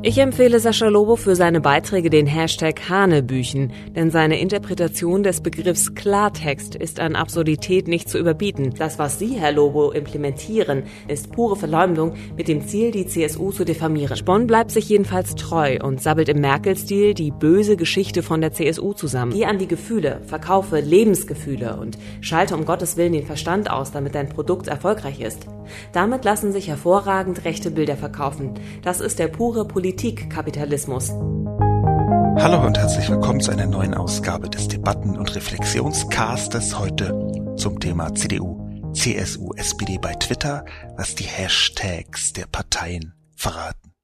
Ich 0.00 0.16
empfehle 0.18 0.60
Sascha 0.60 0.86
Lobo 0.86 1.16
für 1.16 1.34
seine 1.34 1.60
Beiträge 1.60 2.08
den 2.08 2.28
Hashtag 2.28 2.88
Hanebüchen, 2.88 3.72
denn 3.96 4.12
seine 4.12 4.40
Interpretation 4.40 5.24
des 5.24 5.40
Begriffs 5.40 5.96
Klartext 5.96 6.76
ist 6.76 7.00
an 7.00 7.16
Absurdität 7.16 7.88
nicht 7.88 8.08
zu 8.08 8.16
überbieten. 8.16 8.74
Das, 8.78 9.00
was 9.00 9.18
Sie, 9.18 9.34
Herr 9.34 9.50
Lobo, 9.50 9.90
implementieren, 9.90 10.84
ist 11.08 11.32
pure 11.32 11.56
Verleumdung 11.56 12.14
mit 12.36 12.46
dem 12.46 12.64
Ziel, 12.64 12.92
die 12.92 13.08
CSU 13.08 13.50
zu 13.50 13.64
diffamieren. 13.64 14.16
Spon 14.16 14.46
bleibt 14.46 14.70
sich 14.70 14.88
jedenfalls 14.88 15.34
treu 15.34 15.78
und 15.82 16.00
sabbelt 16.00 16.28
im 16.28 16.40
Merkel-Stil 16.40 17.14
die 17.14 17.32
böse 17.32 17.76
Geschichte 17.76 18.22
von 18.22 18.40
der 18.40 18.52
CSU 18.52 18.92
zusammen. 18.92 19.32
Geh 19.32 19.46
an 19.46 19.58
die 19.58 19.66
Gefühle, 19.66 20.20
verkaufe 20.26 20.78
Lebensgefühle 20.78 21.76
und 21.76 21.98
schalte 22.20 22.54
um 22.54 22.66
Gottes 22.66 22.96
Willen 22.96 23.14
den 23.14 23.26
Verstand 23.26 23.68
aus, 23.68 23.90
damit 23.90 24.14
dein 24.14 24.28
Produkt 24.28 24.68
erfolgreich 24.68 25.20
ist. 25.20 25.48
Damit 25.92 26.24
lassen 26.24 26.52
sich 26.52 26.68
hervorragend 26.68 27.44
rechte 27.44 27.70
Bilder 27.70 27.96
verkaufen. 27.96 28.54
Das 28.82 29.00
ist 29.00 29.18
der 29.18 29.28
pure 29.28 29.66
Politikkapitalismus. 29.88 31.08
Hallo 31.08 32.66
und 32.66 32.76
herzlich 32.76 33.08
willkommen 33.08 33.40
zu 33.40 33.52
einer 33.52 33.64
neuen 33.64 33.94
Ausgabe 33.94 34.50
des 34.50 34.68
Debatten- 34.68 35.16
und 35.16 35.34
Reflexionscastes. 35.34 36.78
Heute 36.78 37.54
zum 37.56 37.80
Thema 37.80 38.14
CDU, 38.14 38.68
CSU, 38.92 39.54
SPD 39.54 39.96
bei 39.96 40.12
Twitter, 40.12 40.66
was 40.98 41.14
die 41.14 41.24
Hashtags 41.24 42.34
der 42.34 42.44
Parteien 42.44 43.14
verraten. 43.34 43.94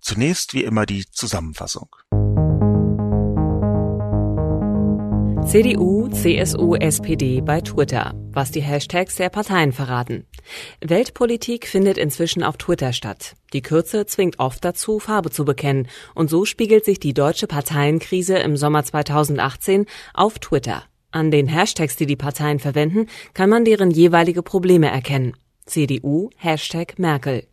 Zunächst 0.00 0.54
wie 0.54 0.62
immer 0.62 0.86
die 0.86 1.04
Zusammenfassung. 1.10 1.88
CDU, 5.46 6.08
CSU, 6.08 6.76
SPD 6.76 7.40
bei 7.40 7.60
Twitter, 7.60 8.14
was 8.30 8.52
die 8.52 8.60
Hashtags 8.60 9.16
der 9.16 9.30
Parteien 9.30 9.72
verraten. 9.72 10.26
Weltpolitik 10.80 11.66
findet 11.66 11.98
inzwischen 11.98 12.44
auf 12.44 12.56
Twitter 12.56 12.92
statt. 12.92 13.34
Die 13.52 13.62
Kürze 13.62 14.06
zwingt 14.06 14.38
oft 14.38 14.64
dazu, 14.64 15.00
Farbe 15.00 15.30
zu 15.30 15.44
bekennen, 15.44 15.88
und 16.14 16.30
so 16.30 16.44
spiegelt 16.44 16.84
sich 16.84 17.00
die 17.00 17.14
deutsche 17.14 17.48
Parteienkrise 17.48 18.38
im 18.38 18.56
Sommer 18.56 18.84
2018 18.84 19.86
auf 20.14 20.38
Twitter. 20.38 20.84
An 21.10 21.32
den 21.32 21.48
Hashtags, 21.48 21.96
die 21.96 22.06
die 22.06 22.16
Parteien 22.16 22.60
verwenden, 22.60 23.06
kann 23.34 23.50
man 23.50 23.64
deren 23.64 23.90
jeweilige 23.90 24.42
Probleme 24.42 24.88
erkennen. 24.88 25.34
CDU, 25.66 26.30
Hashtag 26.36 26.98
Merkel. 26.98 27.49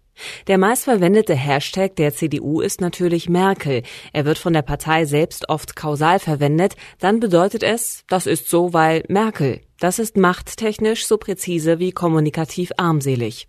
Der 0.48 0.58
meistverwendete 0.58 1.36
Hashtag 1.36 1.96
der 1.96 2.14
CDU 2.14 2.62
ist 2.62 2.82
natürlich 2.82 3.30
Merkel. 3.30 3.84
Er 4.14 4.26
wird 4.26 4.38
von 4.38 4.54
der 4.54 4.62
Partei 4.62 5.06
selbst 5.06 5.50
oft 5.50 5.76
kausal 5.76 6.20
verwendet. 6.20 6.76
Dann 7.00 7.20
bedeutet 7.20 7.64
es, 7.64 8.04
das 8.08 8.28
ist 8.28 8.50
so, 8.50 8.74
weil 8.74 9.04
Merkel. 9.08 9.62
Das 9.80 10.00
ist 10.00 10.18
machttechnisch 10.18 11.06
so 11.06 11.18
präzise 11.18 11.80
wie 11.80 11.92
kommunikativ 11.92 12.72
armselig. 12.78 13.48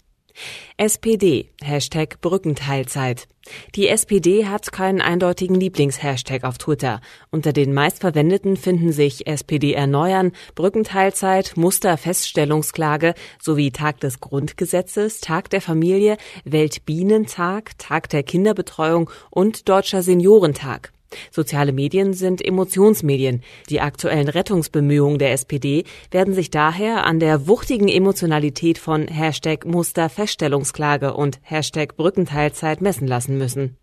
SPD, 0.77 1.51
Hashtag 1.63 2.21
Brückenteilzeit. 2.21 3.29
Die 3.75 3.89
SPD 3.89 4.47
hat 4.47 4.73
keinen 4.73 5.01
eindeutigen 5.01 5.57
Lieblingshashtag 5.57 6.45
auf 6.45 6.59
Twitter. 6.59 7.01
Unter 7.31 7.53
den 7.53 7.73
meistverwendeten 7.73 8.57
finden 8.57 8.93
sich 8.93 9.27
SPD 9.27 9.73
erneuern, 9.73 10.33
Brückenteilzeit, 10.55 11.57
Musterfeststellungsklage 11.57 13.15
sowie 13.41 13.71
Tag 13.71 14.01
des 14.01 14.21
Grundgesetzes, 14.21 15.21
Tag 15.21 15.51
der 15.51 15.61
Familie, 15.61 16.17
Weltbienentag, 16.45 17.79
Tag 17.79 18.09
der 18.11 18.23
Kinderbetreuung 18.23 19.11
und 19.31 19.69
Deutscher 19.69 20.03
Seniorentag. 20.03 20.93
Soziale 21.31 21.73
Medien 21.73 22.13
sind 22.13 22.45
Emotionsmedien. 22.45 23.43
Die 23.71 23.81
aktuellen 23.81 24.29
Rettungsbemühungen 24.29 25.19
der 25.19 25.33
SPD 25.33 25.85
werden 26.11 26.35
sich 26.35 26.51
daher 26.51 27.05
an 27.05 27.21
der 27.21 27.47
wuchtigen 27.47 27.89
Emotionalität 27.89 28.79
von 28.79 29.09
Hashtag 29.09 29.65
Musterfeststellungsklage 29.65 31.15
und 31.15 31.41
Hashtag 31.43 31.97
Brückenteilzeit 31.97 32.81
messen 32.81 33.07
lassen 33.07 33.39
müssen. 33.39 33.77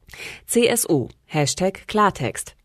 CSU, 0.46 1.09
Hashtag 1.25 1.88
Klartext. 1.88 2.56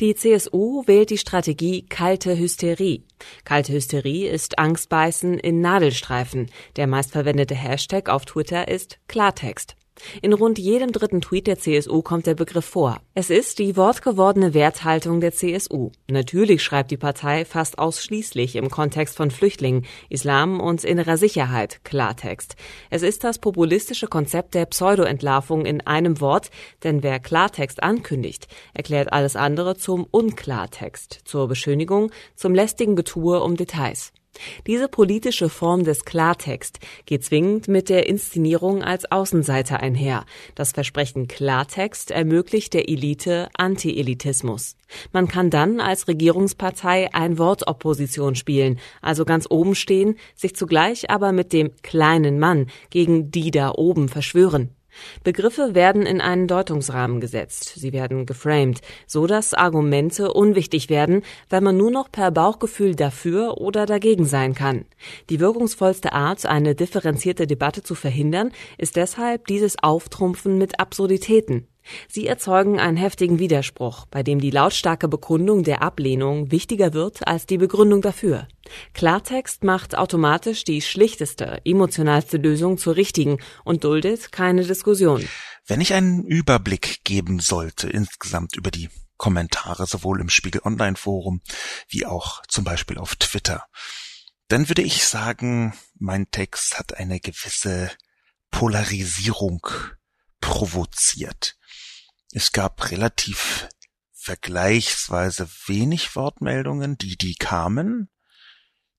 Die 0.00 0.14
CSU 0.14 0.82
wählt 0.86 1.10
die 1.10 1.18
Strategie 1.18 1.86
kalte 1.86 2.36
Hysterie. 2.36 3.04
Kalte 3.44 3.72
Hysterie 3.72 4.28
ist 4.28 4.58
Angstbeißen 4.58 5.38
in 5.38 5.60
Nadelstreifen. 5.60 6.50
Der 6.76 6.86
meistverwendete 6.86 7.54
Hashtag 7.54 8.08
auf 8.08 8.24
Twitter 8.24 8.68
ist 8.68 8.98
Klartext. 9.06 9.77
In 10.22 10.32
rund 10.32 10.58
jedem 10.58 10.92
dritten 10.92 11.20
Tweet 11.20 11.46
der 11.46 11.58
CSU 11.58 12.02
kommt 12.02 12.26
der 12.26 12.34
Begriff 12.34 12.64
vor. 12.64 13.00
Es 13.14 13.30
ist 13.30 13.58
die 13.58 13.76
wortgewordene 13.76 14.54
Werthaltung 14.54 15.20
der 15.20 15.32
CSU. 15.32 15.90
Natürlich 16.08 16.62
schreibt 16.62 16.90
die 16.90 16.96
Partei 16.96 17.44
fast 17.44 17.78
ausschließlich 17.78 18.56
im 18.56 18.70
Kontext 18.70 19.16
von 19.16 19.30
Flüchtlingen, 19.30 19.86
Islam 20.08 20.60
und 20.60 20.84
innerer 20.84 21.16
Sicherheit 21.16 21.80
Klartext. 21.84 22.56
Es 22.90 23.02
ist 23.02 23.24
das 23.24 23.38
populistische 23.38 24.06
Konzept 24.06 24.54
der 24.54 24.66
Pseudoentlarvung 24.66 25.66
in 25.66 25.80
einem 25.86 26.20
Wort, 26.20 26.50
denn 26.84 27.02
wer 27.02 27.20
Klartext 27.20 27.82
ankündigt, 27.82 28.48
erklärt 28.74 29.12
alles 29.12 29.36
andere 29.36 29.76
zum 29.76 30.06
Unklartext, 30.10 31.20
zur 31.24 31.48
Beschönigung, 31.48 32.10
zum 32.34 32.54
lästigen 32.54 32.96
Getue 32.96 33.42
um 33.42 33.56
Details. 33.56 34.12
Diese 34.66 34.88
politische 34.88 35.48
Form 35.48 35.84
des 35.84 36.04
Klartext 36.04 36.78
geht 37.06 37.24
zwingend 37.24 37.68
mit 37.68 37.88
der 37.88 38.06
Inszenierung 38.06 38.82
als 38.82 39.10
Außenseiter 39.10 39.80
einher. 39.80 40.24
Das 40.54 40.72
Versprechen 40.72 41.28
Klartext 41.28 42.10
ermöglicht 42.10 42.74
der 42.74 42.88
Elite 42.88 43.48
Anti-Elitismus. 43.56 44.76
Man 45.12 45.28
kann 45.28 45.50
dann 45.50 45.80
als 45.80 46.08
Regierungspartei 46.08 47.12
ein 47.12 47.38
Wortopposition 47.38 48.34
spielen, 48.34 48.78
also 49.02 49.24
ganz 49.24 49.46
oben 49.50 49.74
stehen, 49.74 50.16
sich 50.34 50.56
zugleich 50.56 51.10
aber 51.10 51.32
mit 51.32 51.52
dem 51.52 51.72
kleinen 51.82 52.38
Mann 52.38 52.66
gegen 52.90 53.30
die 53.30 53.50
da 53.50 53.72
oben 53.72 54.08
verschwören. 54.08 54.70
Begriffe 55.24 55.74
werden 55.74 56.02
in 56.02 56.20
einen 56.20 56.46
Deutungsrahmen 56.46 57.20
gesetzt, 57.20 57.72
sie 57.76 57.92
werden 57.92 58.26
geframed, 58.26 58.80
so 59.06 59.26
dass 59.26 59.54
Argumente 59.54 60.32
unwichtig 60.32 60.88
werden, 60.88 61.22
weil 61.48 61.60
man 61.60 61.76
nur 61.76 61.90
noch 61.90 62.10
per 62.10 62.30
Bauchgefühl 62.30 62.94
dafür 62.94 63.58
oder 63.58 63.86
dagegen 63.86 64.24
sein 64.24 64.54
kann. 64.54 64.84
Die 65.30 65.40
wirkungsvollste 65.40 66.12
Art, 66.12 66.46
eine 66.46 66.74
differenzierte 66.74 67.46
Debatte 67.46 67.82
zu 67.82 67.94
verhindern, 67.94 68.52
ist 68.76 68.96
deshalb 68.96 69.46
dieses 69.46 69.82
Auftrumpfen 69.82 70.58
mit 70.58 70.80
Absurditäten. 70.80 71.66
Sie 72.08 72.26
erzeugen 72.26 72.78
einen 72.78 72.96
heftigen 72.96 73.38
Widerspruch, 73.38 74.06
bei 74.06 74.22
dem 74.22 74.40
die 74.40 74.50
lautstarke 74.50 75.08
Bekundung 75.08 75.62
der 75.62 75.82
Ablehnung 75.82 76.50
wichtiger 76.50 76.92
wird 76.92 77.26
als 77.26 77.46
die 77.46 77.58
Begründung 77.58 78.02
dafür. 78.02 78.48
Klartext 78.94 79.64
macht 79.64 79.96
automatisch 79.96 80.64
die 80.64 80.82
schlichteste, 80.82 81.60
emotionalste 81.64 82.36
Lösung 82.36 82.78
zur 82.78 82.96
richtigen 82.96 83.38
und 83.64 83.84
duldet 83.84 84.32
keine 84.32 84.64
Diskussion. 84.64 85.26
Wenn 85.66 85.80
ich 85.80 85.94
einen 85.94 86.24
Überblick 86.24 87.04
geben 87.04 87.40
sollte 87.40 87.88
insgesamt 87.88 88.56
über 88.56 88.70
die 88.70 88.88
Kommentare 89.16 89.86
sowohl 89.86 90.20
im 90.20 90.28
Spiegel 90.28 90.62
Online 90.64 90.96
Forum 90.96 91.42
wie 91.88 92.06
auch 92.06 92.42
zum 92.48 92.64
Beispiel 92.64 92.98
auf 92.98 93.16
Twitter, 93.16 93.64
dann 94.48 94.68
würde 94.68 94.82
ich 94.82 95.04
sagen, 95.04 95.74
mein 95.98 96.30
Text 96.30 96.78
hat 96.78 96.94
eine 96.94 97.20
gewisse 97.20 97.90
Polarisierung 98.50 99.60
provoziert. 100.48 101.56
Es 102.32 102.52
gab 102.52 102.90
relativ 102.90 103.68
vergleichsweise 104.12 105.48
wenig 105.66 106.14
Wortmeldungen, 106.16 106.98
die 106.98 107.16
die 107.16 107.34
kamen. 107.34 108.10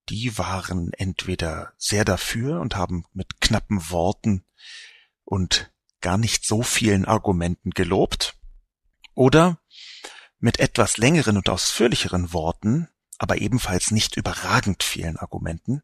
Die 0.09 0.37
waren 0.37 0.91
entweder 0.93 1.73
sehr 1.77 2.05
dafür 2.05 2.61
und 2.61 2.75
haben 2.75 3.05
mit 3.13 3.41
knappen 3.41 3.89
Worten 3.89 4.45
und 5.23 5.71
gar 6.01 6.17
nicht 6.17 6.45
so 6.45 6.63
vielen 6.63 7.05
Argumenten 7.05 7.71
gelobt, 7.71 8.35
oder 9.19 9.59
mit 10.39 10.59
etwas 10.59 10.95
längeren 10.95 11.35
und 11.35 11.49
ausführlicheren 11.49 12.31
Worten, 12.31 12.87
aber 13.17 13.41
ebenfalls 13.41 13.91
nicht 13.91 14.15
überragend 14.15 14.81
vielen 14.81 15.17
Argumenten, 15.17 15.83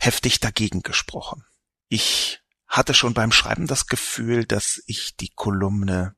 heftig 0.00 0.40
dagegen 0.40 0.82
gesprochen. 0.82 1.44
Ich 1.88 2.39
hatte 2.70 2.94
schon 2.94 3.12
beim 3.12 3.32
Schreiben 3.32 3.66
das 3.66 3.86
Gefühl, 3.86 4.46
dass 4.46 4.82
ich 4.86 5.16
die 5.16 5.28
Kolumne 5.28 6.14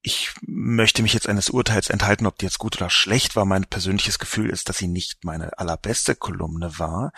ich 0.00 0.30
möchte 0.42 1.02
mich 1.02 1.12
jetzt 1.12 1.28
eines 1.28 1.50
Urteils 1.50 1.90
enthalten, 1.90 2.26
ob 2.26 2.38
die 2.38 2.46
jetzt 2.46 2.58
gut 2.58 2.76
oder 2.76 2.88
schlecht 2.88 3.36
war. 3.36 3.44
Mein 3.44 3.64
persönliches 3.64 4.18
Gefühl 4.18 4.48
ist, 4.48 4.68
dass 4.68 4.78
sie 4.78 4.88
nicht 4.88 5.24
meine 5.24 5.58
allerbeste 5.58 6.14
Kolumne 6.14 6.78
war, 6.78 7.12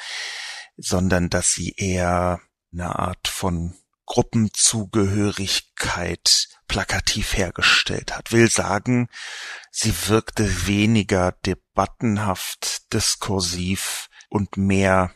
sondern 0.77 1.29
dass 1.29 1.53
sie 1.53 1.75
eher 1.77 2.41
eine 2.73 2.99
Art 2.99 3.29
von 3.29 3.77
Gruppenzugehörigkeit 4.07 6.49
plakativ 6.67 7.37
hergestellt 7.37 8.17
hat. 8.17 8.33
Will 8.33 8.51
sagen, 8.51 9.09
sie 9.71 9.95
wirkte 10.09 10.67
weniger 10.67 11.33
debattenhaft, 11.33 12.93
diskursiv 12.93 14.09
und 14.29 14.57
mehr 14.57 15.15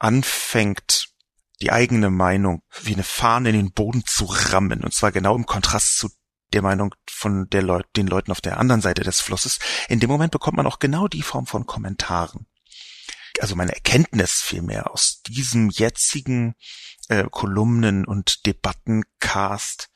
anfängt, 0.00 1.14
die 1.60 1.70
eigene 1.70 2.10
Meinung 2.10 2.64
wie 2.82 2.94
eine 2.94 3.04
Fahne 3.04 3.50
in 3.50 3.54
den 3.54 3.72
Boden 3.72 4.04
zu 4.04 4.24
rammen, 4.24 4.82
und 4.82 4.92
zwar 4.92 5.12
genau 5.12 5.36
im 5.36 5.46
Kontrast 5.46 5.98
zu 5.98 6.10
der 6.52 6.62
Meinung 6.62 6.96
von 7.08 7.48
der 7.48 7.62
Leut 7.62 7.86
den 7.96 8.08
Leuten 8.08 8.32
auf 8.32 8.40
der 8.40 8.58
anderen 8.58 8.82
Seite 8.82 9.04
des 9.04 9.20
Flusses. 9.20 9.60
In 9.88 10.00
dem 10.00 10.10
Moment 10.10 10.32
bekommt 10.32 10.56
man 10.56 10.66
auch 10.66 10.80
genau 10.80 11.06
die 11.06 11.22
Form 11.22 11.46
von 11.46 11.64
Kommentaren 11.64 12.48
also 13.42 13.56
meine 13.56 13.74
Erkenntnis 13.74 14.40
vielmehr 14.40 14.92
aus 14.92 15.20
diesem 15.22 15.68
jetzigen 15.68 16.54
äh, 17.08 17.24
Kolumnen- 17.28 18.06
und 18.06 18.46
Debattencast, 18.46 19.90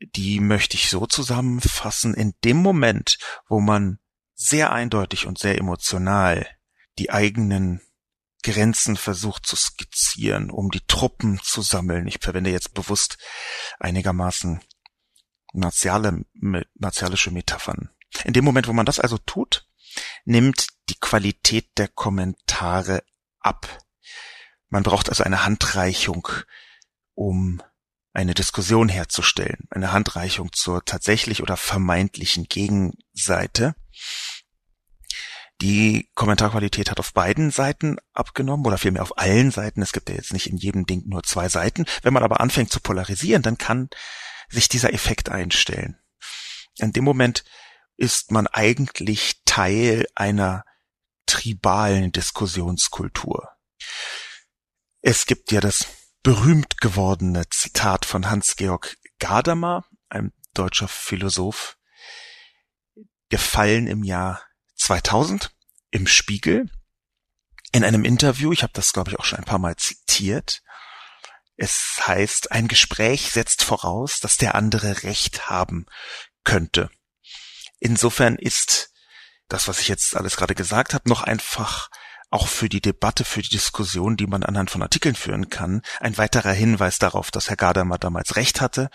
die 0.00 0.40
möchte 0.40 0.74
ich 0.74 0.88
so 0.88 1.04
zusammenfassen, 1.04 2.14
in 2.14 2.32
dem 2.42 2.56
Moment, 2.56 3.18
wo 3.48 3.60
man 3.60 3.98
sehr 4.34 4.72
eindeutig 4.72 5.26
und 5.26 5.38
sehr 5.38 5.58
emotional 5.58 6.48
die 6.98 7.10
eigenen 7.10 7.82
Grenzen 8.42 8.96
versucht 8.96 9.46
zu 9.46 9.56
skizzieren, 9.56 10.50
um 10.50 10.70
die 10.70 10.86
Truppen 10.86 11.40
zu 11.42 11.60
sammeln. 11.60 12.06
Ich 12.06 12.18
verwende 12.20 12.50
jetzt 12.50 12.72
bewusst 12.72 13.18
einigermaßen 13.78 14.62
martiale, 15.52 16.24
martialische 16.32 17.30
Metaphern. 17.30 17.90
In 18.24 18.32
dem 18.32 18.44
Moment, 18.44 18.68
wo 18.68 18.72
man 18.72 18.86
das 18.86 19.00
also 19.00 19.18
tut, 19.18 19.66
nimmt 20.24 20.68
die 20.88 20.98
Qualität 21.00 21.78
der 21.78 21.88
Kommentare 21.88 23.02
ab. 23.40 23.78
Man 24.68 24.82
braucht 24.82 25.08
also 25.08 25.24
eine 25.24 25.44
Handreichung, 25.44 26.28
um 27.14 27.62
eine 28.12 28.34
Diskussion 28.34 28.88
herzustellen, 28.88 29.66
eine 29.70 29.92
Handreichung 29.92 30.52
zur 30.52 30.84
tatsächlich 30.84 31.42
oder 31.42 31.56
vermeintlichen 31.56 32.44
Gegenseite. 32.44 33.74
Die 35.60 36.10
Kommentarqualität 36.14 36.90
hat 36.90 36.98
auf 36.98 37.12
beiden 37.12 37.50
Seiten 37.50 37.98
abgenommen 38.12 38.66
oder 38.66 38.78
vielmehr 38.78 39.02
auf 39.02 39.18
allen 39.18 39.50
Seiten. 39.50 39.82
Es 39.82 39.92
gibt 39.92 40.08
ja 40.08 40.14
jetzt 40.14 40.32
nicht 40.32 40.48
in 40.48 40.56
jedem 40.56 40.86
Ding 40.86 41.04
nur 41.06 41.22
zwei 41.22 41.48
Seiten. 41.48 41.86
Wenn 42.02 42.12
man 42.12 42.22
aber 42.22 42.40
anfängt 42.40 42.70
zu 42.70 42.80
polarisieren, 42.80 43.42
dann 43.42 43.58
kann 43.58 43.88
sich 44.48 44.68
dieser 44.68 44.92
Effekt 44.92 45.28
einstellen. 45.28 45.98
In 46.78 46.92
dem 46.92 47.04
Moment 47.04 47.44
ist 47.96 48.32
man 48.32 48.46
eigentlich 48.48 49.43
Teil 49.54 50.08
einer 50.16 50.64
tribalen 51.26 52.10
Diskussionskultur. 52.10 53.50
Es 55.00 55.26
gibt 55.26 55.52
ja 55.52 55.60
das 55.60 55.86
berühmt 56.24 56.80
gewordene 56.80 57.48
Zitat 57.50 58.04
von 58.04 58.28
Hans-Georg 58.28 58.96
Gadamer, 59.20 59.84
einem 60.08 60.32
deutscher 60.54 60.88
Philosoph, 60.88 61.78
gefallen 63.28 63.86
im 63.86 64.02
Jahr 64.02 64.42
2000 64.74 65.54
im 65.92 66.08
Spiegel 66.08 66.68
in 67.70 67.84
einem 67.84 68.04
Interview, 68.04 68.50
ich 68.50 68.64
habe 68.64 68.72
das 68.72 68.92
glaube 68.92 69.12
ich 69.12 69.20
auch 69.20 69.24
schon 69.24 69.38
ein 69.38 69.44
paar 69.44 69.60
Mal 69.60 69.76
zitiert, 69.76 70.64
es 71.56 72.00
heißt, 72.04 72.50
ein 72.50 72.66
Gespräch 72.66 73.30
setzt 73.30 73.62
voraus, 73.62 74.18
dass 74.18 74.36
der 74.36 74.56
andere 74.56 75.04
Recht 75.04 75.48
haben 75.48 75.86
könnte. 76.42 76.90
Insofern 77.78 78.34
ist 78.34 78.90
das, 79.48 79.68
was 79.68 79.80
ich 79.80 79.88
jetzt 79.88 80.16
alles 80.16 80.36
gerade 80.36 80.54
gesagt 80.54 80.94
habe, 80.94 81.08
noch 81.08 81.22
einfach 81.22 81.90
auch 82.30 82.48
für 82.48 82.68
die 82.68 82.80
Debatte, 82.80 83.24
für 83.24 83.42
die 83.42 83.50
Diskussion, 83.50 84.16
die 84.16 84.26
man 84.26 84.42
anhand 84.42 84.70
von 84.70 84.82
Artikeln 84.82 85.14
führen 85.14 85.50
kann, 85.50 85.82
ein 86.00 86.18
weiterer 86.18 86.52
Hinweis 86.52 86.98
darauf, 86.98 87.30
dass 87.30 87.48
Herr 87.48 87.56
Gadamer 87.56 87.98
damals 87.98 88.36
recht 88.36 88.60
hatte, 88.60 88.90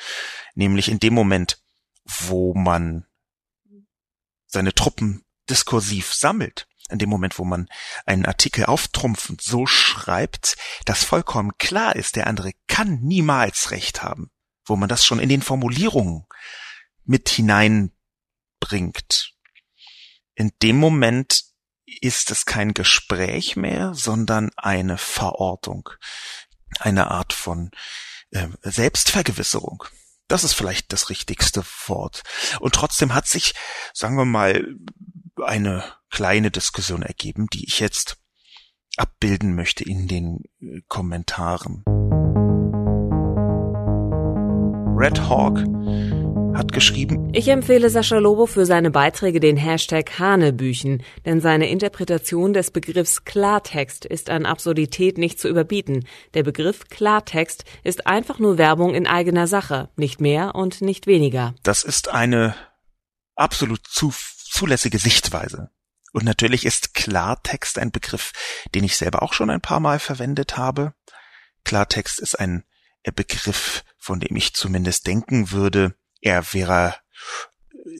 nämlich 0.56 0.90
in 0.90 1.00
dem 1.00 1.13
Moment, 1.13 1.62
wo 2.04 2.54
man 2.54 3.06
seine 4.45 4.74
Truppen 4.74 5.24
diskursiv 5.50 6.14
sammelt, 6.14 6.68
in 6.90 7.00
dem 7.00 7.09
Moment, 7.09 7.40
wo 7.40 7.45
man 7.45 7.69
einen 8.06 8.26
Artikel 8.26 8.66
auftrumpfend 8.66 9.42
so 9.42 9.66
schreibt, 9.66 10.57
dass 10.85 11.04
vollkommen 11.04 11.57
klar 11.57 11.95
ist, 11.95 12.16
der 12.16 12.28
andere 12.28 12.52
kann 12.68 13.00
niemals 13.02 13.71
recht 13.71 14.04
haben, 14.04 14.31
wo 14.66 14.76
man 14.76 14.90
das 14.90 15.06
schon 15.06 15.19
in 15.19 15.30
den 15.30 15.42
Formulierungen 15.42 16.26
mit 17.06 17.30
hinein 17.30 17.92
bringt. 18.59 19.33
In 20.40 20.54
dem 20.64 20.78
Moment 20.78 21.44
ist 22.00 22.31
es 22.31 22.46
kein 22.46 22.74
Gespräch 22.74 23.58
mehr, 23.58 23.94
sondern 23.94 24.52
eine 24.56 24.98
Verortung, 24.98 25.90
eine 26.80 27.12
Art 27.12 27.34
von 27.34 27.72
äh, 28.31 28.48
Selbstvergewisserung. 28.62 29.84
Das 30.30 30.46
ist 30.46 30.54
vielleicht 30.54 30.94
das 30.94 31.10
richtigste 31.10 31.66
Wort. 31.88 32.24
Und 32.62 32.74
trotzdem 32.74 33.14
hat 33.14 33.28
sich, 33.28 33.54
sagen 33.94 34.16
wir 34.16 34.24
mal, 34.24 34.66
eine 35.44 35.84
kleine 36.10 36.52
Diskussion 36.52 37.02
ergeben, 37.02 37.48
die 37.52 37.66
ich 37.66 37.81
jetzt 37.81 38.16
abbilden 38.96 39.56
möchte 39.56 39.84
in 39.84 40.08
den 40.08 40.44
äh, 40.62 40.80
Kommentaren. 40.88 41.84
Red 44.98 45.19
Hawk 45.19 45.58
hat 46.56 46.72
geschrieben. 46.72 47.32
Ich 47.34 47.48
empfehle 47.48 47.90
Sascha 47.90 48.18
Lobo 48.18 48.46
für 48.46 48.66
seine 48.66 48.92
Beiträge 48.92 49.40
den 49.40 49.58
Hashtag 49.58 50.20
Hanebüchen, 50.20 51.04
denn 51.26 51.42
seine 51.42 51.70
Interpretation 51.70 52.54
des 52.54 52.72
Begriffs 52.72 53.24
Klartext 53.26 54.06
ist 54.06 54.30
an 54.30 54.46
Absurdität 54.46 55.18
nicht 55.18 55.40
zu 55.40 55.48
überbieten. 55.48 56.06
Der 56.34 56.44
Begriff 56.44 56.90
Klartext 56.90 57.66
ist 57.84 58.08
einfach 58.08 58.40
nur 58.40 58.58
Werbung 58.58 58.94
in 58.94 59.08
eigener 59.08 59.48
Sache, 59.48 59.90
nicht 59.96 60.22
mehr 60.22 60.56
und 60.56 60.82
nicht 60.82 61.08
weniger. 61.08 61.56
Das 61.64 61.84
ist 61.84 62.10
eine 62.10 62.56
absolut 63.36 63.86
zu, 63.88 64.14
zulässige 64.38 65.00
Sichtweise. 65.00 65.70
Und 66.12 66.26
natürlich 66.26 66.66
ist 66.66 66.94
Klartext 66.94 67.78
ein 67.78 67.92
Begriff, 67.92 68.32
den 68.74 68.84
ich 68.84 68.98
selber 68.98 69.22
auch 69.22 69.34
schon 69.34 69.50
ein 69.50 69.62
paar 69.62 69.80
Mal 69.80 70.00
verwendet 70.00 70.58
habe. 70.58 70.94
Klartext 71.64 72.20
ist 72.20 72.40
ein 72.40 72.64
Begriff, 73.16 73.84
von 73.98 74.20
dem 74.20 74.36
ich 74.36 74.54
zumindest 74.54 75.08
denken 75.08 75.52
würde, 75.52 75.96
er 76.21 76.54
wäre 76.54 76.95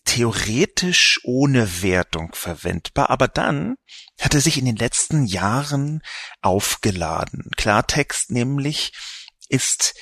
theoretisch 0.06 1.20
ohne 1.24 1.82
Wertung 1.82 2.34
verwendbar, 2.34 3.10
aber 3.10 3.28
dann 3.28 3.76
hat 4.20 4.34
er 4.34 4.42
sich 4.42 4.58
in 4.58 4.66
den 4.66 4.76
letzten 4.76 5.26
Jahren 5.26 6.02
aufgeladen. 6.42 7.50
Klartext 7.56 8.32
nämlich 8.32 8.92
ist 9.48 9.94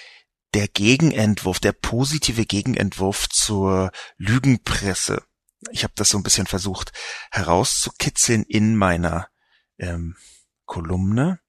der 0.54 0.68
Gegenentwurf, 0.68 1.60
der 1.60 1.74
positive 1.74 2.46
Gegenentwurf 2.46 3.30
zur 3.30 3.92
Lügenpresse. 4.18 5.24
Ich 5.72 5.84
habe 5.84 5.94
das 5.96 6.10
so 6.10 6.18
ein 6.18 6.24
bisschen 6.24 6.48
versucht 6.48 6.92
herauszukitzeln 7.32 8.44
in 8.44 8.76
meiner 8.76 9.28
ähm, 9.78 10.16
Kolumne 10.66 11.40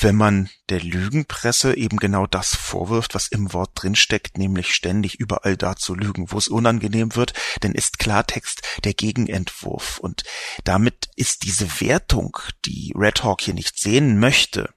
wenn 0.00 0.16
man 0.16 0.50
der 0.68 0.80
Lügenpresse 0.80 1.76
eben 1.76 1.98
genau 1.98 2.26
das 2.26 2.54
vorwirft, 2.54 3.14
was 3.14 3.28
im 3.28 3.52
Wort 3.52 3.70
drinsteckt, 3.74 4.38
nämlich 4.38 4.74
ständig 4.74 5.18
überall 5.18 5.56
da 5.56 5.76
zu 5.76 5.94
lügen, 5.94 6.30
wo 6.30 6.38
es 6.38 6.48
unangenehm 6.48 7.14
wird, 7.16 7.32
dann 7.60 7.72
ist 7.72 7.98
Klartext 7.98 8.62
der 8.84 8.94
Gegenentwurf. 8.94 9.98
Und 9.98 10.24
damit 10.64 11.08
ist 11.16 11.44
diese 11.44 11.80
Wertung, 11.80 12.38
die 12.64 12.92
Red 12.96 13.24
Hawk 13.24 13.40
hier 13.40 13.54
nicht 13.54 13.78
sehen 13.78 14.18
möchte, 14.18 14.72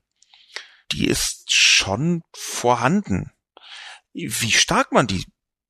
die 0.92 1.08
ist 1.08 1.52
schon 1.52 2.24
vorhanden. 2.34 3.32
Wie 4.14 4.52
stark 4.52 4.92
man 4.92 5.08
die 5.08 5.26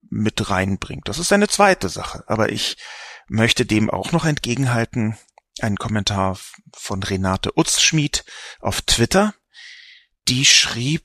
mit 0.09 0.49
reinbringt, 0.49 1.07
das 1.07 1.19
ist 1.19 1.31
eine 1.31 1.47
zweite 1.47 1.89
Sache. 1.89 2.23
Aber 2.27 2.51
ich 2.51 2.77
möchte 3.27 3.65
dem 3.65 3.89
auch 3.89 4.11
noch 4.11 4.25
entgegenhalten, 4.25 5.17
ein 5.59 5.77
Kommentar 5.77 6.37
von 6.73 7.03
Renate 7.03 7.51
Utzschmied 7.57 8.25
auf 8.59 8.81
Twitter. 8.81 9.33
Die 10.27 10.45
schrieb, 10.45 11.03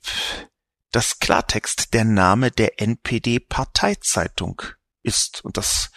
dass 0.91 1.19
Klartext 1.19 1.93
der 1.93 2.05
Name 2.05 2.51
der 2.51 2.81
NPD-Parteizeitung 2.81 4.61
ist. 5.03 5.43
Und 5.43 5.57
das 5.57 5.91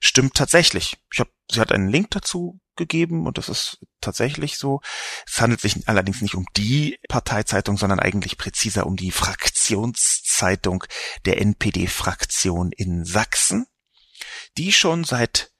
stimmt 0.00 0.34
tatsächlich. 0.34 0.98
Ich 1.12 1.20
hab, 1.20 1.28
sie 1.50 1.60
hat 1.60 1.72
einen 1.72 1.88
Link 1.88 2.10
dazu 2.10 2.60
gegeben 2.76 3.26
und 3.26 3.38
das 3.38 3.48
ist 3.48 3.78
tatsächlich 4.00 4.58
so. 4.58 4.80
Es 5.26 5.40
handelt 5.40 5.60
sich 5.60 5.88
allerdings 5.88 6.20
nicht 6.20 6.34
um 6.34 6.46
die 6.56 6.98
Parteizeitung, 7.08 7.76
sondern 7.76 8.00
eigentlich 8.00 8.36
präziser 8.36 8.86
um 8.86 8.96
die 8.96 9.12
Fraktionszeitung 9.12 10.84
der 11.24 11.40
NPD-Fraktion 11.40 12.72
in 12.72 13.04
Sachsen, 13.04 13.66
die 14.58 14.72
schon 14.72 15.04
seit 15.04 15.53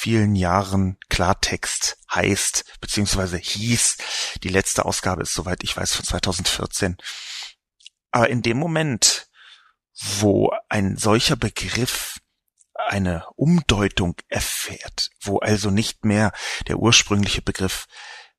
vielen 0.00 0.34
Jahren 0.34 0.96
Klartext 1.10 1.98
heißt, 2.10 2.64
beziehungsweise 2.80 3.36
hieß. 3.36 3.98
Die 4.42 4.48
letzte 4.48 4.86
Ausgabe 4.86 5.22
ist, 5.22 5.34
soweit 5.34 5.62
ich 5.62 5.76
weiß, 5.76 5.94
von 5.94 6.06
2014. 6.06 6.96
Aber 8.10 8.30
in 8.30 8.40
dem 8.40 8.56
Moment, 8.56 9.28
wo 9.94 10.52
ein 10.70 10.96
solcher 10.96 11.36
Begriff 11.36 12.18
eine 12.72 13.26
Umdeutung 13.36 14.16
erfährt, 14.28 15.10
wo 15.20 15.38
also 15.40 15.70
nicht 15.70 16.06
mehr 16.06 16.32
der 16.66 16.78
ursprüngliche 16.78 17.42
Begriff 17.42 17.86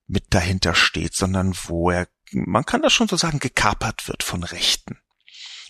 mit 0.08 0.34
dahinter 0.34 0.74
steht, 0.74 1.14
sondern 1.14 1.56
wo 1.66 1.92
er, 1.92 2.08
man 2.32 2.66
kann 2.66 2.82
das 2.82 2.92
schon 2.92 3.08
so 3.08 3.18
sagen, 3.18 3.38
gekapert 3.38 4.08
wird 4.08 4.24
von 4.24 4.44
Rechten. 4.44 4.98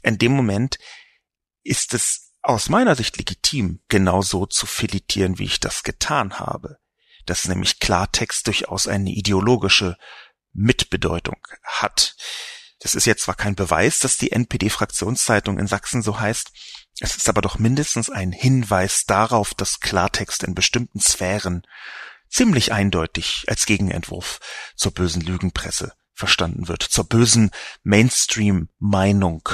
In 0.03 0.17
dem 0.17 0.31
Moment 0.31 0.77
ist 1.63 1.93
es 1.93 2.30
aus 2.41 2.69
meiner 2.69 2.95
Sicht 2.95 3.17
legitim, 3.17 3.81
genauso 3.87 4.45
zu 4.45 4.65
filetieren, 4.65 5.37
wie 5.37 5.45
ich 5.45 5.59
das 5.59 5.83
getan 5.83 6.39
habe, 6.39 6.79
dass 7.25 7.47
nämlich 7.47 7.79
Klartext 7.79 8.47
durchaus 8.47 8.87
eine 8.87 9.11
ideologische 9.11 9.97
Mitbedeutung 10.53 11.37
hat. 11.63 12.15
Das 12.79 12.95
ist 12.95 13.05
jetzt 13.05 13.23
zwar 13.23 13.35
kein 13.35 13.55
Beweis, 13.55 13.99
dass 13.99 14.17
die 14.17 14.31
NPD-Fraktionszeitung 14.31 15.59
in 15.59 15.67
Sachsen 15.67 16.01
so 16.01 16.19
heißt, 16.19 16.51
es 16.99 17.15
ist 17.15 17.29
aber 17.29 17.41
doch 17.41 17.57
mindestens 17.57 18.09
ein 18.09 18.31
Hinweis 18.31 19.05
darauf, 19.05 19.53
dass 19.53 19.79
Klartext 19.79 20.43
in 20.43 20.55
bestimmten 20.55 20.99
Sphären 20.99 21.63
ziemlich 22.29 22.71
eindeutig 22.71 23.45
als 23.47 23.65
Gegenentwurf 23.65 24.39
zur 24.75 24.93
bösen 24.93 25.21
Lügenpresse 25.21 25.93
verstanden 26.13 26.67
wird, 26.67 26.83
zur 26.83 27.07
bösen 27.07 27.51
Mainstream-Meinung. 27.83 29.49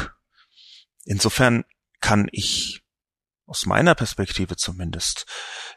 Insofern 1.05 1.63
kann 2.07 2.29
ich 2.31 2.83
aus 3.47 3.65
meiner 3.65 3.93
Perspektive 3.93 4.55
zumindest 4.55 5.25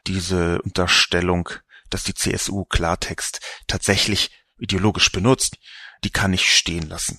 diese 0.07 0.63
Unterstellung, 0.63 1.49
dass 1.89 2.05
die 2.05 2.15
CSU 2.15 2.65
Klartext 2.67 3.41
tatsächlich 3.67 4.31
ideologisch 4.57 5.11
benutzt, 5.11 5.57
die 6.05 6.11
kann 6.11 6.33
ich 6.33 6.57
stehen 6.57 6.89
lassen. 6.89 7.19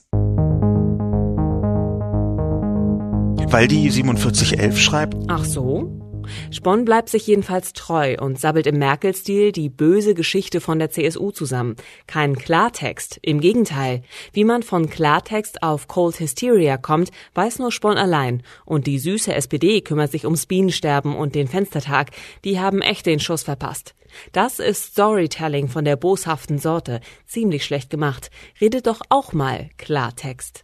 Weil 3.52 3.68
die 3.68 3.92
4711 3.92 4.80
schreibt. 4.80 5.18
Ach 5.28 5.44
so? 5.44 6.11
Spon 6.52 6.86
bleibt 6.86 7.10
sich 7.10 7.28
jedenfalls 7.28 7.74
treu 7.74 8.16
und 8.20 8.40
sabbelt 8.40 8.68
im 8.68 8.78
Merkel-Stil 8.78 9.52
die 9.52 9.70
böse 9.70 10.14
Geschichte 10.14 10.62
von 10.62 10.80
der 10.80 10.92
CSU 10.92 11.32
zusammen. 11.32 11.76
Kein 12.08 12.36
Klartext, 12.36 13.20
im 13.22 13.40
Gegenteil. 13.40 14.04
Wie 14.34 14.44
man 14.44 14.64
von 14.64 14.90
Klartext 14.90 15.64
auf 15.64 15.88
Cold 15.88 16.20
Hysteria 16.20 16.78
kommt, 16.78 17.12
weiß 17.34 17.60
nur 17.60 17.72
Spon 17.72 17.98
allein. 17.98 18.44
Und 18.66 18.88
die 18.88 19.00
süße 19.00 19.34
SPD 19.34 19.82
kümmert 19.82 20.12
sich 20.12 20.26
ums 20.26 20.46
Bienensterben 20.46 21.16
und 21.16 21.36
den 21.36 21.48
Fenstertag. 21.48 22.12
Die 22.44 22.60
haben 22.60 22.82
echt 22.82 23.06
den 23.06 23.20
Schuss 23.20 23.44
verpasst. 23.44 23.96
Das 24.32 24.60
ist 24.60 24.94
Storytelling 24.94 25.68
von 25.68 25.86
der 25.86 25.96
boshaften 25.96 26.60
Sorte. 26.60 27.02
Ziemlich 27.26 27.66
schlecht 27.66 27.90
gemacht. 27.90 28.30
Redet 28.60 28.88
doch 28.88 29.02
auch 29.10 29.34
mal 29.34 29.70
Klartext. 29.78 30.64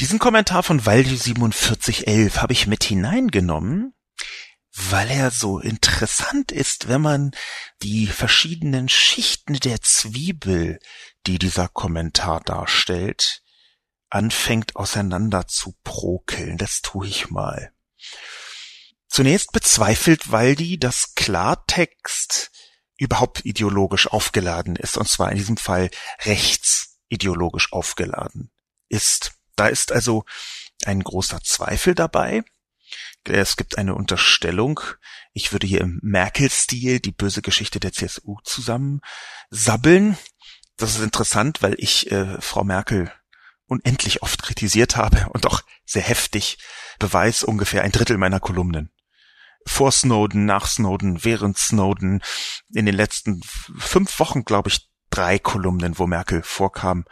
Diesen 0.00 0.18
Kommentar 0.18 0.62
von 0.62 0.86
Waldi 0.86 1.16
4711 1.16 2.40
habe 2.40 2.54
ich 2.54 2.66
mit 2.66 2.84
hineingenommen, 2.84 3.92
weil 4.88 5.10
er 5.10 5.30
so 5.30 5.58
interessant 5.58 6.52
ist, 6.52 6.88
wenn 6.88 7.02
man 7.02 7.30
die 7.82 8.06
verschiedenen 8.06 8.88
Schichten 8.88 9.54
der 9.54 9.80
Zwiebel, 9.82 10.78
die 11.26 11.38
dieser 11.38 11.68
Kommentar 11.68 12.40
darstellt, 12.40 13.42
anfängt 14.08 14.76
auseinander 14.76 15.46
zu 15.46 15.76
brokeln. 15.84 16.56
Das 16.56 16.80
tue 16.82 17.06
ich 17.06 17.30
mal. 17.30 17.72
Zunächst 19.08 19.52
bezweifelt 19.52 20.30
Waldi, 20.30 20.78
dass 20.78 21.14
Klartext 21.14 22.50
überhaupt 22.96 23.44
ideologisch 23.44 24.06
aufgeladen 24.06 24.76
ist, 24.76 24.96
und 24.96 25.08
zwar 25.08 25.30
in 25.32 25.38
diesem 25.38 25.56
Fall 25.56 25.90
rechtsideologisch 26.24 27.72
aufgeladen 27.72 28.50
ist. 28.88 29.32
Da 29.56 29.66
ist 29.66 29.90
also 29.90 30.24
ein 30.84 31.02
großer 31.02 31.40
Zweifel 31.42 31.94
dabei. 31.94 32.44
Es 33.24 33.56
gibt 33.56 33.78
eine 33.78 33.94
Unterstellung, 33.94 34.80
ich 35.32 35.52
würde 35.52 35.66
hier 35.66 35.80
im 35.80 36.00
Merkel-Stil 36.02 37.00
die 37.00 37.12
böse 37.12 37.42
Geschichte 37.42 37.80
der 37.80 37.92
CSU 37.92 38.38
zusammensabbeln. 38.44 40.16
Das 40.76 40.96
ist 40.96 41.02
interessant, 41.02 41.62
weil 41.62 41.74
ich 41.78 42.10
äh, 42.10 42.40
Frau 42.40 42.64
Merkel 42.64 43.12
unendlich 43.66 44.22
oft 44.22 44.42
kritisiert 44.42 44.96
habe 44.96 45.28
und 45.30 45.46
auch 45.46 45.62
sehr 45.84 46.02
heftig 46.02 46.58
beweis 46.98 47.42
ungefähr 47.42 47.82
ein 47.82 47.92
Drittel 47.92 48.18
meiner 48.18 48.40
Kolumnen. 48.40 48.90
Vor 49.66 49.92
Snowden, 49.92 50.46
nach 50.46 50.66
Snowden, 50.66 51.22
während 51.22 51.58
Snowden, 51.58 52.22
in 52.72 52.86
den 52.86 52.94
letzten 52.94 53.42
fünf 53.42 54.18
Wochen, 54.18 54.44
glaube 54.44 54.70
ich, 54.70 54.88
drei 55.10 55.38
Kolumnen, 55.38 55.98
wo 55.98 56.06
Merkel 56.06 56.42
vorkam. 56.42 57.04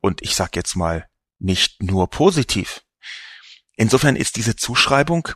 Und 0.00 0.22
ich 0.22 0.36
sag 0.36 0.56
jetzt 0.56 0.76
mal, 0.76 1.08
nicht 1.38 1.82
nur 1.82 2.08
positiv. 2.08 2.82
Insofern 3.76 4.16
ist 4.16 4.36
diese 4.36 4.56
Zuschreibung 4.56 5.28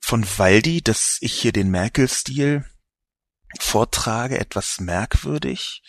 von 0.00 0.26
Waldi, 0.38 0.82
dass 0.82 1.18
ich 1.20 1.32
hier 1.32 1.52
den 1.52 1.70
Merkel-Stil 1.70 2.64
vortrage, 3.58 4.38
etwas 4.38 4.80
merkwürdig. 4.80 5.82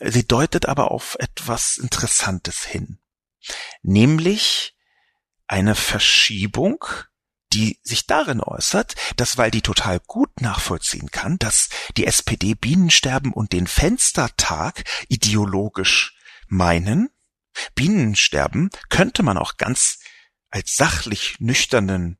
Sie 0.00 0.26
deutet 0.26 0.66
aber 0.66 0.90
auf 0.90 1.16
etwas 1.20 1.76
Interessantes 1.76 2.64
hin. 2.64 2.98
Nämlich 3.82 4.74
eine 5.46 5.74
Verschiebung, 5.74 6.84
die 7.52 7.80
sich 7.82 8.06
darin 8.06 8.40
äußert, 8.40 8.94
dass 9.16 9.38
Waldi 9.38 9.62
total 9.62 10.00
gut 10.00 10.40
nachvollziehen 10.40 11.10
kann, 11.10 11.38
dass 11.38 11.68
die 11.96 12.06
SPD 12.06 12.54
Bienensterben 12.54 13.32
und 13.32 13.52
den 13.52 13.66
Fenstertag 13.66 14.84
ideologisch 15.08 16.16
meinen. 16.46 17.10
Bienensterben 17.74 18.70
könnte 18.88 19.22
man 19.22 19.38
auch 19.38 19.56
ganz 19.56 19.98
als 20.50 20.76
sachlich 20.76 21.36
nüchternen 21.38 22.18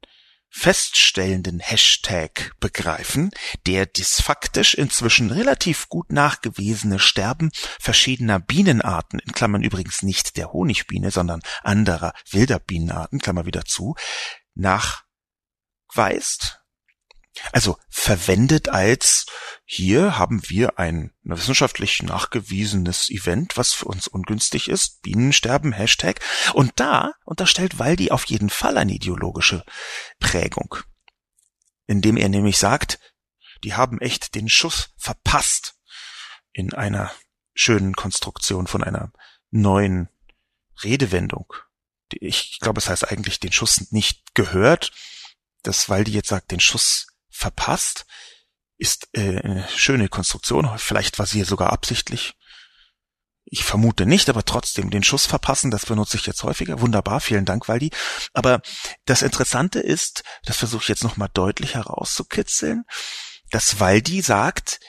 feststellenden 0.51 1.61
Hashtag 1.61 2.53
begreifen, 2.59 3.31
der 3.67 3.87
das 3.87 4.21
faktisch 4.21 4.75
inzwischen 4.75 5.31
relativ 5.31 5.89
gut 5.89 6.11
nachgewiesene 6.11 6.99
Sterben 6.99 7.51
verschiedener 7.79 8.41
Bienenarten, 8.41 9.19
in 9.19 9.33
Klammern 9.33 9.63
übrigens 9.63 10.03
nicht 10.03 10.37
der 10.37 10.53
Honigbiene, 10.53 11.11
sondern 11.11 11.43
anderer 11.63 12.13
wilder 12.31 12.59
Bienenarten, 12.59 13.19
Klammer 13.19 13.45
wieder 13.47 13.65
zu, 13.65 13.95
nachweist 14.55 15.05
also 17.53 17.79
verwendet 17.89 18.69
als 18.69 19.27
hier 19.65 20.17
haben 20.19 20.43
wir 20.49 20.79
ein 20.79 21.13
wissenschaftlich 21.23 22.03
nachgewiesenes 22.03 23.11
Event, 23.11 23.57
was 23.59 23.75
für 23.75 23.85
uns 23.85 24.09
ungünstig 24.09 24.69
ist, 24.69 25.03
Bienensterben, 25.03 25.73
Hashtag. 25.73 26.21
Und 26.55 26.73
da 26.77 27.13
unterstellt 27.25 27.79
Waldi 27.79 28.11
auf 28.11 28.25
jeden 28.25 28.49
Fall 28.49 28.79
eine 28.79 28.95
ideologische 28.95 29.65
Prägung, 30.21 30.77
indem 31.87 32.17
er 32.17 32.31
nämlich 32.31 32.57
sagt, 32.57 32.99
die 33.63 33.75
haben 33.75 34.01
echt 34.01 34.35
den 34.35 34.49
Schuss 34.49 34.95
verpasst 34.97 35.75
in 36.53 36.73
einer 36.73 37.13
schönen 37.55 37.95
Konstruktion 37.95 38.67
von 38.67 38.83
einer 38.83 39.13
neuen 39.51 40.09
Redewendung. 40.83 41.53
ich 42.11 42.59
glaube, 42.61 42.79
es 42.79 42.89
heißt 42.89 43.11
eigentlich 43.11 43.39
den 43.39 43.53
Schuss 43.53 43.91
nicht 43.91 44.35
gehört. 44.35 44.93
Das 45.63 45.91
Waldi 45.91 46.13
jetzt 46.13 46.29
sagt, 46.29 46.53
den 46.53 46.61
Schuss 46.61 47.09
verpasst, 47.39 48.05
ist 48.77 49.09
äh, 49.13 49.41
eine 49.41 49.69
schöne 49.75 50.09
Konstruktion. 50.09 50.71
Vielleicht 50.79 51.19
war 51.19 51.27
sie 51.27 51.45
sogar 51.45 51.73
absichtlich. 51.73 52.35
Ich 53.45 53.65
vermute 53.65 54.05
nicht, 54.05 54.29
aber 54.29 54.45
trotzdem 54.45 54.91
den 54.91 55.03
Schuss 55.03 55.25
verpassen, 55.25 55.71
das 55.71 55.87
benutze 55.87 56.19
ich 56.19 56.27
jetzt 56.27 56.43
häufiger. 56.43 56.81
Wunderbar, 56.81 57.21
vielen 57.21 57.47
Dank, 57.47 57.67
Waldi. 57.67 57.91
Aber 58.35 58.61
das 59.07 59.23
Interessante 59.23 59.81
ist, 59.81 60.23
das 60.45 60.59
versuche 60.59 60.83
ich 60.83 60.89
jetzt 60.89 61.05
nochmal 61.05 61.31
deutlich 61.33 61.75
herauszukitzeln, 61.75 62.85
dass 63.51 63.81
Waldi 63.81 64.21
sagt, 64.21 64.81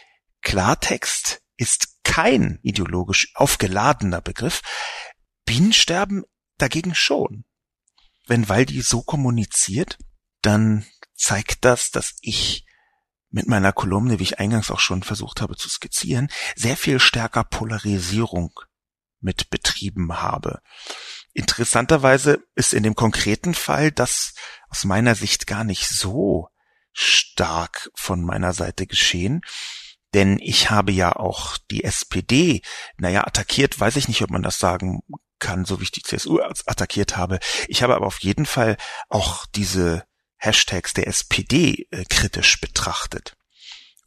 Klartext 0.41 1.41
ist 1.55 2.03
kein 2.03 2.59
ideologisch 2.63 3.31
aufgeladener 3.35 4.21
Begriff. 4.21 4.61
Bienensterben 5.45 6.25
dagegen 6.57 6.95
schon. 6.95 7.45
Wenn 8.27 8.49
Waldi 8.49 8.81
so 8.81 9.03
kommuniziert, 9.03 9.97
dann 10.41 10.85
zeigt 11.19 11.65
das, 11.65 11.91
dass 11.91 12.15
ich 12.21 12.65
mit 13.29 13.47
meiner 13.47 13.73
Kolumne, 13.73 14.17
wie 14.17 14.23
ich 14.23 14.39
eingangs 14.39 14.71
auch 14.71 14.79
schon 14.79 15.03
versucht 15.03 15.41
habe 15.41 15.55
zu 15.55 15.69
skizzieren, 15.69 16.29
sehr 16.55 16.77
viel 16.77 16.99
stärker 16.99 17.43
Polarisierung 17.43 18.51
mit 19.19 19.49
betrieben 19.49 20.21
habe. 20.21 20.61
Interessanterweise 21.33 22.43
ist 22.55 22.73
in 22.73 22.83
dem 22.83 22.95
konkreten 22.95 23.53
Fall 23.53 23.91
das 23.91 24.33
aus 24.69 24.85
meiner 24.85 25.13
Sicht 25.13 25.45
gar 25.45 25.63
nicht 25.63 25.87
so 25.87 26.47
stark 26.91 27.91
von 27.93 28.23
meiner 28.23 28.53
Seite 28.53 28.87
geschehen, 28.87 29.41
denn 30.15 30.39
ich 30.41 30.71
habe 30.71 30.91
ja 30.91 31.15
auch 31.15 31.57
die 31.69 31.83
SPD, 31.83 32.61
naja, 32.97 33.27
attackiert, 33.27 33.79
weiß 33.79 33.95
ich 33.97 34.07
nicht, 34.07 34.23
ob 34.23 34.31
man 34.31 34.41
das 34.41 34.57
sagen 34.57 35.01
kann, 35.37 35.65
so 35.65 35.79
wie 35.79 35.83
ich 35.83 35.91
die 35.91 36.01
CSU 36.01 36.39
attackiert 36.39 37.15
habe. 37.15 37.39
Ich 37.67 37.83
habe 37.83 37.95
aber 37.95 38.07
auf 38.07 38.19
jeden 38.19 38.45
Fall 38.45 38.77
auch 39.07 39.45
diese 39.45 40.08
Hashtags 40.39 40.93
der 40.93 41.07
SPD 41.07 41.87
äh, 41.91 42.05
kritisch 42.05 42.59
betrachtet. 42.59 43.35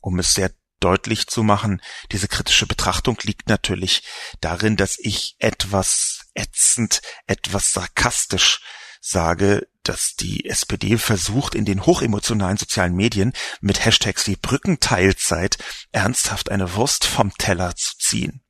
Um 0.01 0.19
es 0.19 0.35
sehr 0.35 0.51
deutlich 0.81 1.29
zu 1.29 1.43
machen, 1.45 1.81
diese 2.11 2.27
kritische 2.27 2.67
Betrachtung 2.67 3.17
liegt 3.23 3.49
natürlich 3.49 4.03
darin, 4.41 4.77
dass 4.77 4.99
ich 4.99 5.37
etwas 5.39 6.27
ätzend, 6.35 7.03
etwas 7.27 7.73
sarkastisch 7.73 8.61
sage, 9.01 9.69
dass 9.83 10.15
die 10.15 10.47
SPD 10.47 10.97
versucht, 10.99 11.55
in 11.55 11.65
den 11.65 11.87
hochemotionalen 11.87 12.57
sozialen 12.57 12.95
Medien 12.95 13.33
mit 13.61 13.85
Hashtags 13.85 14.27
wie 14.27 14.37
Brückenteilzeit 14.37 15.59
ernsthaft 15.91 16.51
eine 16.51 16.75
Wurst 16.75 17.05
vom 17.05 17.35
Teller 17.35 17.75
zu 17.75 17.97
ziehen. 17.99 18.43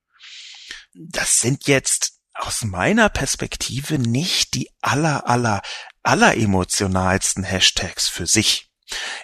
Das 0.94 1.40
sind 1.40 1.66
jetzt 1.66 2.18
aus 2.34 2.64
meiner 2.64 3.08
Perspektive 3.08 3.98
nicht 3.98 4.54
die 4.54 4.70
aller, 4.80 5.28
aller, 5.28 5.62
aller 6.02 6.36
emotionalsten 6.36 7.44
Hashtags 7.44 8.08
für 8.08 8.26
sich. 8.26 8.68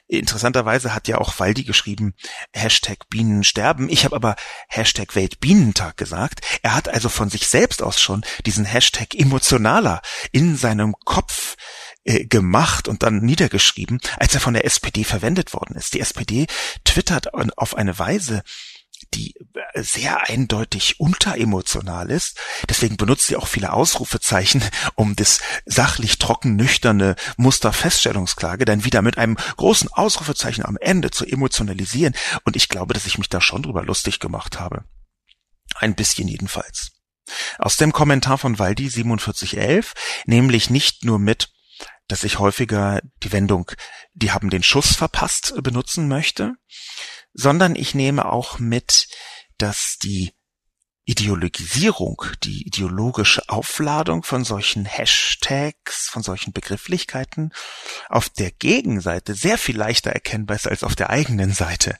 Interessanterweise 0.06 0.94
hat 0.94 1.08
ja 1.08 1.18
auch 1.18 1.38
Waldi 1.38 1.64
geschrieben, 1.64 2.14
Hashtag 2.52 3.08
Bienen 3.10 3.44
sterben. 3.44 3.88
Ich 3.88 4.04
habe 4.04 4.16
aber 4.16 4.36
Hashtag 4.68 5.14
Weltbienentag 5.14 5.96
gesagt. 5.96 6.40
Er 6.62 6.74
hat 6.74 6.88
also 6.88 7.08
von 7.08 7.28
sich 7.28 7.48
selbst 7.48 7.82
aus 7.82 8.00
schon 8.00 8.24
diesen 8.46 8.64
Hashtag 8.64 9.14
emotionaler 9.14 10.00
in 10.32 10.56
seinem 10.56 10.94
Kopf 11.04 11.56
äh, 12.04 12.24
gemacht 12.24 12.88
und 12.88 13.02
dann 13.02 13.20
niedergeschrieben, 13.20 14.00
als 14.16 14.34
er 14.34 14.40
von 14.40 14.54
der 14.54 14.64
SPD 14.64 15.04
verwendet 15.04 15.52
worden 15.52 15.76
ist. 15.76 15.94
Die 15.94 16.00
SPD 16.00 16.46
twittert 16.84 17.34
auf 17.34 17.76
eine 17.76 17.98
Weise, 17.98 18.42
sehr 19.84 20.28
eindeutig 20.28 21.00
unteremotional 21.00 22.10
ist. 22.10 22.38
Deswegen 22.68 22.96
benutzt 22.96 23.26
sie 23.26 23.36
auch 23.36 23.46
viele 23.46 23.72
Ausrufezeichen, 23.72 24.62
um 24.94 25.16
das 25.16 25.40
sachlich 25.66 26.18
trocken 26.18 26.56
nüchterne 26.56 27.16
Musterfeststellungsklage 27.36 28.64
dann 28.64 28.84
wieder 28.84 29.02
mit 29.02 29.18
einem 29.18 29.36
großen 29.56 29.92
Ausrufezeichen 29.92 30.64
am 30.64 30.76
Ende 30.76 31.10
zu 31.10 31.24
emotionalisieren. 31.24 32.14
Und 32.44 32.56
ich 32.56 32.68
glaube, 32.68 32.94
dass 32.94 33.06
ich 33.06 33.18
mich 33.18 33.28
da 33.28 33.40
schon 33.40 33.62
drüber 33.62 33.82
lustig 33.82 34.20
gemacht 34.20 34.60
habe. 34.60 34.84
Ein 35.76 35.94
bisschen 35.94 36.28
jedenfalls. 36.28 36.92
Aus 37.58 37.76
dem 37.76 37.92
Kommentar 37.92 38.38
von 38.38 38.58
Waldi 38.58 38.90
4711, 38.90 39.94
nämlich 40.26 40.70
nicht 40.70 41.04
nur 41.04 41.18
mit, 41.18 41.50
dass 42.08 42.24
ich 42.24 42.38
häufiger 42.38 43.00
die 43.22 43.32
Wendung, 43.32 43.70
die 44.14 44.32
haben 44.32 44.50
den 44.50 44.62
Schuss 44.62 44.96
verpasst, 44.96 45.54
benutzen 45.62 46.08
möchte, 46.08 46.54
sondern 47.34 47.76
ich 47.76 47.94
nehme 47.94 48.24
auch 48.26 48.58
mit, 48.58 49.08
dass 49.58 49.98
die 50.02 50.32
Ideologisierung, 51.08 52.22
die 52.44 52.66
ideologische 52.66 53.48
Aufladung 53.48 54.22
von 54.22 54.44
solchen 54.44 54.84
Hashtags, 54.84 56.06
von 56.10 56.22
solchen 56.22 56.52
Begrifflichkeiten 56.52 57.54
auf 58.10 58.28
der 58.28 58.50
Gegenseite 58.50 59.34
sehr 59.34 59.56
viel 59.56 59.78
leichter 59.78 60.10
erkennbar 60.10 60.56
ist 60.56 60.68
als 60.68 60.84
auf 60.84 60.94
der 60.96 61.08
eigenen 61.08 61.54
Seite. 61.54 61.96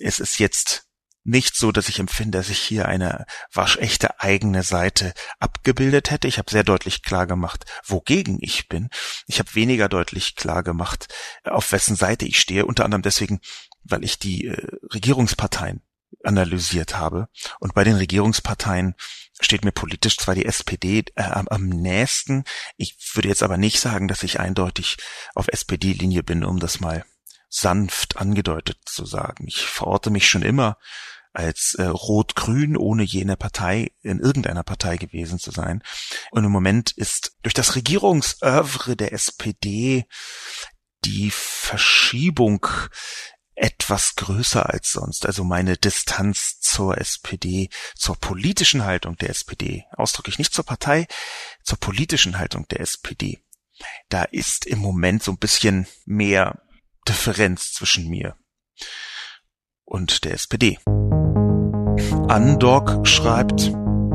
Es 0.00 0.18
ist 0.18 0.40
jetzt 0.40 0.88
nicht 1.22 1.56
so, 1.56 1.70
dass 1.70 1.88
ich 1.88 2.00
empfinde, 2.00 2.38
dass 2.38 2.48
ich 2.48 2.58
hier 2.58 2.88
eine 2.88 3.24
waschechte 3.52 4.18
eigene 4.18 4.64
Seite 4.64 5.12
abgebildet 5.38 6.10
hätte. 6.10 6.26
Ich 6.26 6.38
habe 6.38 6.50
sehr 6.50 6.64
deutlich 6.64 7.02
klar 7.02 7.28
gemacht, 7.28 7.66
wogegen 7.84 8.38
ich 8.40 8.68
bin. 8.68 8.88
Ich 9.28 9.38
habe 9.38 9.54
weniger 9.54 9.88
deutlich 9.88 10.34
klar 10.34 10.64
gemacht, 10.64 11.06
auf 11.44 11.70
wessen 11.70 11.94
Seite 11.94 12.24
ich 12.24 12.40
stehe, 12.40 12.66
unter 12.66 12.84
anderem 12.84 13.02
deswegen, 13.02 13.40
weil 13.84 14.02
ich 14.02 14.18
die 14.18 14.46
äh, 14.46 14.76
Regierungsparteien 14.92 15.82
analysiert 16.24 16.96
habe. 16.96 17.28
Und 17.60 17.74
bei 17.74 17.84
den 17.84 17.96
Regierungsparteien 17.96 18.94
steht 19.40 19.64
mir 19.64 19.72
politisch 19.72 20.16
zwar 20.18 20.34
die 20.34 20.46
SPD 20.46 21.04
äh, 21.14 21.22
am 21.22 21.68
nächsten. 21.68 22.44
Ich 22.76 22.96
würde 23.14 23.28
jetzt 23.28 23.42
aber 23.42 23.56
nicht 23.56 23.80
sagen, 23.80 24.08
dass 24.08 24.22
ich 24.22 24.40
eindeutig 24.40 24.96
auf 25.34 25.48
SPD-Linie 25.48 26.22
bin, 26.22 26.44
um 26.44 26.58
das 26.58 26.80
mal 26.80 27.04
sanft 27.48 28.16
angedeutet 28.16 28.78
zu 28.84 29.06
sagen. 29.06 29.46
Ich 29.46 29.66
verorte 29.66 30.10
mich 30.10 30.28
schon 30.28 30.42
immer 30.42 30.76
als 31.32 31.74
äh, 31.74 31.84
Rot-Grün, 31.84 32.76
ohne 32.76 33.02
jene 33.02 33.36
Partei 33.36 33.92
in 34.02 34.18
irgendeiner 34.18 34.64
Partei 34.64 34.96
gewesen 34.96 35.38
zu 35.38 35.50
sein. 35.50 35.82
Und 36.30 36.44
im 36.44 36.50
Moment 36.50 36.90
ist 36.92 37.36
durch 37.42 37.54
das 37.54 37.76
Regierungsövre 37.76 38.96
der 38.96 39.12
SPD 39.12 40.06
die 41.04 41.30
Verschiebung 41.30 42.66
etwas 43.58 44.16
größer 44.16 44.68
als 44.68 44.92
sonst. 44.92 45.26
Also 45.26 45.44
meine 45.44 45.76
Distanz 45.76 46.60
zur 46.60 46.98
SPD, 46.98 47.70
zur 47.94 48.16
politischen 48.16 48.84
Haltung 48.84 49.16
der 49.16 49.30
SPD, 49.30 49.84
ausdrücke 49.92 50.30
ich 50.30 50.38
nicht 50.38 50.54
zur 50.54 50.64
Partei, 50.64 51.06
zur 51.62 51.78
politischen 51.78 52.38
Haltung 52.38 52.66
der 52.68 52.80
SPD. 52.80 53.40
Da 54.08 54.22
ist 54.24 54.66
im 54.66 54.78
Moment 54.78 55.22
so 55.22 55.32
ein 55.32 55.38
bisschen 55.38 55.86
mehr 56.04 56.60
Differenz 57.06 57.72
zwischen 57.72 58.08
mir 58.08 58.36
und 59.84 60.24
der 60.24 60.34
SPD. 60.34 60.78
Andork 62.28 63.06
schreibt, 63.06 63.72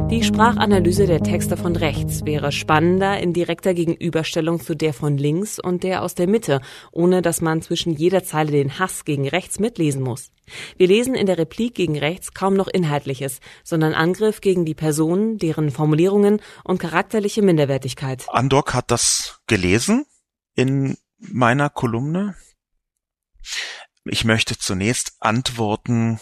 die 0.10 0.24
Sprachanalyse 0.24 1.08
der 1.08 1.22
Texte 1.22 1.58
von 1.58 1.76
rechts 1.76 2.26
wäre 2.26 2.52
spannender 2.52 3.20
in 3.20 3.34
direkter 3.34 3.74
Gegenüberstellung 3.74 4.60
zu 4.60 4.76
der 4.76 4.94
von 4.94 5.18
links 5.18 5.60
und 5.60 5.84
der 5.84 6.02
aus 6.02 6.16
der 6.16 6.28
Mitte, 6.28 6.62
ohne 6.92 7.22
dass 7.22 7.42
man 7.42 7.62
zwischen 7.62 7.94
jeder 7.94 8.24
Zeile 8.24 8.52
den 8.52 8.80
Hass 8.80 9.06
gegen 9.06 9.28
rechts 9.28 9.60
mitlesen 9.60 10.02
muss. 10.02 10.32
Wir 10.78 10.88
lesen 10.88 11.16
in 11.16 11.26
der 11.26 11.38
Replik 11.38 11.76
gegen 11.76 11.98
rechts 11.98 12.34
kaum 12.34 12.54
noch 12.54 12.68
Inhaltliches, 12.68 13.40
sondern 13.64 13.94
Angriff 13.94 14.42
gegen 14.42 14.66
die 14.66 14.76
Personen, 14.76 15.38
deren 15.38 15.72
Formulierungen 15.72 16.42
und 16.64 16.80
charakterliche 16.80 17.42
Minderwertigkeit. 17.42 18.26
Andok 18.30 18.74
hat 18.74 18.92
das 18.92 19.40
gelesen 19.48 20.06
in 20.56 20.98
meiner 21.18 21.70
Kolumne. 21.70 22.36
Ich 24.06 24.26
möchte 24.26 24.58
zunächst 24.58 25.14
antworten 25.20 26.20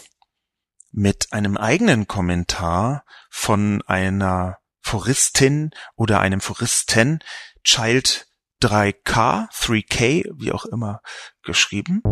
mit 0.92 1.32
einem 1.32 1.56
eigenen 1.56 2.06
Kommentar 2.06 3.04
von 3.30 3.82
einer 3.86 4.58
Foristin 4.80 5.70
oder 5.96 6.20
einem 6.20 6.40
Foristen, 6.40 7.20
Child 7.64 8.28
3K, 8.62 9.48
3K, 9.50 10.30
wie 10.36 10.52
auch 10.52 10.66
immer, 10.66 11.00
geschrieben. 11.42 12.02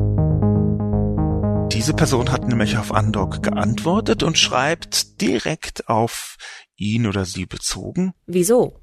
Diese 1.73 1.95
Person 1.95 2.33
hat 2.33 2.49
nämlich 2.49 2.77
auf 2.77 2.93
Andok 2.93 3.43
geantwortet 3.43 4.23
und 4.23 4.37
schreibt 4.37 5.21
direkt 5.21 5.89
auf 5.89 6.37
ihn 6.77 7.07
oder 7.07 7.25
sie 7.25 7.47
bezogen. 7.47 8.13
Wieso? 8.27 8.80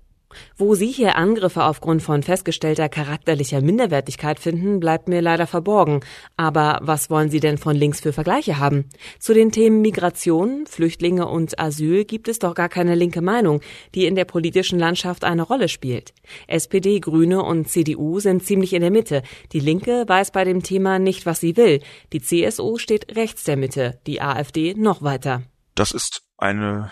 Wo 0.56 0.76
Sie 0.76 0.88
hier 0.88 1.16
Angriffe 1.16 1.64
aufgrund 1.64 2.02
von 2.02 2.24
festgestellter 2.24 2.90
charakterlicher 2.90 3.62
Minderwertigkeit 3.62 4.40
finden, 4.40 4.80
bleibt 4.80 5.08
mir 5.08 5.22
leider 5.22 5.48
verborgen. 5.48 6.02
Aber 6.36 6.80
was 6.82 7.10
wollen 7.10 7.30
Sie 7.30 7.40
denn 7.40 7.58
von 7.58 7.76
links 7.76 8.02
für 8.02 8.14
Vergleiche 8.14 8.60
haben? 8.60 8.86
Zu 9.20 9.34
den 9.34 9.52
Themen 9.52 9.82
Migration, 9.82 10.66
Flüchtlinge 10.68 11.28
und 11.28 11.60
Asyl 11.60 12.06
gibt 12.06 12.28
es 12.28 12.40
doch 12.40 12.56
gar 12.56 12.70
keine 12.70 12.96
linke 12.96 13.22
Meinung, 13.22 13.62
die 13.96 14.06
in 14.06 14.16
der 14.16 14.26
politischen 14.26 14.80
Landschaft 14.80 15.24
eine 15.24 15.44
Rolle 15.44 15.70
spielt. 15.70 16.14
SPD, 16.48 17.00
Grüne 17.00 17.44
und 17.44 17.70
CDU 17.70 18.20
sind 18.20 18.44
ziemlich 18.44 18.74
in 18.74 18.82
der 18.82 18.92
Mitte. 18.92 19.22
Die 19.54 19.60
Linke 19.60 20.06
weiß 20.08 20.32
bei 20.32 20.44
dem 20.44 20.64
Thema 20.64 21.00
nicht, 21.00 21.26
was 21.26 21.40
sie 21.40 21.58
will. 21.58 21.82
Die 22.14 22.22
CSU 22.22 22.78
steht 22.78 23.16
rechts 23.16 23.44
der 23.44 23.58
Mitte, 23.58 24.00
die 24.08 24.22
AfD 24.22 24.74
noch 24.76 25.02
weiter. 25.02 25.44
Das 25.76 25.92
ist 25.92 26.24
eine 26.38 26.92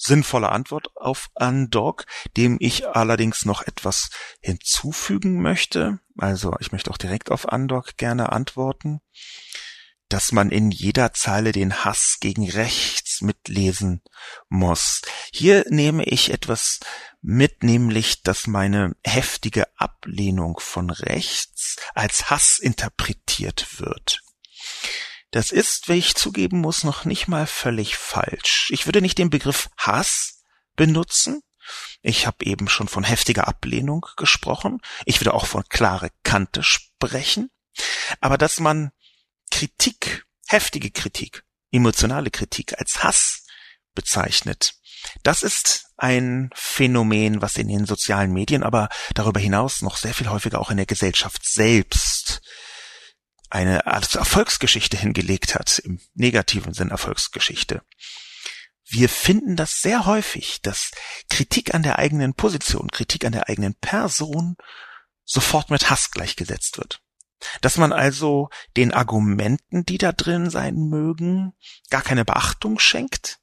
sinnvolle 0.00 0.50
Antwort 0.50 0.96
auf 0.96 1.30
Undog, 1.34 2.06
dem 2.36 2.56
ich 2.58 2.88
allerdings 2.88 3.44
noch 3.44 3.62
etwas 3.62 4.08
hinzufügen 4.40 5.42
möchte. 5.42 6.00
Also 6.16 6.54
ich 6.60 6.72
möchte 6.72 6.90
auch 6.90 6.96
direkt 6.96 7.30
auf 7.30 7.44
Undog 7.44 7.96
gerne 7.96 8.32
antworten, 8.32 9.00
dass 10.08 10.32
man 10.32 10.50
in 10.50 10.70
jeder 10.70 11.12
Zeile 11.12 11.52
den 11.52 11.84
Hass 11.84 12.16
gegen 12.20 12.48
rechts 12.48 13.20
mitlesen 13.20 14.02
muss. 14.48 15.02
Hier 15.32 15.64
nehme 15.68 16.04
ich 16.04 16.32
etwas 16.32 16.80
mit, 17.20 17.62
nämlich, 17.62 18.22
dass 18.22 18.46
meine 18.46 18.96
heftige 19.04 19.66
Ablehnung 19.76 20.58
von 20.58 20.90
rechts 20.90 21.76
als 21.94 22.30
Hass 22.30 22.58
interpretiert 22.58 23.78
wird. 23.78 24.22
Das 25.30 25.52
ist, 25.52 25.88
wie 25.88 25.94
ich 25.94 26.16
zugeben 26.16 26.60
muss, 26.60 26.82
noch 26.82 27.04
nicht 27.04 27.28
mal 27.28 27.46
völlig 27.46 27.96
falsch. 27.96 28.68
Ich 28.70 28.86
würde 28.86 29.00
nicht 29.00 29.18
den 29.18 29.30
Begriff 29.30 29.70
Hass 29.76 30.42
benutzen. 30.74 31.42
Ich 32.02 32.26
habe 32.26 32.44
eben 32.44 32.68
schon 32.68 32.88
von 32.88 33.04
heftiger 33.04 33.46
Ablehnung 33.46 34.06
gesprochen. 34.16 34.80
Ich 35.04 35.20
würde 35.20 35.34
auch 35.34 35.46
von 35.46 35.64
klare 35.68 36.10
Kante 36.24 36.62
sprechen. 36.62 37.50
Aber 38.20 38.38
dass 38.38 38.58
man 38.58 38.90
Kritik, 39.50 40.26
heftige 40.48 40.90
Kritik, 40.90 41.44
emotionale 41.70 42.30
Kritik 42.30 42.78
als 42.78 43.04
Hass 43.04 43.46
bezeichnet, 43.94 44.74
das 45.22 45.42
ist 45.42 45.86
ein 45.96 46.50
Phänomen, 46.54 47.40
was 47.40 47.56
in 47.56 47.68
den 47.68 47.86
sozialen 47.86 48.32
Medien, 48.32 48.62
aber 48.62 48.88
darüber 49.14 49.40
hinaus 49.40 49.82
noch 49.82 49.96
sehr 49.96 50.14
viel 50.14 50.28
häufiger 50.28 50.60
auch 50.60 50.70
in 50.70 50.76
der 50.76 50.86
Gesellschaft 50.86 51.44
selbst 51.44 52.19
eine 53.50 53.86
Art 53.86 54.14
Erfolgsgeschichte 54.14 54.96
hingelegt 54.96 55.54
hat, 55.54 55.78
im 55.80 56.00
negativen 56.14 56.72
Sinn 56.72 56.90
Erfolgsgeschichte. 56.90 57.82
Wir 58.84 59.08
finden 59.08 59.56
das 59.56 59.82
sehr 59.82 60.06
häufig, 60.06 60.62
dass 60.62 60.90
Kritik 61.28 61.74
an 61.74 61.82
der 61.82 61.98
eigenen 61.98 62.34
Position, 62.34 62.90
Kritik 62.90 63.24
an 63.24 63.32
der 63.32 63.48
eigenen 63.48 63.74
Person 63.74 64.56
sofort 65.24 65.70
mit 65.70 65.90
Hass 65.90 66.10
gleichgesetzt 66.10 66.78
wird. 66.78 67.00
Dass 67.60 67.76
man 67.76 67.92
also 67.92 68.50
den 68.76 68.92
Argumenten, 68.92 69.84
die 69.84 69.96
da 69.96 70.12
drin 70.12 70.50
sein 70.50 70.74
mögen, 70.74 71.52
gar 71.88 72.02
keine 72.02 72.24
Beachtung 72.24 72.78
schenkt, 72.78 73.38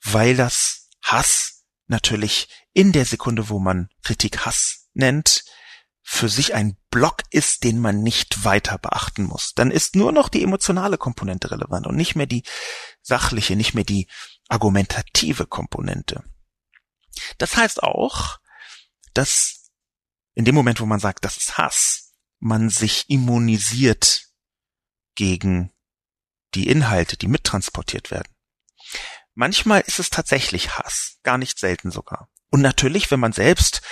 weil 0.00 0.36
das 0.36 0.88
Hass 1.02 1.64
natürlich 1.88 2.48
in 2.72 2.92
der 2.92 3.04
Sekunde, 3.04 3.48
wo 3.48 3.58
man 3.58 3.88
Kritik 4.02 4.46
Hass 4.46 4.88
nennt, 4.94 5.44
für 6.10 6.30
sich 6.30 6.54
ein 6.54 6.78
Block 6.88 7.22
ist, 7.32 7.64
den 7.64 7.78
man 7.78 8.02
nicht 8.02 8.42
weiter 8.42 8.78
beachten 8.78 9.24
muss. 9.24 9.52
Dann 9.52 9.70
ist 9.70 9.94
nur 9.94 10.10
noch 10.10 10.30
die 10.30 10.42
emotionale 10.42 10.96
Komponente 10.96 11.50
relevant 11.50 11.86
und 11.86 11.96
nicht 11.96 12.16
mehr 12.16 12.24
die 12.24 12.44
sachliche, 13.02 13.56
nicht 13.56 13.74
mehr 13.74 13.84
die 13.84 14.08
argumentative 14.48 15.46
Komponente. 15.46 16.24
Das 17.36 17.58
heißt 17.58 17.82
auch, 17.82 18.38
dass 19.12 19.70
in 20.32 20.46
dem 20.46 20.54
Moment, 20.54 20.80
wo 20.80 20.86
man 20.86 20.98
sagt, 20.98 21.26
das 21.26 21.36
ist 21.36 21.58
Hass, 21.58 22.14
man 22.38 22.70
sich 22.70 23.10
immunisiert 23.10 24.28
gegen 25.14 25.74
die 26.54 26.68
Inhalte, 26.68 27.18
die 27.18 27.28
mittransportiert 27.28 28.10
werden. 28.10 28.34
Manchmal 29.34 29.82
ist 29.82 29.98
es 29.98 30.08
tatsächlich 30.08 30.78
Hass, 30.78 31.18
gar 31.22 31.36
nicht 31.36 31.58
selten 31.58 31.90
sogar. 31.90 32.30
Und 32.50 32.62
natürlich, 32.62 33.10
wenn 33.10 33.20
man 33.20 33.34
selbst 33.34 33.82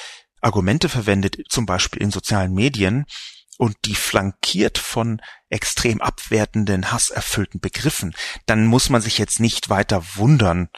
Argumente 0.41 0.89
verwendet, 0.89 1.39
zum 1.49 1.67
Beispiel 1.67 2.03
in 2.03 2.11
sozialen 2.11 2.53
Medien, 2.53 3.07
und 3.59 3.77
die 3.85 3.95
flankiert 3.95 4.79
von 4.79 5.21
extrem 5.49 6.01
abwertenden, 6.01 6.93
hasserfüllten 6.93 7.61
Begriffen, 7.61 8.15
dann 8.45 8.67
muss 8.67 8.91
man 8.91 9.01
sich 9.01 9.19
jetzt 9.19 9.41
nicht 9.41 9.71
weiter 9.71 10.05
wundern, 10.17 10.69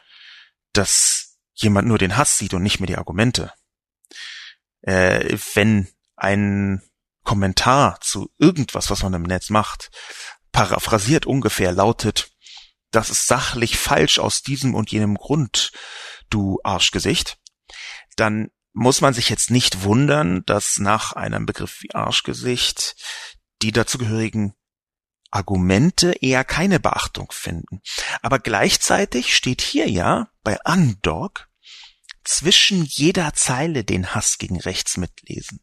dass 0.73 1.39
jemand 1.55 1.89
nur 1.89 1.99
den 1.99 2.17
Hass 2.17 2.39
sieht 2.39 2.55
und 2.55 2.63
nicht 2.63 2.79
mehr 2.79 2.87
die 2.87 2.97
Argumente. 2.97 3.53
Äh, 4.83 5.37
wenn 5.55 5.89
ein 6.15 6.83
Kommentar 7.25 8.01
zu 8.01 8.31
irgendwas, 8.39 8.91
was 8.91 9.03
man 9.03 9.15
im 9.15 9.23
Netz 9.23 9.51
macht, 9.51 9.91
paraphrasiert 10.53 11.27
ungefähr 11.27 11.73
lautet, 11.73 12.31
das 12.91 13.11
ist 13.11 13.27
sachlich 13.27 13.77
falsch 13.77 14.19
aus 14.19 14.43
diesem 14.43 14.75
und 14.75 14.91
jenem 14.91 15.17
Grund, 15.17 15.73
du 16.31 16.59
Arschgesicht, 16.63 17.39
dann 18.17 18.51
muss 18.79 19.01
man 19.01 19.13
sich 19.13 19.29
jetzt 19.29 19.51
nicht 19.51 19.83
wundern, 19.83 20.45
dass 20.47 20.79
nach 20.79 21.13
einem 21.13 21.47
Begriff 21.47 21.83
wie 21.83 21.95
Arschgesicht 21.95 22.95
die 23.61 23.73
dazugehörigen 23.73 24.55
Argumente 25.33 26.13
eher 26.21 26.45
keine 26.45 26.79
Beachtung 26.79 27.33
finden. 27.33 27.83
Aber 28.23 28.39
gleichzeitig 28.39 29.35
steht 29.35 29.63
hier 29.63 29.91
ja 29.91 30.31
bei 30.45 30.59
Undog 30.65 31.49
zwischen 32.23 32.85
jeder 32.85 33.35
Zeile 33.35 33.83
den 33.83 34.15
Hass 34.15 34.39
gegen 34.39 34.61
rechts 34.61 34.97
mitlesen. 34.97 35.59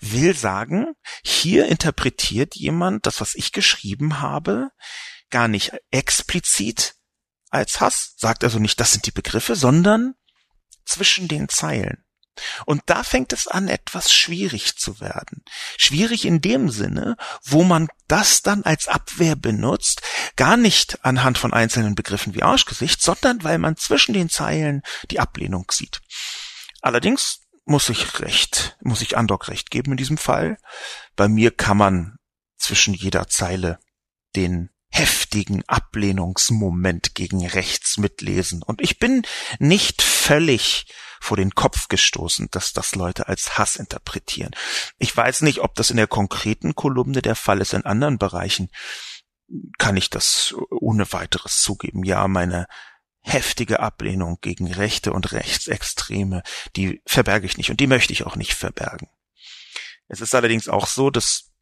Will 0.00 0.36
sagen, 0.36 0.94
hier 1.24 1.66
interpretiert 1.66 2.54
jemand 2.54 3.04
das, 3.06 3.20
was 3.20 3.34
ich 3.34 3.50
geschrieben 3.50 4.20
habe, 4.20 4.70
gar 5.28 5.48
nicht 5.48 5.72
explizit 5.90 6.94
als 7.50 7.80
Hass, 7.80 8.14
sagt 8.16 8.44
also 8.44 8.60
nicht, 8.60 8.78
das 8.78 8.92
sind 8.92 9.06
die 9.06 9.12
Begriffe, 9.12 9.56
sondern 9.56 10.14
zwischen 10.84 11.26
den 11.26 11.48
Zeilen. 11.48 12.03
Und 12.66 12.82
da 12.86 13.02
fängt 13.02 13.32
es 13.32 13.46
an, 13.46 13.68
etwas 13.68 14.12
schwierig 14.12 14.76
zu 14.76 15.00
werden. 15.00 15.44
Schwierig 15.76 16.24
in 16.24 16.40
dem 16.40 16.70
Sinne, 16.70 17.16
wo 17.42 17.64
man 17.64 17.88
das 18.08 18.42
dann 18.42 18.62
als 18.64 18.88
Abwehr 18.88 19.36
benutzt, 19.36 20.02
gar 20.36 20.56
nicht 20.56 21.04
anhand 21.04 21.38
von 21.38 21.52
einzelnen 21.52 21.94
Begriffen 21.94 22.34
wie 22.34 22.42
Arschgesicht, 22.42 23.02
sondern 23.02 23.44
weil 23.44 23.58
man 23.58 23.76
zwischen 23.76 24.14
den 24.14 24.28
Zeilen 24.28 24.82
die 25.10 25.20
Ablehnung 25.20 25.66
sieht. 25.70 26.00
Allerdings 26.80 27.40
muss 27.64 27.88
ich 27.88 28.20
recht, 28.20 28.76
muss 28.82 29.00
ich 29.00 29.16
Andok 29.16 29.48
recht 29.48 29.70
geben 29.70 29.92
in 29.92 29.96
diesem 29.96 30.18
Fall. 30.18 30.58
Bei 31.16 31.28
mir 31.28 31.50
kann 31.50 31.76
man 31.76 32.16
zwischen 32.56 32.94
jeder 32.94 33.28
Zeile 33.28 33.78
den 34.36 34.70
heftigen 34.90 35.64
Ablehnungsmoment 35.66 37.14
gegen 37.14 37.46
rechts 37.46 37.96
mitlesen. 37.96 38.62
Und 38.62 38.80
ich 38.80 38.98
bin 38.98 39.22
nicht 39.58 40.02
völlig 40.02 40.86
vor 41.24 41.36
den 41.38 41.54
Kopf 41.54 41.88
gestoßen, 41.88 42.48
dass 42.50 42.74
das 42.74 42.94
Leute 42.94 43.28
als 43.28 43.56
Hass 43.56 43.76
interpretieren. 43.76 44.54
Ich 44.98 45.16
weiß 45.16 45.40
nicht, 45.40 45.60
ob 45.60 45.74
das 45.74 45.90
in 45.90 45.96
der 45.96 46.06
konkreten 46.06 46.74
Kolumne 46.74 47.22
der 47.22 47.34
Fall 47.34 47.62
ist. 47.62 47.72
In 47.72 47.86
anderen 47.86 48.18
Bereichen 48.18 48.70
kann 49.78 49.96
ich 49.96 50.10
das 50.10 50.54
ohne 50.70 51.10
weiteres 51.12 51.62
zugeben. 51.62 52.04
Ja, 52.04 52.28
meine 52.28 52.66
heftige 53.20 53.80
Ablehnung 53.80 54.36
gegen 54.42 54.70
Rechte 54.70 55.14
und 55.14 55.32
Rechtsextreme, 55.32 56.42
die 56.76 57.00
verberge 57.06 57.46
ich 57.46 57.56
nicht 57.56 57.70
und 57.70 57.80
die 57.80 57.86
möchte 57.86 58.12
ich 58.12 58.26
auch 58.26 58.36
nicht 58.36 58.52
verbergen. 58.52 59.08
Es 60.08 60.20
ist 60.20 60.34
allerdings 60.34 60.68
auch 60.68 60.86
so, 60.86 61.08
dass 61.08 61.52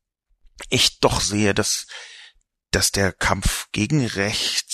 ich 0.71 0.99
doch 0.99 1.21
sehe, 1.21 1.55
dass, 1.55 1.87
dass 2.73 2.91
der 2.91 3.13
Kampf 3.13 3.69
gegen 3.71 4.05
Rechts 4.05 4.72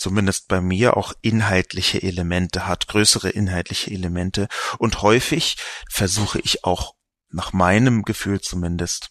zumindest 0.00 0.48
bei 0.48 0.62
mir 0.62 0.96
auch 0.96 1.12
inhaltliche 1.20 2.02
Elemente 2.02 2.66
hat, 2.66 2.88
größere 2.88 3.28
inhaltliche 3.28 3.90
Elemente. 3.90 4.48
Und 4.78 5.02
häufig 5.02 5.58
versuche 5.90 6.40
ich 6.40 6.64
auch 6.64 6.94
nach 7.28 7.52
meinem 7.52 8.02
Gefühl 8.02 8.40
zumindest 8.40 9.10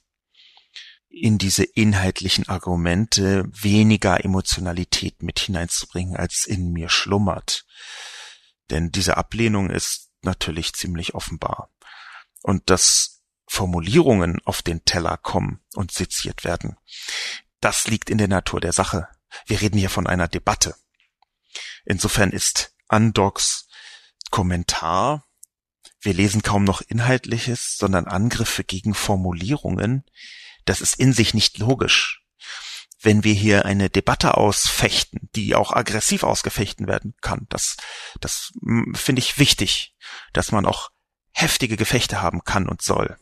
in 1.09 1.37
diese 1.37 1.63
inhaltlichen 1.63 2.49
Argumente 2.49 3.45
weniger 3.51 4.23
Emotionalität 4.25 5.21
mit 5.21 5.39
hineinzubringen, 5.39 6.17
als 6.17 6.45
in 6.45 6.71
mir 6.71 6.89
schlummert. 6.89 7.65
Denn 8.71 8.91
diese 8.91 9.17
Ablehnung 9.17 9.69
ist 9.69 10.09
natürlich 10.21 10.73
ziemlich 10.73 11.13
offenbar. 11.13 11.69
Und 12.41 12.69
dass 12.71 13.21
Formulierungen 13.47 14.39
auf 14.43 14.63
den 14.63 14.85
Teller 14.85 15.17
kommen 15.17 15.59
und 15.75 15.91
seziert 15.91 16.43
werden, 16.43 16.77
das 17.61 17.87
liegt 17.87 18.09
in 18.09 18.17
der 18.17 18.27
Natur 18.27 18.59
der 18.59 18.73
Sache. 18.73 19.07
Wir 19.45 19.61
reden 19.61 19.77
hier 19.77 19.89
von 19.89 20.07
einer 20.07 20.27
Debatte. 20.27 20.75
Insofern 21.85 22.31
ist 22.31 22.75
Undocs 22.87 23.67
Kommentar, 24.31 25.25
wir 26.01 26.13
lesen 26.13 26.43
kaum 26.43 26.63
noch 26.63 26.81
Inhaltliches, 26.81 27.77
sondern 27.77 28.05
Angriffe 28.05 28.63
gegen 28.63 28.93
Formulierungen, 28.93 30.05
das 30.65 30.81
ist 30.81 30.99
in 30.99 31.13
sich 31.13 31.33
nicht 31.33 31.57
logisch. 31.57 32.23
Wenn 33.01 33.23
wir 33.23 33.33
hier 33.33 33.65
eine 33.65 33.89
Debatte 33.89 34.35
ausfechten, 34.35 35.29
die 35.35 35.55
auch 35.55 35.71
aggressiv 35.71 36.23
ausgefechten 36.23 36.87
werden 36.87 37.15
kann, 37.21 37.47
das, 37.49 37.77
das 38.19 38.51
hm, 38.61 38.93
finde 38.93 39.21
ich 39.21 39.39
wichtig, 39.39 39.95
dass 40.33 40.51
man 40.51 40.65
auch 40.65 40.89
heftige 41.31 41.77
Gefechte 41.77 42.21
haben 42.21 42.43
kann 42.43 42.67
und 42.67 42.81
soll. 42.81 43.17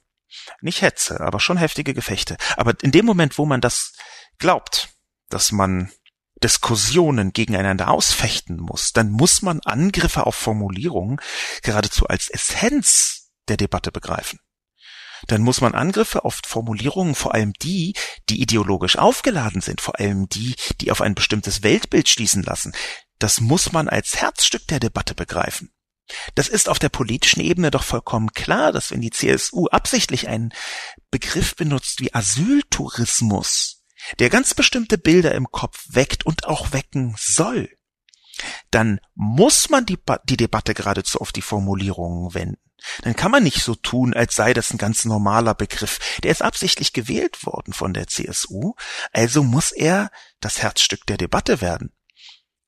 Nicht 0.62 0.82
Hetze, 0.82 1.22
aber 1.22 1.40
schon 1.40 1.58
heftige 1.58 1.94
Gefechte. 1.94 2.38
Aber 2.58 2.74
in 2.82 2.92
dem 2.92 3.06
Moment, 3.06 3.38
wo 3.38 3.46
man 3.46 3.62
das 3.62 3.94
glaubt, 4.40 4.90
dass 5.30 5.52
man 5.52 5.92
Diskussionen 6.44 7.34
gegeneinander 7.34 7.90
ausfechten 7.90 8.58
muss, 8.58 8.94
dann 8.94 9.10
muss 9.10 9.42
man 9.42 9.60
Angriffe 9.62 10.26
auf 10.26 10.36
Formulierungen 10.36 11.20
geradezu 11.64 12.08
als 12.08 12.30
Essenz 12.30 13.32
der 13.48 13.58
Debatte 13.58 13.92
begreifen. 13.92 14.40
Dann 15.26 15.42
muss 15.42 15.62
man 15.62 15.74
Angriffe 15.74 16.26
auf 16.26 16.42
Formulierungen, 16.46 17.16
vor 17.16 17.34
allem 17.34 17.54
die, 17.54 17.94
die 18.30 18.42
ideologisch 18.42 18.98
aufgeladen 18.98 19.62
sind, 19.62 19.82
vor 19.82 20.00
allem 20.00 20.30
die, 20.30 20.56
die 20.80 20.92
auf 20.92 21.02
ein 21.02 21.16
bestimmtes 21.16 21.64
Weltbild 21.64 22.08
schließen 22.08 22.44
lassen, 22.44 22.74
das 23.18 23.42
muss 23.42 23.72
man 23.72 23.90
als 23.90 24.18
Herzstück 24.18 24.68
der 24.68 24.80
Debatte 24.80 25.16
begreifen. 25.16 25.72
Das 26.36 26.48
ist 26.48 26.70
auf 26.70 26.80
der 26.80 26.90
politischen 26.90 27.42
Ebene 27.42 27.72
doch 27.72 27.84
vollkommen 27.84 28.32
klar, 28.32 28.72
dass 28.72 28.92
wenn 28.92 29.02
die 29.02 29.10
CSU 29.10 29.68
absichtlich 29.68 30.28
einen 30.28 30.54
Begriff 31.12 31.56
benutzt 31.56 32.00
wie 32.00 32.14
Asyltourismus, 32.14 33.77
der 34.20 34.30
ganz 34.30 34.54
bestimmte 34.54 34.98
Bilder 34.98 35.34
im 35.36 35.52
Kopf 35.52 35.86
weckt 35.90 36.26
und 36.26 36.46
auch 36.46 36.74
wecken 36.74 37.16
soll, 37.18 37.70
dann 38.72 39.00
muss 39.16 39.70
man 39.70 39.86
die, 39.86 39.98
die 40.26 40.38
Debatte 40.38 40.74
geradezu 40.74 41.20
auf 41.20 41.32
die 41.32 41.42
Formulierungen 41.42 42.34
wenden. 42.34 42.62
Dann 43.02 43.16
kann 43.16 43.32
man 43.32 43.44
nicht 43.44 43.64
so 43.64 43.74
tun, 43.74 44.14
als 44.14 44.36
sei 44.36 44.54
das 44.54 44.72
ein 44.72 44.78
ganz 44.78 45.04
normaler 45.06 45.56
Begriff. 45.56 46.20
Der 46.24 46.32
ist 46.32 46.44
absichtlich 46.44 46.94
gewählt 46.94 47.46
worden 47.46 47.74
von 47.74 47.94
der 47.94 48.08
CSU, 48.08 48.74
also 49.12 49.44
muss 49.44 49.72
er 49.72 50.12
das 50.40 50.62
Herzstück 50.62 51.06
der 51.08 51.18
Debatte 51.18 51.60
werden. 51.62 51.92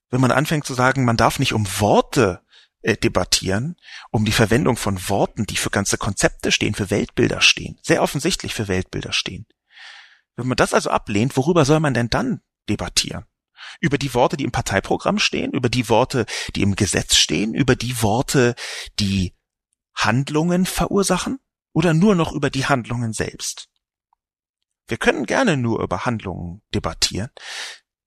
Wenn 0.09 0.21
man 0.21 0.31
anfängt 0.31 0.65
zu 0.65 0.73
sagen, 0.73 1.05
man 1.05 1.17
darf 1.17 1.37
nicht 1.37 1.53
um 1.53 1.67
Worte 1.79 2.41
äh, 2.81 2.97
debattieren, 2.97 3.75
um 4.09 4.25
die 4.25 4.31
Verwendung 4.31 4.77
von 4.77 5.09
Worten, 5.09 5.45
die 5.45 5.57
für 5.57 5.69
ganze 5.69 5.97
Konzepte 5.97 6.51
stehen, 6.51 6.73
für 6.73 6.89
Weltbilder 6.89 7.41
stehen, 7.41 7.77
sehr 7.83 8.01
offensichtlich 8.01 8.55
für 8.55 8.67
Weltbilder 8.67 9.13
stehen. 9.13 9.45
Wenn 10.35 10.47
man 10.47 10.57
das 10.57 10.73
also 10.73 10.89
ablehnt, 10.89 11.35
worüber 11.37 11.65
soll 11.65 11.79
man 11.79 11.93
denn 11.93 12.09
dann 12.09 12.41
debattieren? 12.69 13.25
Über 13.81 13.97
die 13.97 14.13
Worte, 14.13 14.37
die 14.37 14.45
im 14.45 14.51
Parteiprogramm 14.51 15.19
stehen, 15.19 15.51
über 15.51 15.69
die 15.69 15.89
Worte, 15.89 16.25
die 16.55 16.61
im 16.61 16.75
Gesetz 16.75 17.15
stehen, 17.15 17.53
über 17.53 17.75
die 17.75 18.01
Worte, 18.01 18.55
die 18.99 19.35
Handlungen 19.95 20.65
verursachen 20.65 21.39
oder 21.73 21.93
nur 21.93 22.15
noch 22.15 22.31
über 22.31 22.49
die 22.49 22.65
Handlungen 22.65 23.13
selbst? 23.13 23.67
Wir 24.87 24.97
können 24.97 25.25
gerne 25.25 25.55
nur 25.55 25.81
über 25.83 26.05
Handlungen 26.05 26.61
debattieren. 26.73 27.29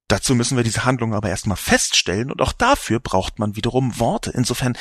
Dazu 0.09 0.35
müssen 0.35 0.57
wir 0.57 0.65
diese 0.65 0.85
Handlungen 0.85 1.15
aber 1.15 1.31
erstmal 1.31 1.57
feststellen 1.57 2.31
und 2.31 2.43
auch 2.43 2.53
dafür 2.53 3.01
braucht 3.01 3.39
man 3.39 3.57
wiederum 3.57 3.99
Worte. 3.99 4.31
Insofern 4.31 4.77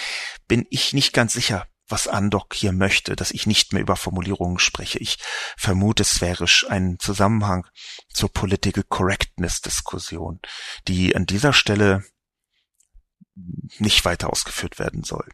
bin 0.47 0.65
ich 0.69 0.93
nicht 0.93 1.13
ganz 1.13 1.33
sicher, 1.33 1.67
was 1.91 2.07
Andok 2.07 2.53
hier 2.53 2.71
möchte, 2.71 3.15
dass 3.15 3.31
ich 3.31 3.45
nicht 3.45 3.73
mehr 3.73 3.81
über 3.81 3.95
Formulierungen 3.95 4.59
spreche. 4.59 4.99
Ich 4.99 5.17
vermute 5.57 6.03
sphärisch 6.03 6.65
einen 6.69 6.99
Zusammenhang 6.99 7.67
zur 8.09 8.31
Political 8.31 8.83
Correctness 8.87 9.61
Diskussion, 9.61 10.39
die 10.87 11.15
an 11.15 11.25
dieser 11.25 11.53
Stelle 11.53 12.03
nicht 13.79 14.05
weiter 14.05 14.29
ausgeführt 14.29 14.79
werden 14.79 15.03
soll. 15.03 15.27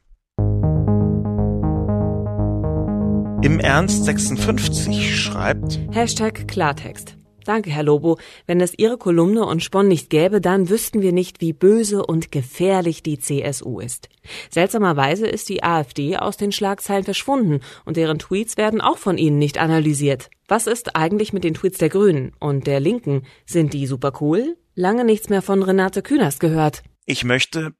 Im 3.43 3.59
Ernst 3.59 4.03
56 4.05 5.19
schreibt 5.19 5.79
Hashtag 5.91 6.47
Klartext. 6.47 7.17
Danke, 7.47 7.69
Herr 7.69 7.83
Lobo. 7.83 8.19
Wenn 8.45 8.60
es 8.60 8.73
Ihre 8.77 8.97
Kolumne 8.97 9.45
und 9.45 9.63
Spon 9.63 9.88
nicht 9.88 10.10
gäbe, 10.10 10.41
dann 10.41 10.67
wüssten 10.67 11.01
wir 11.01 11.13
nicht, 11.13 11.39
wie 11.39 11.53
böse 11.53 12.05
und 12.05 12.29
gefährlich 12.29 13.03
die 13.03 13.19
CSU 13.19 13.79
ist. 13.79 14.10
Seltsamerweise 14.49 15.27
ist 15.27 15.47
die 15.47 15.63
AfD 15.63 16.17
aus 16.17 16.36
den 16.36 16.51
Schlagzeilen 16.51 17.05
verschwunden 17.05 17.62
und 17.86 17.95
deren 17.95 18.19
Tweets 18.19 18.57
werden 18.57 18.81
auch 18.81 18.97
von 18.97 19.17
Ihnen 19.17 19.39
nicht 19.39 19.60
analysiert. 19.60 20.29
Was 20.49 20.67
ist 20.67 20.97
eigentlich 20.97 21.31
mit 21.31 21.45
den 21.45 21.53
Tweets 21.53 21.77
der 21.77 21.88
Grünen 21.88 22.33
und 22.39 22.67
der 22.67 22.81
Linken? 22.81 23.25
Sind 23.45 23.71
die 23.73 23.88
super 23.88 24.12
cool? 24.19 24.57
Lange 24.75 25.05
nichts 25.05 25.29
mehr 25.29 25.41
von 25.41 25.63
Renate 25.63 26.01
Künast 26.01 26.41
gehört. 26.41 26.83
Ich 27.05 27.23
möchte 27.23 27.73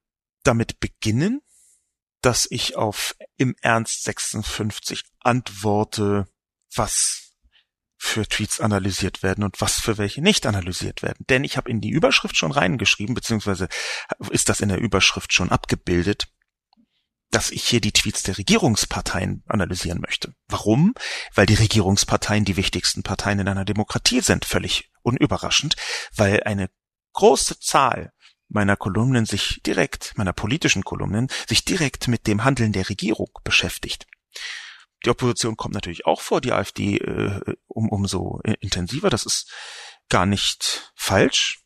damit 0.44 0.80
beginnen, 0.80 1.42
dass 2.22 2.46
ich 2.50 2.76
auf 2.76 3.14
im 3.36 3.54
Ernst 3.60 4.04
56 4.04 5.04
antworte, 5.20 6.26
was 6.74 7.27
für 7.98 8.26
Tweets 8.26 8.60
analysiert 8.60 9.22
werden 9.22 9.44
und 9.44 9.60
was 9.60 9.80
für 9.80 9.98
welche 9.98 10.22
nicht 10.22 10.46
analysiert 10.46 11.02
werden. 11.02 11.24
Denn 11.28 11.44
ich 11.44 11.56
habe 11.56 11.68
in 11.68 11.80
die 11.80 11.90
Überschrift 11.90 12.36
schon 12.36 12.52
reingeschrieben, 12.52 13.14
beziehungsweise 13.14 13.68
ist 14.30 14.48
das 14.48 14.60
in 14.60 14.68
der 14.68 14.78
Überschrift 14.78 15.32
schon 15.32 15.50
abgebildet, 15.50 16.28
dass 17.30 17.50
ich 17.50 17.64
hier 17.64 17.80
die 17.80 17.92
Tweets 17.92 18.22
der 18.22 18.38
Regierungsparteien 18.38 19.42
analysieren 19.46 20.00
möchte. 20.00 20.32
Warum? 20.46 20.94
Weil 21.34 21.46
die 21.46 21.54
Regierungsparteien 21.54 22.44
die 22.44 22.56
wichtigsten 22.56 23.02
Parteien 23.02 23.40
in 23.40 23.48
einer 23.48 23.64
Demokratie 23.64 24.20
sind, 24.20 24.44
völlig 24.44 24.90
unüberraschend, 25.02 25.76
weil 26.14 26.42
eine 26.44 26.70
große 27.12 27.58
Zahl 27.58 28.12
meiner 28.48 28.76
Kolumnen 28.76 29.26
sich 29.26 29.60
direkt, 29.66 30.16
meiner 30.16 30.32
politischen 30.32 30.84
Kolumnen, 30.84 31.28
sich 31.46 31.64
direkt 31.64 32.08
mit 32.08 32.26
dem 32.26 32.44
Handeln 32.44 32.72
der 32.72 32.88
Regierung 32.88 33.30
beschäftigt. 33.44 34.06
Die 35.04 35.10
Opposition 35.10 35.56
kommt 35.56 35.74
natürlich 35.74 36.06
auch 36.06 36.20
vor, 36.20 36.40
die 36.40 36.52
AfD 36.52 36.98
äh, 36.98 37.54
um, 37.66 37.88
umso 37.88 38.40
intensiver. 38.60 39.10
Das 39.10 39.24
ist 39.24 39.52
gar 40.08 40.26
nicht 40.26 40.92
falsch. 40.94 41.60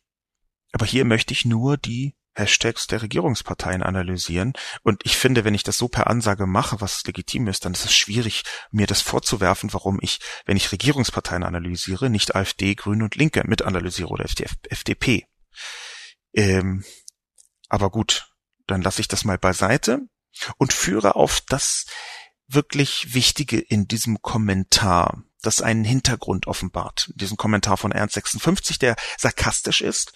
Aber 0.71 0.85
hier 0.85 1.05
möchte 1.05 1.33
ich 1.33 1.45
nur 1.45 1.77
die 1.77 2.15
Hashtags 2.35 2.87
der 2.87 3.01
Regierungsparteien 3.01 3.83
analysieren. 3.83 4.53
Und 4.81 5.05
ich 5.05 5.17
finde, 5.17 5.45
wenn 5.45 5.53
ich 5.53 5.63
das 5.63 5.77
so 5.77 5.87
per 5.87 6.07
Ansage 6.07 6.47
mache, 6.47 6.81
was 6.81 7.03
legitim 7.05 7.47
ist, 7.47 7.65
dann 7.65 7.73
ist 7.73 7.85
es 7.85 7.95
schwierig, 7.95 8.43
mir 8.71 8.87
das 8.87 9.01
vorzuwerfen, 9.01 9.71
warum 9.73 9.99
ich, 10.01 10.19
wenn 10.45 10.57
ich 10.57 10.71
Regierungsparteien 10.71 11.43
analysiere, 11.43 12.09
nicht 12.09 12.35
AfD, 12.35 12.75
Grüne 12.75 13.03
und 13.03 13.15
Linke 13.15 13.43
mit 13.45 13.61
analysiere 13.61 14.09
oder 14.09 14.25
FDP. 14.25 15.27
Ähm, 16.33 16.83
aber 17.69 17.91
gut, 17.91 18.27
dann 18.65 18.81
lasse 18.81 19.01
ich 19.01 19.07
das 19.07 19.25
mal 19.25 19.37
beiseite 19.37 19.99
und 20.57 20.73
führe 20.73 21.15
auf 21.15 21.41
das 21.47 21.85
wirklich 22.47 23.13
Wichtige 23.13 23.59
in 23.59 23.87
diesem 23.87 24.21
Kommentar, 24.21 25.23
das 25.41 25.61
einen 25.61 25.83
Hintergrund 25.83 26.47
offenbart. 26.47 27.11
Diesen 27.15 27.37
Kommentar 27.37 27.77
von 27.77 27.91
Ernst 27.91 28.15
56, 28.15 28.79
der 28.79 28.95
sarkastisch 29.17 29.81
ist. 29.81 30.13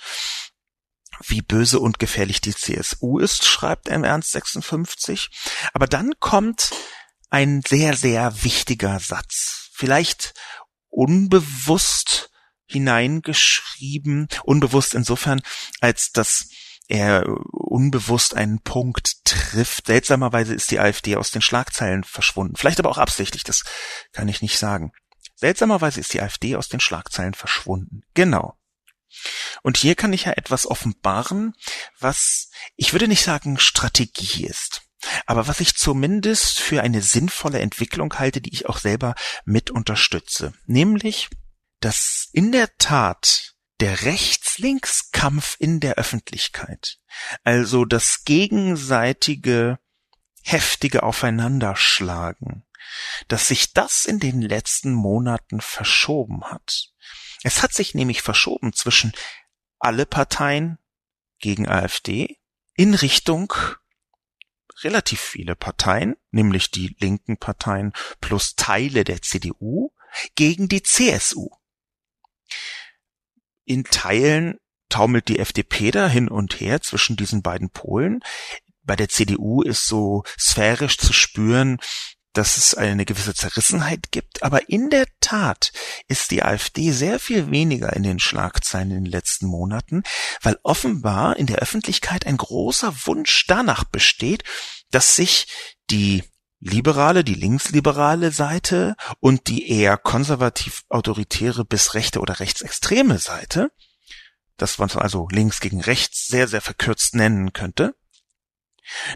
Wie 1.25 1.41
böse 1.41 1.79
und 1.79 1.99
gefährlich 1.99 2.41
die 2.41 2.53
CSU 2.53 3.19
ist, 3.19 3.45
schreibt 3.45 3.87
er 3.87 3.95
im 3.95 4.03
Ernst 4.03 4.31
56. 4.31 5.29
Aber 5.73 5.87
dann 5.87 6.13
kommt 6.19 6.71
ein 7.29 7.61
sehr, 7.67 7.95
sehr 7.95 8.43
wichtiger 8.43 8.99
Satz. 8.99 9.69
Vielleicht 9.73 10.33
unbewusst 10.89 12.29
hineingeschrieben, 12.65 14.27
unbewusst 14.43 14.93
insofern, 14.93 15.41
als 15.79 16.11
dass 16.11 16.49
er 16.87 17.25
unbewusst 17.51 18.35
einen 18.35 18.61
Punkt 18.61 19.25
trifft. 19.25 19.87
Seltsamerweise 19.87 20.53
ist 20.53 20.71
die 20.71 20.79
AfD 20.79 21.15
aus 21.15 21.31
den 21.31 21.41
Schlagzeilen 21.41 22.03
verschwunden. 22.03 22.55
Vielleicht 22.55 22.79
aber 22.79 22.89
auch 22.89 22.97
absichtlich, 22.97 23.43
das 23.43 23.63
kann 24.13 24.27
ich 24.27 24.41
nicht 24.41 24.57
sagen. 24.57 24.91
Seltsamerweise 25.35 25.99
ist 25.99 26.13
die 26.13 26.21
AfD 26.21 26.55
aus 26.55 26.69
den 26.69 26.79
Schlagzeilen 26.79 27.33
verschwunden. 27.33 28.01
Genau. 28.13 28.57
Und 29.63 29.77
hier 29.77 29.95
kann 29.95 30.13
ich 30.13 30.25
ja 30.25 30.33
etwas 30.33 30.65
offenbaren, 30.65 31.53
was 31.99 32.49
ich 32.75 32.93
würde 32.93 33.07
nicht 33.07 33.23
sagen 33.23 33.59
Strategie 33.59 34.45
ist, 34.45 34.81
aber 35.25 35.47
was 35.47 35.59
ich 35.59 35.75
zumindest 35.75 36.59
für 36.59 36.81
eine 36.81 37.01
sinnvolle 37.01 37.59
Entwicklung 37.59 38.13
halte, 38.15 38.41
die 38.41 38.53
ich 38.53 38.67
auch 38.67 38.79
selber 38.79 39.15
mit 39.45 39.71
unterstütze. 39.71 40.53
Nämlich, 40.65 41.29
dass 41.79 42.29
in 42.33 42.51
der 42.51 42.75
Tat 42.77 43.55
der 43.79 44.03
Rechts-Links-Kampf 44.03 45.55
in 45.59 45.79
der 45.79 45.95
Öffentlichkeit, 45.95 46.99
also 47.43 47.85
das 47.85 48.23
gegenseitige 48.23 49.79
heftige 50.43 51.03
Aufeinanderschlagen, 51.03 52.65
dass 53.27 53.49
sich 53.49 53.73
das 53.73 54.05
in 54.05 54.19
den 54.19 54.41
letzten 54.41 54.93
Monaten 54.93 55.61
verschoben 55.61 56.43
hat. 56.45 56.89
Es 57.43 57.61
hat 57.61 57.73
sich 57.73 57.93
nämlich 57.93 58.21
verschoben 58.21 58.73
zwischen 58.73 59.11
alle 59.79 60.05
Parteien 60.05 60.79
gegen 61.39 61.67
AfD 61.67 62.39
in 62.75 62.93
Richtung 62.93 63.53
relativ 64.83 65.19
viele 65.19 65.55
Parteien, 65.55 66.15
nämlich 66.31 66.71
die 66.71 66.95
linken 66.99 67.37
Parteien 67.37 67.93
plus 68.21 68.55
Teile 68.55 69.03
der 69.03 69.21
CDU 69.21 69.91
gegen 70.35 70.67
die 70.67 70.83
CSU. 70.83 71.49
In 73.67 73.83
Teilen 73.83 74.57
taumelt 74.89 75.27
die 75.27 75.39
FDP 75.39 75.91
da 75.91 76.07
hin 76.07 76.29
und 76.29 76.59
her 76.61 76.81
zwischen 76.81 77.17
diesen 77.17 77.41
beiden 77.41 77.69
Polen. 77.69 78.21
Bei 78.83 78.95
der 78.95 79.09
CDU 79.09 79.61
ist 79.61 79.85
so 79.85 80.23
sphärisch 80.39 80.97
zu 80.97 81.11
spüren, 81.11 81.77
dass 82.31 82.55
es 82.55 82.75
eine 82.75 83.03
gewisse 83.03 83.33
Zerrissenheit 83.33 84.11
gibt, 84.11 84.43
aber 84.43 84.69
in 84.69 84.89
der 84.89 85.05
Tat 85.19 85.73
ist 86.07 86.31
die 86.31 86.43
AfD 86.43 86.91
sehr 86.91 87.19
viel 87.19 87.51
weniger 87.51 87.93
in 87.93 88.03
den 88.03 88.19
Schlagzeilen 88.19 88.91
in 88.91 89.03
den 89.03 89.11
letzten 89.11 89.47
Monaten, 89.47 90.03
weil 90.41 90.57
offenbar 90.63 91.35
in 91.35 91.47
der 91.47 91.57
Öffentlichkeit 91.57 92.25
ein 92.25 92.37
großer 92.37 92.93
Wunsch 93.05 93.45
danach 93.47 93.83
besteht, 93.83 94.43
dass 94.91 95.15
sich 95.15 95.47
die 95.89 96.23
liberale, 96.59 97.23
die 97.23 97.35
linksliberale 97.35 98.31
Seite 98.31 98.95
und 99.19 99.47
die 99.47 99.69
eher 99.69 99.97
konservativ-autoritäre 99.97 101.65
bis 101.65 101.93
rechte 101.93 102.19
oder 102.19 102.39
rechtsextreme 102.39 103.19
Seite, 103.19 103.71
das 104.57 104.77
man 104.79 104.89
also 104.91 105.27
links 105.29 105.59
gegen 105.59 105.81
rechts 105.81 106.27
sehr, 106.27 106.47
sehr 106.47 106.61
verkürzt 106.61 107.15
nennen 107.15 107.53
könnte, 107.53 107.95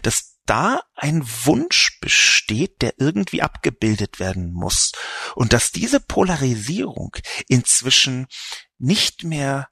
dass 0.02 0.38
da 0.44 0.80
ein 0.94 1.22
Wunsch 1.44 1.98
besteht, 2.00 2.82
der 2.82 2.94
irgendwie 2.98 3.42
abgebildet 3.42 4.18
werden 4.18 4.52
muss 4.52 4.92
und 5.34 5.52
dass 5.52 5.70
diese 5.70 6.00
Polarisierung 6.00 7.16
inzwischen 7.48 8.26
nicht 8.78 9.24
mehr 9.24 9.68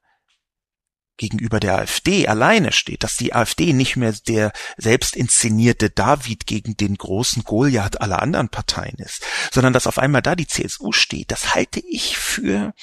gegenüber 1.21 1.59
der 1.59 1.77
AfD 1.77 2.27
alleine 2.27 2.71
steht, 2.71 3.03
dass 3.03 3.15
die 3.15 3.33
AfD 3.33 3.73
nicht 3.73 3.95
mehr 3.95 4.11
der 4.27 4.51
selbst 4.75 5.15
inszenierte 5.15 5.91
David 5.91 6.47
gegen 6.47 6.75
den 6.75 6.95
großen 6.95 7.43
Goliath 7.43 8.01
aller 8.01 8.23
anderen 8.23 8.49
Parteien 8.49 8.95
ist, 8.97 9.23
sondern 9.51 9.71
dass 9.71 9.85
auf 9.85 9.99
einmal 9.99 10.23
da 10.23 10.35
die 10.35 10.47
CSU 10.47 10.91
steht, 10.91 11.29
das 11.29 11.53
halte 11.53 11.79
ich 11.79 12.17
für 12.17 12.73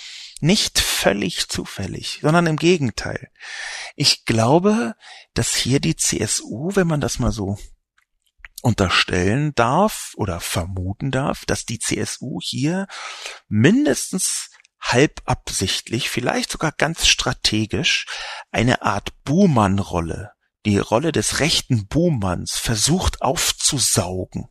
nicht 0.40 0.78
völlig 0.78 1.48
zufällig, 1.48 2.20
sondern 2.22 2.46
im 2.46 2.56
Gegenteil. 2.56 3.28
Ich 3.96 4.24
glaube, 4.24 4.94
dass 5.34 5.56
hier 5.56 5.80
die 5.80 5.96
CSU, 5.96 6.76
wenn 6.76 6.86
man 6.86 7.00
das 7.00 7.18
mal 7.18 7.32
so 7.32 7.58
unterstellen 8.62 9.52
darf 9.56 10.12
oder 10.16 10.38
vermuten 10.38 11.10
darf, 11.10 11.44
dass 11.44 11.64
die 11.64 11.80
CSU 11.80 12.38
hier 12.40 12.86
mindestens 13.48 14.50
halbabsichtlich, 14.80 16.10
vielleicht 16.10 16.50
sogar 16.50 16.72
ganz 16.72 17.06
strategisch 17.06 18.06
eine 18.50 18.82
Art 18.82 19.12
Buhmann-Rolle, 19.24 20.32
die 20.64 20.78
Rolle 20.78 21.12
des 21.12 21.40
rechten 21.40 21.86
Buhmanns 21.86 22.56
versucht 22.56 23.22
aufzusaugen. 23.22 24.48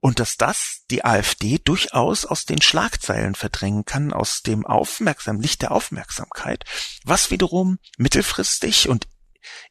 Und 0.00 0.20
dass 0.20 0.36
das 0.36 0.82
die 0.90 1.04
AfD 1.04 1.58
durchaus 1.58 2.26
aus 2.26 2.44
den 2.44 2.60
Schlagzeilen 2.60 3.34
verdrängen 3.34 3.86
kann, 3.86 4.12
aus 4.12 4.42
dem 4.42 4.66
Aufmerksam, 4.66 5.40
Licht 5.40 5.62
der 5.62 5.70
Aufmerksamkeit, 5.72 6.64
was 7.04 7.30
wiederum 7.30 7.78
mittelfristig 7.96 8.90
und 8.90 9.08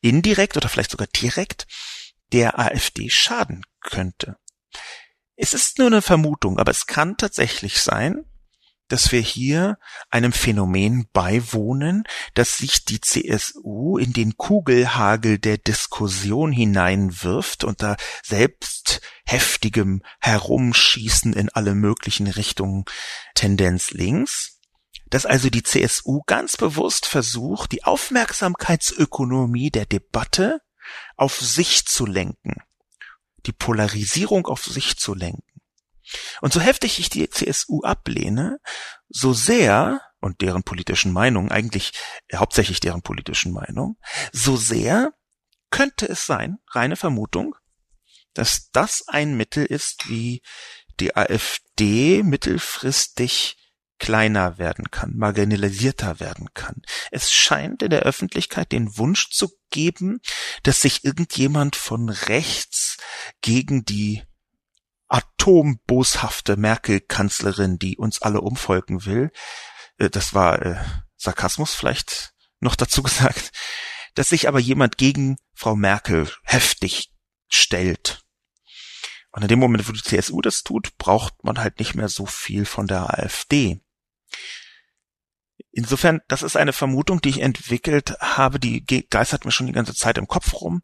indirekt 0.01 0.57
oder 0.57 0.69
vielleicht 0.69 0.91
sogar 0.91 1.07
direkt 1.07 1.67
der 2.31 2.57
AfD 2.57 3.09
schaden 3.09 3.63
könnte. 3.79 4.37
Es 5.35 5.53
ist 5.53 5.77
nur 5.77 5.87
eine 5.87 6.01
Vermutung, 6.01 6.57
aber 6.57 6.71
es 6.71 6.87
kann 6.87 7.17
tatsächlich 7.17 7.81
sein, 7.81 8.25
dass 8.87 9.11
wir 9.11 9.21
hier 9.21 9.77
einem 10.09 10.33
Phänomen 10.33 11.07
beiwohnen, 11.13 12.03
dass 12.33 12.57
sich 12.57 12.85
die 12.85 13.01
CSU 13.01 13.97
in 13.97 14.13
den 14.13 14.37
Kugelhagel 14.37 15.39
der 15.39 15.57
Diskussion 15.57 16.51
hineinwirft 16.51 17.63
unter 17.63 17.97
selbst 18.23 19.01
heftigem 19.25 20.01
Herumschießen 20.19 21.33
in 21.33 21.49
alle 21.49 21.75
möglichen 21.75 22.27
Richtungen 22.27 22.85
Tendenz 23.35 23.91
links, 23.91 24.59
dass 25.09 25.25
also 25.25 25.49
die 25.49 25.63
CSU 25.63 26.21
ganz 26.25 26.57
bewusst 26.57 27.05
versucht, 27.05 27.71
die 27.71 27.83
Aufmerksamkeitsökonomie 27.83 29.69
der 29.69 29.85
Debatte 29.85 30.59
auf 31.15 31.39
sich 31.39 31.85
zu 31.85 32.05
lenken, 32.05 32.55
die 33.45 33.51
Polarisierung 33.51 34.47
auf 34.47 34.65
sich 34.65 34.97
zu 34.97 35.13
lenken. 35.13 35.52
Und 36.41 36.53
so 36.53 36.59
heftig 36.59 36.99
ich 36.99 37.09
die 37.09 37.29
CSU 37.29 37.83
ablehne, 37.83 38.59
so 39.09 39.33
sehr, 39.33 40.01
und 40.19 40.41
deren 40.41 40.63
politischen 40.63 41.11
Meinung, 41.11 41.51
eigentlich 41.51 41.91
hauptsächlich 42.33 42.79
deren 42.79 43.01
politischen 43.01 43.51
Meinung, 43.51 43.97
so 44.31 44.55
sehr 44.55 45.13
könnte 45.69 46.07
es 46.07 46.25
sein, 46.25 46.59
reine 46.71 46.95
Vermutung, 46.95 47.55
dass 48.33 48.69
das 48.71 49.07
ein 49.07 49.35
Mittel 49.35 49.65
ist, 49.65 50.09
wie 50.09 50.41
die 50.99 51.15
AfD 51.15 52.23
mittelfristig 52.23 53.57
kleiner 53.99 54.57
werden 54.57 54.91
kann, 54.91 55.15
marginalisierter 55.15 56.19
werden 56.19 56.49
kann. 56.53 56.81
Es 57.11 57.31
scheint 57.31 57.81
in 57.81 57.89
der 57.89 58.01
Öffentlichkeit 58.01 58.71
den 58.71 58.97
Wunsch 58.97 59.29
zu 59.29 59.49
geben, 59.71 60.19
dass 60.63 60.81
sich 60.81 61.03
irgendjemand 61.05 61.75
von 61.75 62.09
rechts 62.09 62.97
gegen 63.41 63.85
die 63.85 64.23
atomboshafte 65.13 66.57
Merkel-Kanzlerin, 66.57 67.77
die 67.77 67.97
uns 67.97 68.21
alle 68.21 68.41
umfolgen 68.41 69.05
will, 69.05 69.31
äh, 69.97 70.09
das 70.09 70.33
war 70.33 70.61
äh, 70.61 70.83
Sarkasmus 71.15 71.75
vielleicht 71.75 72.33
noch 72.59 72.75
dazu 72.75 73.03
gesagt, 73.03 73.51
dass 74.15 74.29
sich 74.29 74.47
aber 74.47 74.59
jemand 74.59 74.97
gegen 74.97 75.37
Frau 75.53 75.75
Merkel 75.75 76.31
heftig 76.43 77.11
stellt. 77.47 78.21
Und 79.31 79.43
in 79.43 79.47
dem 79.47 79.59
Moment, 79.59 79.87
wo 79.87 79.91
die 79.91 80.01
CSU 80.01 80.41
das 80.41 80.63
tut, 80.63 80.97
braucht 80.97 81.43
man 81.43 81.59
halt 81.59 81.79
nicht 81.79 81.95
mehr 81.95 82.09
so 82.09 82.25
viel 82.25 82.65
von 82.65 82.87
der 82.87 83.17
AfD. 83.17 83.81
Insofern, 85.71 86.21
das 86.27 86.43
ist 86.43 86.55
eine 86.55 86.71
Vermutung, 86.71 87.19
die 87.21 87.29
ich 87.29 87.41
entwickelt 87.41 88.15
habe, 88.19 88.59
die 88.59 88.85
geistert 88.85 89.43
mir 89.43 89.51
schon 89.51 89.65
die 89.65 89.73
ganze 89.73 89.95
Zeit 89.95 90.19
im 90.19 90.27
Kopf 90.27 90.53
rum. 90.53 90.83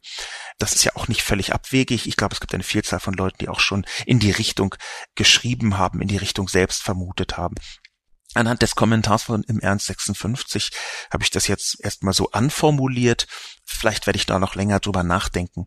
Das 0.58 0.74
ist 0.74 0.82
ja 0.84 0.96
auch 0.96 1.06
nicht 1.06 1.22
völlig 1.22 1.54
abwegig. 1.54 2.08
Ich 2.08 2.16
glaube, 2.16 2.34
es 2.34 2.40
gibt 2.40 2.52
eine 2.54 2.64
Vielzahl 2.64 2.98
von 2.98 3.14
Leuten, 3.14 3.38
die 3.40 3.48
auch 3.48 3.60
schon 3.60 3.86
in 4.04 4.18
die 4.18 4.32
Richtung 4.32 4.74
geschrieben 5.14 5.78
haben, 5.78 6.02
in 6.02 6.08
die 6.08 6.16
Richtung 6.16 6.48
selbst 6.48 6.82
vermutet 6.82 7.36
haben. 7.36 7.54
Anhand 8.34 8.62
des 8.62 8.76
Kommentars 8.76 9.24
von 9.24 9.42
im 9.42 9.58
Ernst 9.58 9.86
56 9.86 10.70
habe 11.12 11.24
ich 11.24 11.30
das 11.30 11.48
jetzt 11.48 11.80
erstmal 11.80 12.14
so 12.14 12.30
anformuliert. 12.30 13.26
Vielleicht 13.64 14.06
werde 14.06 14.18
ich 14.18 14.26
da 14.26 14.38
noch 14.38 14.54
länger 14.54 14.78
drüber 14.78 15.02
nachdenken, 15.02 15.66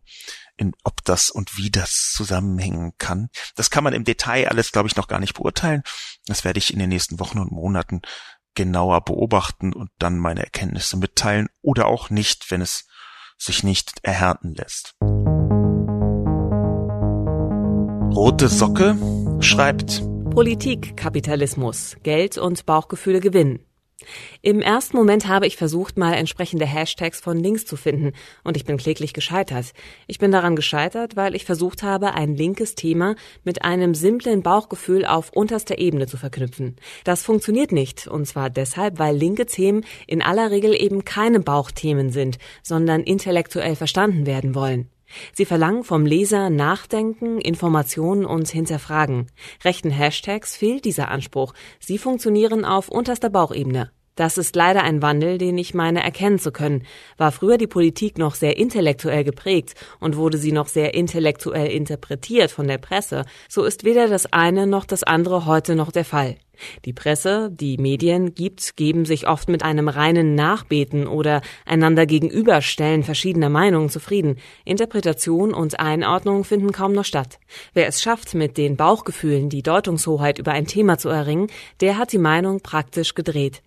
in, 0.56 0.72
ob 0.82 1.04
das 1.04 1.28
und 1.28 1.58
wie 1.58 1.70
das 1.70 2.10
zusammenhängen 2.14 2.92
kann. 2.96 3.28
Das 3.54 3.68
kann 3.68 3.84
man 3.84 3.92
im 3.92 4.04
Detail 4.04 4.48
alles, 4.48 4.72
glaube 4.72 4.88
ich, 4.88 4.96
noch 4.96 5.08
gar 5.08 5.20
nicht 5.20 5.34
beurteilen. 5.34 5.82
Das 6.26 6.44
werde 6.44 6.58
ich 6.58 6.72
in 6.72 6.78
den 6.78 6.88
nächsten 6.88 7.20
Wochen 7.20 7.38
und 7.38 7.52
Monaten 7.52 8.00
genauer 8.54 9.02
beobachten 9.02 9.72
und 9.72 9.90
dann 9.98 10.18
meine 10.18 10.44
Erkenntnisse 10.44 10.96
mitteilen 10.96 11.48
oder 11.62 11.86
auch 11.86 12.10
nicht, 12.10 12.50
wenn 12.50 12.60
es 12.60 12.86
sich 13.38 13.62
nicht 13.64 13.92
erhärten 14.02 14.54
lässt. 14.54 14.94
Rote 18.14 18.48
Socke 18.48 18.96
schreibt 19.40 20.02
Politik, 20.30 20.96
Kapitalismus, 20.96 21.96
Geld 22.02 22.38
und 22.38 22.64
Bauchgefühle 22.66 23.20
gewinnen. 23.20 23.66
Im 24.42 24.60
ersten 24.60 24.96
Moment 24.96 25.28
habe 25.28 25.46
ich 25.46 25.56
versucht, 25.56 25.96
mal 25.96 26.14
entsprechende 26.14 26.66
Hashtags 26.66 27.20
von 27.20 27.38
Links 27.38 27.66
zu 27.66 27.76
finden, 27.76 28.12
und 28.42 28.56
ich 28.56 28.64
bin 28.64 28.76
kläglich 28.76 29.12
gescheitert. 29.12 29.72
Ich 30.06 30.18
bin 30.18 30.32
daran 30.32 30.56
gescheitert, 30.56 31.16
weil 31.16 31.34
ich 31.34 31.44
versucht 31.44 31.82
habe, 31.82 32.14
ein 32.14 32.34
linkes 32.34 32.74
Thema 32.74 33.14
mit 33.44 33.64
einem 33.64 33.94
simplen 33.94 34.42
Bauchgefühl 34.42 35.04
auf 35.04 35.30
unterster 35.30 35.78
Ebene 35.78 36.06
zu 36.06 36.16
verknüpfen. 36.16 36.76
Das 37.04 37.24
funktioniert 37.24 37.72
nicht, 37.72 38.06
und 38.06 38.26
zwar 38.26 38.50
deshalb, 38.50 38.98
weil 38.98 39.16
linke 39.16 39.46
Themen 39.46 39.84
in 40.06 40.22
aller 40.22 40.50
Regel 40.50 40.74
eben 40.74 41.04
keine 41.04 41.40
Bauchthemen 41.40 42.10
sind, 42.10 42.38
sondern 42.62 43.02
intellektuell 43.02 43.76
verstanden 43.76 44.26
werden 44.26 44.54
wollen. 44.54 44.88
Sie 45.32 45.44
verlangen 45.44 45.84
vom 45.84 46.06
Leser 46.06 46.50
Nachdenken, 46.50 47.40
Informationen 47.40 48.24
und 48.24 48.48
Hinterfragen. 48.48 49.28
Rechten 49.64 49.90
Hashtags 49.90 50.56
fehlt 50.56 50.84
dieser 50.84 51.08
Anspruch. 51.08 51.54
Sie 51.80 51.98
funktionieren 51.98 52.64
auf 52.64 52.88
unterster 52.88 53.30
Bauchebene. 53.30 53.90
Das 54.16 54.38
ist 54.38 54.54
leider 54.54 54.84
ein 54.84 55.02
Wandel, 55.02 55.38
den 55.38 55.58
ich 55.58 55.74
meine 55.74 56.02
erkennen 56.02 56.38
zu 56.38 56.52
können. 56.52 56.86
War 57.16 57.32
früher 57.32 57.58
die 57.58 57.66
Politik 57.66 58.16
noch 58.16 58.36
sehr 58.36 58.56
intellektuell 58.56 59.24
geprägt 59.24 59.74
und 59.98 60.16
wurde 60.16 60.38
sie 60.38 60.52
noch 60.52 60.68
sehr 60.68 60.94
intellektuell 60.94 61.66
interpretiert 61.66 62.52
von 62.52 62.68
der 62.68 62.78
Presse, 62.78 63.24
so 63.48 63.64
ist 63.64 63.82
weder 63.82 64.06
das 64.06 64.32
eine 64.32 64.66
noch 64.66 64.84
das 64.84 65.02
andere 65.02 65.46
heute 65.46 65.74
noch 65.74 65.90
der 65.90 66.04
Fall. 66.04 66.36
Die 66.84 66.92
Presse, 66.92 67.50
die 67.52 67.78
Medien 67.78 68.34
gibt, 68.34 68.76
geben 68.76 69.04
sich 69.04 69.28
oft 69.28 69.48
mit 69.48 69.62
einem 69.62 69.88
reinen 69.88 70.34
Nachbeten 70.34 71.06
oder 71.06 71.40
einander 71.66 72.06
gegenüberstellen 72.06 73.02
verschiedener 73.02 73.48
Meinungen 73.48 73.90
zufrieden. 73.90 74.36
Interpretation 74.64 75.52
und 75.52 75.80
Einordnung 75.80 76.44
finden 76.44 76.72
kaum 76.72 76.92
noch 76.92 77.04
statt. 77.04 77.38
Wer 77.72 77.86
es 77.86 78.02
schafft, 78.02 78.34
mit 78.34 78.56
den 78.56 78.76
Bauchgefühlen 78.76 79.48
die 79.48 79.62
Deutungshoheit 79.62 80.38
über 80.38 80.52
ein 80.52 80.66
Thema 80.66 80.98
zu 80.98 81.08
erringen, 81.08 81.48
der 81.80 81.98
hat 81.98 82.12
die 82.12 82.18
Meinung 82.18 82.60
praktisch 82.60 83.14
gedreht. 83.14 83.62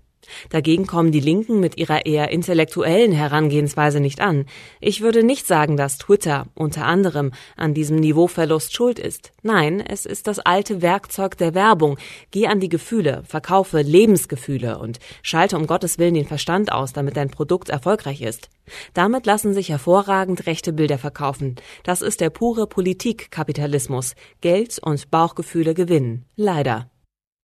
Dagegen 0.50 0.88
kommen 0.88 1.12
die 1.12 1.20
Linken 1.20 1.60
mit 1.60 1.78
ihrer 1.78 2.06
eher 2.06 2.30
intellektuellen 2.32 3.12
Herangehensweise 3.12 4.00
nicht 4.00 4.22
an. 4.22 4.46
Ich 4.80 5.02
würde 5.02 5.24
nicht 5.24 5.48
sagen, 5.48 5.78
dass 5.78 5.98
Twitter 5.98 6.48
unter 6.54 6.86
anderem 6.86 7.32
an 7.56 7.74
diesem 7.74 7.98
Niveauverlust 7.98 8.74
schuld 8.74 9.00
ist. 9.00 9.32
Nein, 9.42 9.80
es 9.80 10.06
ist 10.06 10.28
das 10.28 10.40
alte 10.40 10.82
Werkzeug 10.82 11.38
der 11.38 11.54
Werbung. 11.54 11.98
Geh 12.32 12.48
an 12.48 12.60
die 12.60 12.70
Gefühle, 12.70 13.24
verkaufe 13.26 13.82
Lebensgefühle 13.82 14.80
und 14.80 15.00
schalte 15.22 15.58
um 15.58 15.68
Gottes 15.68 15.98
Willen 15.98 16.16
den 16.16 16.28
Verstand 16.28 16.72
aus, 16.72 16.94
damit 16.94 17.18
dein 17.18 17.30
Produkt 17.30 17.70
erfolgreich 17.70 18.22
ist. 18.22 18.50
Damit 18.94 19.26
lassen 19.26 19.54
sich 19.54 19.70
hervorragend 19.70 20.46
rechte 20.46 20.74
Bilder 20.74 20.98
verkaufen. 20.98 21.56
Das 21.84 22.02
ist 22.02 22.20
der 22.20 22.30
pure 22.30 22.68
Politikkapitalismus. 22.68 24.14
Geld 24.42 24.80
und 24.82 25.10
Bauchgefühle 25.10 25.74
gewinnen. 25.74 26.26
Leider. 26.36 26.90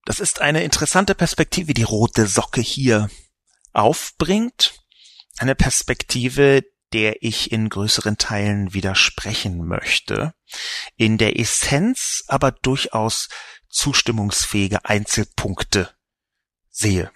Das 0.06 0.20
ist 0.20 0.42
eine 0.42 0.64
interessante 0.64 1.16
Perspektive, 1.16 1.74
die 1.74 1.84
rote 1.84 2.28
Socke 2.28 2.62
hier 2.62 3.10
aufbringt. 3.72 4.74
Eine 5.38 5.56
Perspektive, 5.56 6.64
der 6.92 7.24
ich 7.24 7.52
in 7.52 7.70
größeren 7.70 8.18
Teilen 8.18 8.74
widersprechen 8.74 9.66
möchte. 9.66 10.34
In 10.96 11.18
der 11.18 11.40
Essenz 11.40 12.24
aber 12.28 12.52
durchaus 12.52 13.30
zustimmungsfähige 13.70 14.86
Einzelpunkte 14.86 15.90
sehe. 16.70 17.12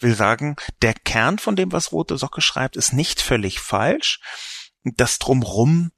Will 0.00 0.14
sagen, 0.14 0.56
der 0.82 0.94
Kern 0.94 1.38
von 1.38 1.56
dem, 1.56 1.72
was 1.72 1.92
Rote 1.92 2.18
Socke 2.18 2.40
schreibt, 2.40 2.76
ist 2.76 2.92
nicht 2.92 3.20
völlig 3.20 3.60
falsch. 3.60 4.20
Das 4.82 5.18
Drumrum 5.18 5.92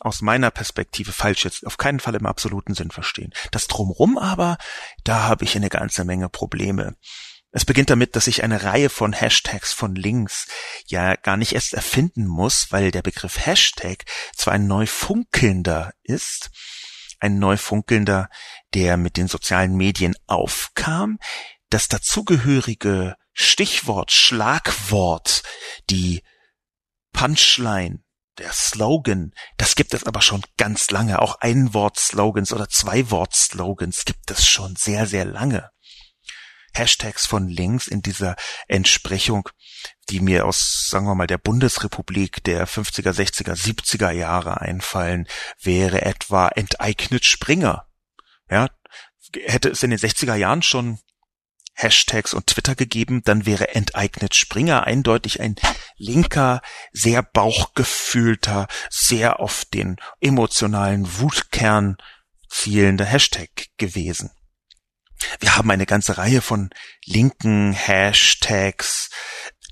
aus 0.00 0.20
meiner 0.22 0.50
Perspektive 0.50 1.12
falsch 1.12 1.44
jetzt 1.44 1.66
auf 1.66 1.76
keinen 1.76 2.00
Fall 2.00 2.14
im 2.14 2.26
absoluten 2.26 2.74
Sinn 2.74 2.90
verstehen. 2.90 3.32
Das 3.50 3.66
drumrum 3.66 4.16
aber, 4.16 4.58
da 5.04 5.24
habe 5.24 5.44
ich 5.44 5.56
eine 5.56 5.68
ganze 5.68 6.04
Menge 6.04 6.28
Probleme. 6.28 6.96
Es 7.50 7.64
beginnt 7.64 7.90
damit, 7.90 8.14
dass 8.14 8.26
ich 8.26 8.44
eine 8.44 8.62
Reihe 8.62 8.90
von 8.90 9.12
Hashtags 9.12 9.72
von 9.72 9.94
Links 9.94 10.46
ja 10.86 11.16
gar 11.16 11.36
nicht 11.36 11.54
erst 11.54 11.72
erfinden 11.72 12.26
muss, 12.26 12.70
weil 12.70 12.90
der 12.90 13.02
Begriff 13.02 13.46
Hashtag 13.46 14.04
zwar 14.36 14.52
ein 14.52 14.66
neu 14.66 14.86
funkelnder 14.86 15.92
ist, 16.02 16.50
ein 17.20 17.38
neu 17.38 17.56
funkelnder, 17.56 18.28
der 18.74 18.96
mit 18.98 19.16
den 19.16 19.28
sozialen 19.28 19.76
Medien 19.76 20.14
aufkam, 20.26 21.18
das 21.70 21.88
dazugehörige 21.88 23.16
Stichwort, 23.32 24.12
Schlagwort, 24.12 25.42
die 25.88 26.22
Punchline, 27.12 28.00
der 28.38 28.52
Slogan, 28.52 29.32
das 29.56 29.74
gibt 29.74 29.94
es 29.94 30.04
aber 30.04 30.22
schon 30.22 30.42
ganz 30.56 30.90
lange. 30.90 31.20
Auch 31.20 31.40
Ein-Wort-Slogans 31.40 32.52
oder 32.52 32.68
Zwei-Wort-Slogans 32.68 34.04
gibt 34.04 34.30
es 34.30 34.46
schon 34.46 34.76
sehr, 34.76 35.06
sehr 35.06 35.24
lange. 35.24 35.70
Hashtags 36.74 37.26
von 37.26 37.48
links 37.48 37.88
in 37.88 38.02
dieser 38.02 38.36
Entsprechung, 38.68 39.48
die 40.10 40.20
mir 40.20 40.46
aus, 40.46 40.88
sagen 40.88 41.06
wir 41.06 41.14
mal, 41.14 41.26
der 41.26 41.38
Bundesrepublik 41.38 42.44
der 42.44 42.68
50er, 42.68 43.12
60er, 43.12 43.54
70er 43.54 44.10
Jahre 44.10 44.60
einfallen, 44.60 45.26
wäre 45.60 46.02
etwa 46.02 46.48
enteignet 46.48 47.24
Springer. 47.24 47.86
Ja, 48.50 48.68
hätte 49.44 49.70
es 49.70 49.82
in 49.82 49.90
den 49.90 49.98
60er 49.98 50.34
Jahren 50.34 50.62
schon 50.62 50.98
Hashtags 51.78 52.34
und 52.34 52.48
Twitter 52.48 52.74
gegeben, 52.74 53.22
dann 53.24 53.46
wäre 53.46 53.74
enteignet 53.74 54.34
Springer 54.34 54.84
eindeutig 54.84 55.40
ein 55.40 55.54
linker, 55.96 56.60
sehr 56.92 57.22
bauchgefühlter, 57.22 58.66
sehr 58.90 59.38
auf 59.38 59.64
den 59.64 59.96
emotionalen 60.20 61.18
Wutkern 61.20 61.96
zielender 62.48 63.04
Hashtag 63.04 63.48
gewesen. 63.76 64.30
Wir 65.38 65.56
haben 65.56 65.70
eine 65.70 65.86
ganze 65.86 66.18
Reihe 66.18 66.40
von 66.40 66.70
linken 67.04 67.72
Hashtags, 67.72 69.10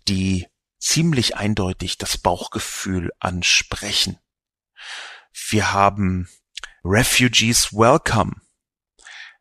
die 0.07 0.46
ziemlich 0.78 1.36
eindeutig 1.36 1.98
das 1.98 2.18
Bauchgefühl 2.18 3.11
ansprechen. 3.18 4.18
Wir 5.48 5.72
haben 5.72 6.28
Refugees 6.84 7.72
Welcome 7.72 8.45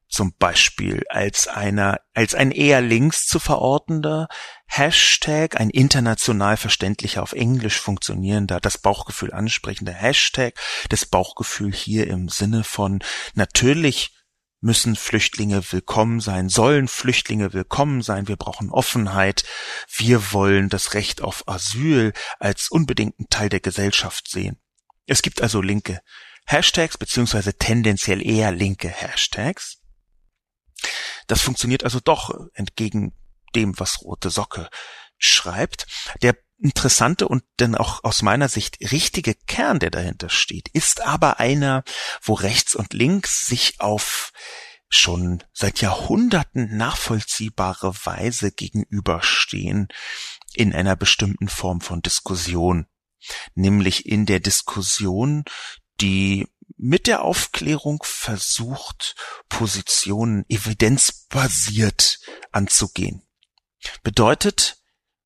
zum 0.08 0.34
Beispiel 0.38 1.04
als 1.10 1.48
einer, 1.48 2.00
als 2.14 2.36
ein 2.36 2.52
eher 2.52 2.82
links 2.82 3.28
zu 3.28 3.40
verortender 3.40 4.28
Hashtag, 4.68 5.60
ein 5.60 5.70
international 5.70 6.58
verständlicher, 6.58 7.24
auf 7.24 7.34
Englisch 7.34 7.80
funktionierender, 7.80 8.60
das 8.60 8.78
Bauchgefühl 8.78 9.34
ansprechender 9.34 9.94
Hashtag, 9.94 10.54
das 10.90 11.06
Bauchgefühl 11.06 11.74
hier 11.74 12.08
im 12.08 12.30
Sinne 12.30 12.64
von 12.64 13.04
natürlich 13.34 14.12
müssen 14.62 14.96
Flüchtlinge 14.96 15.64
willkommen 15.72 16.20
sein, 16.20 16.50
sollen 16.50 16.88
Flüchtlinge 16.88 17.54
willkommen 17.54 18.02
sein, 18.02 18.28
wir 18.28 18.36
brauchen 18.36 18.72
Offenheit, 18.72 19.44
wir 19.96 20.34
wollen 20.34 20.70
das 20.70 20.94
Recht 20.96 21.22
auf 21.22 21.48
Asyl 21.48 22.14
als 22.40 22.70
unbedingten 22.70 23.28
Teil 23.30 23.50
der 23.50 23.60
Gesellschaft 23.60 24.30
sehen. 24.30 24.58
Es 25.06 25.22
gibt 25.22 25.42
also 25.42 25.62
linke 25.62 26.02
Hashtags 26.48 26.98
beziehungsweise 26.98 27.58
tendenziell 27.58 28.26
eher 28.26 28.52
linke 28.52 28.88
Hashtags. 28.90 29.85
Das 31.28 31.42
funktioniert 31.42 31.84
also 31.84 32.00
doch 32.00 32.34
entgegen 32.54 33.14
dem, 33.56 33.80
was 33.80 34.02
Rote 34.02 34.30
Socke 34.30 34.70
schreibt. 35.18 35.88
Der 36.22 36.36
interessante 36.60 37.28
und 37.28 37.44
dann 37.58 37.76
auch 37.76 38.04
aus 38.04 38.22
meiner 38.22 38.48
Sicht 38.48 38.78
richtige 38.92 39.34
Kern, 39.34 39.80
der 39.80 39.92
dahinter 39.92 40.30
steht, 40.30 40.70
ist 40.70 41.02
aber 41.02 41.40
einer, 41.40 41.84
wo 42.22 42.34
rechts 42.34 42.76
und 42.76 42.94
links 42.94 43.46
sich 43.46 43.80
auf 43.80 44.32
schon 44.88 45.44
seit 45.52 45.82
Jahrhunderten 45.82 46.78
nachvollziehbare 46.78 47.94
Weise 48.06 48.52
gegenüberstehen 48.52 49.90
in 50.54 50.74
einer 50.74 50.96
bestimmten 50.96 51.50
Form 51.50 51.82
von 51.82 52.02
Diskussion, 52.02 52.88
nämlich 53.56 54.06
in 54.06 54.26
der 54.26 54.40
Diskussion, 54.40 55.44
die 56.00 56.48
mit 56.78 57.08
der 57.08 57.24
Aufklärung 57.24 58.04
versucht, 58.04 59.16
Positionen 59.50 60.46
evidenzbasiert 60.50 62.20
anzugehen. 62.52 63.24
Bedeutet, 64.04 64.78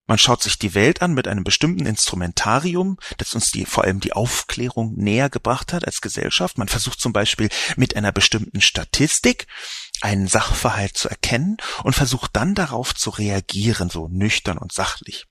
man 0.10 0.18
schaut 0.18 0.42
sich 0.42 0.58
die 0.58 0.74
Welt 0.74 1.04
an 1.04 1.14
mit 1.14 1.28
einem 1.28 1.44
bestimmten 1.44 1.86
Instrumentarium, 1.86 2.98
das 3.18 3.36
uns 3.36 3.52
die, 3.52 3.66
vor 3.66 3.84
allem 3.84 4.00
die 4.00 4.14
Aufklärung 4.14 4.96
näher 4.96 5.30
gebracht 5.30 5.72
hat 5.72 5.86
als 5.86 6.02
Gesellschaft. 6.02 6.58
Man 6.58 6.68
versucht 6.68 7.00
zum 7.00 7.14
Beispiel 7.14 7.50
mit 7.76 7.96
einer 7.96 8.12
bestimmten 8.12 8.60
Statistik 8.60 9.46
einen 10.02 10.28
Sachverhalt 10.28 10.98
zu 10.98 11.10
erkennen 11.10 11.58
und 11.84 11.94
versucht 11.94 12.36
dann 12.36 12.56
darauf 12.56 12.96
zu 12.96 13.12
reagieren, 13.12 13.92
so 13.92 14.08
nüchtern 14.08 14.58
und 14.58 14.72
sachlich. 14.72 15.28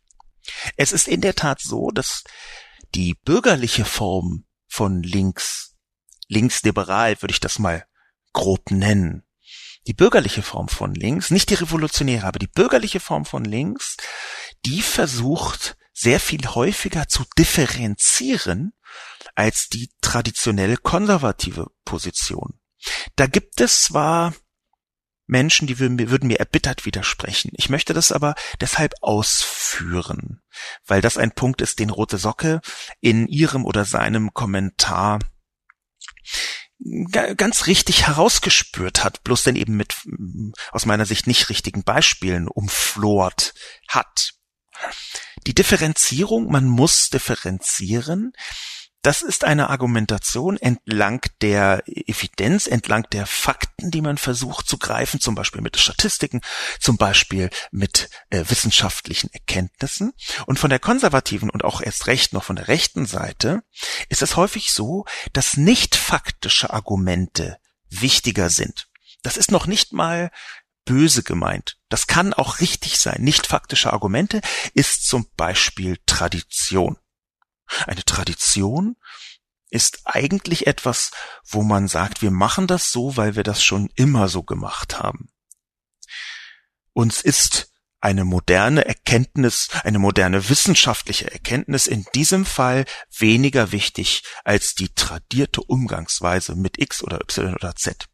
Es 0.77 0.93
ist 0.93 1.09
in 1.09 1.23
der 1.23 1.35
Tat 1.35 1.61
so, 1.61 1.91
dass 1.91 2.23
die 2.95 3.15
bürgerliche 3.15 3.85
Form 3.85 4.45
von 4.69 5.03
links 5.03 5.68
linksliberal 6.29 7.21
würde 7.21 7.33
ich 7.33 7.41
das 7.41 7.59
mal 7.59 7.87
grob 8.33 8.71
nennen. 8.71 9.25
Die 9.87 9.95
bürgerliche 9.95 10.43
Form 10.43 10.69
von 10.69 10.95
links, 10.95 11.31
nicht 11.31 11.51
die 11.51 11.55
revolutionäre, 11.55 12.27
aber 12.27 12.39
die 12.39 12.47
bürgerliche 12.47 13.01
Form 13.01 13.25
von 13.25 13.45
links, 13.45 13.97
die 14.65 14.83
versucht 14.83 15.77
sehr 15.93 16.21
viel 16.21 16.47
häufiger 16.47 17.09
zu 17.09 17.25
differenzieren 17.37 18.73
als 19.35 19.69
die 19.69 19.91
traditionell 20.01 20.77
konservative 20.77 21.69
Position. 21.85 22.61
Da 23.17 23.27
gibt 23.27 23.61
es 23.61 23.83
zwar 23.83 24.35
Menschen, 25.27 25.67
die 25.67 25.79
würden 25.79 26.27
mir 26.27 26.39
erbittert 26.39 26.87
widersprechen. 26.87 27.51
Ich 27.55 27.69
möchte 27.69 27.93
das 27.93 28.13
aber 28.13 28.35
deshalb 28.61 28.95
ausführen, 29.03 30.41
weil 30.87 31.01
das 31.01 31.19
ein 31.19 31.33
Punkt 31.33 31.61
ist, 31.61 31.79
den 31.81 31.91
Rote 31.91 32.17
Socke 32.17 32.61
in 33.01 33.27
ihrem 33.27 33.65
oder 33.65 33.85
seinem 33.85 34.33
Kommentar 34.33 35.19
ganz 37.37 37.67
richtig 37.67 38.07
herausgespürt 38.07 39.03
hat, 39.03 39.25
bloß 39.25 39.43
dann 39.43 39.57
eben 39.57 39.77
mit 39.77 39.97
aus 40.71 40.87
meiner 40.87 41.07
Sicht 41.07 41.27
nicht 41.27 41.49
richtigen 41.49 41.83
Beispielen 41.83 42.49
umflort 42.49 43.55
hat. 43.89 44.35
Die 45.47 45.55
Differenzierung, 45.55 46.51
man 46.51 46.67
muss 46.67 47.11
differenzieren, 47.11 48.33
das 49.03 49.23
ist 49.23 49.45
eine 49.45 49.71
Argumentation 49.71 50.57
entlang 50.57 51.21
der 51.41 51.83
Evidenz, 51.87 52.67
entlang 52.67 53.07
der 53.13 53.27
Fakten, 53.27 53.91
die 53.91 54.01
man 54.01 54.19
versucht 54.19 54.69
zu 54.69 54.77
greifen, 54.77 55.21
zum 55.21 55.35
Beispiel 55.35 55.61
mit 55.61 55.79
Statistiken, 55.79 56.41
zum 56.81 56.97
Beispiel 56.97 57.51
mit 57.71 58.11
äh, 58.31 58.45
wissenschaftlichen 58.49 59.33
Erkenntnissen. 59.33 60.13
Und 60.47 60.59
von 60.59 60.71
der 60.71 60.81
konservativen 60.81 61.49
und 61.49 61.65
auch 61.65 61.81
erst 61.81 62.09
recht 62.09 62.33
noch 62.33 62.45
von 62.45 62.57
der 62.57 62.69
rechten 62.69 63.07
Seite 63.07 63.63
ist 64.09 64.23
es 64.23 64.37
häufig 64.37 64.73
so, 64.73 65.05
dass 65.33 65.57
nicht 65.57 65.95
faktische 65.95 66.71
Argumente 66.71 67.59
wichtiger 67.89 68.51
sind. 68.51 68.89
Das 69.23 69.37
ist 69.37 69.51
noch 69.51 69.67
nicht 69.67 69.93
mal 69.93 70.31
böse 70.85 71.23
gemeint. 71.23 71.77
Das 71.89 72.07
kann 72.07 72.33
auch 72.33 72.61
richtig 72.61 72.99
sein. 72.99 73.23
Nicht 73.23 73.47
faktische 73.47 73.93
Argumente 73.93 74.41
ist 74.75 75.07
zum 75.07 75.27
Beispiel 75.37 75.99
Tradition. 76.07 76.97
Eine 77.87 78.05
Tradition 78.05 78.97
ist 79.71 80.01
eigentlich 80.05 80.67
etwas, 80.67 81.11
wo 81.45 81.63
man 81.63 81.89
sagt, 81.89 82.23
wir 82.23 82.31
machen 82.31 82.67
das 82.67 82.91
so, 82.91 83.17
weil 83.17 83.37
wir 83.37 83.43
das 83.43 83.63
schon 83.63 83.91
immer 83.95 84.29
so 84.29 84.43
gemacht 84.43 84.99
haben. 84.99 85.31
Uns 86.93 87.21
ist 87.23 87.71
eine 88.01 88.25
moderne 88.25 88.85
Erkenntnis, 88.85 89.69
eine 89.85 89.99
moderne 89.99 90.49
wissenschaftliche 90.49 91.31
Erkenntnis 91.31 91.87
in 91.87 92.07
diesem 92.15 92.47
Fall 92.47 92.85
weniger 93.17 93.73
wichtig 93.73 94.23
als 94.45 94.75
die 94.75 94.89
tradierte 94.95 95.63
Umgangsweise 95.63 96.55
mit 96.55 96.79
X 96.79 97.03
oder 97.03 97.21
Y 97.21 97.55
oder 97.55 97.75
Z. 97.75 98.07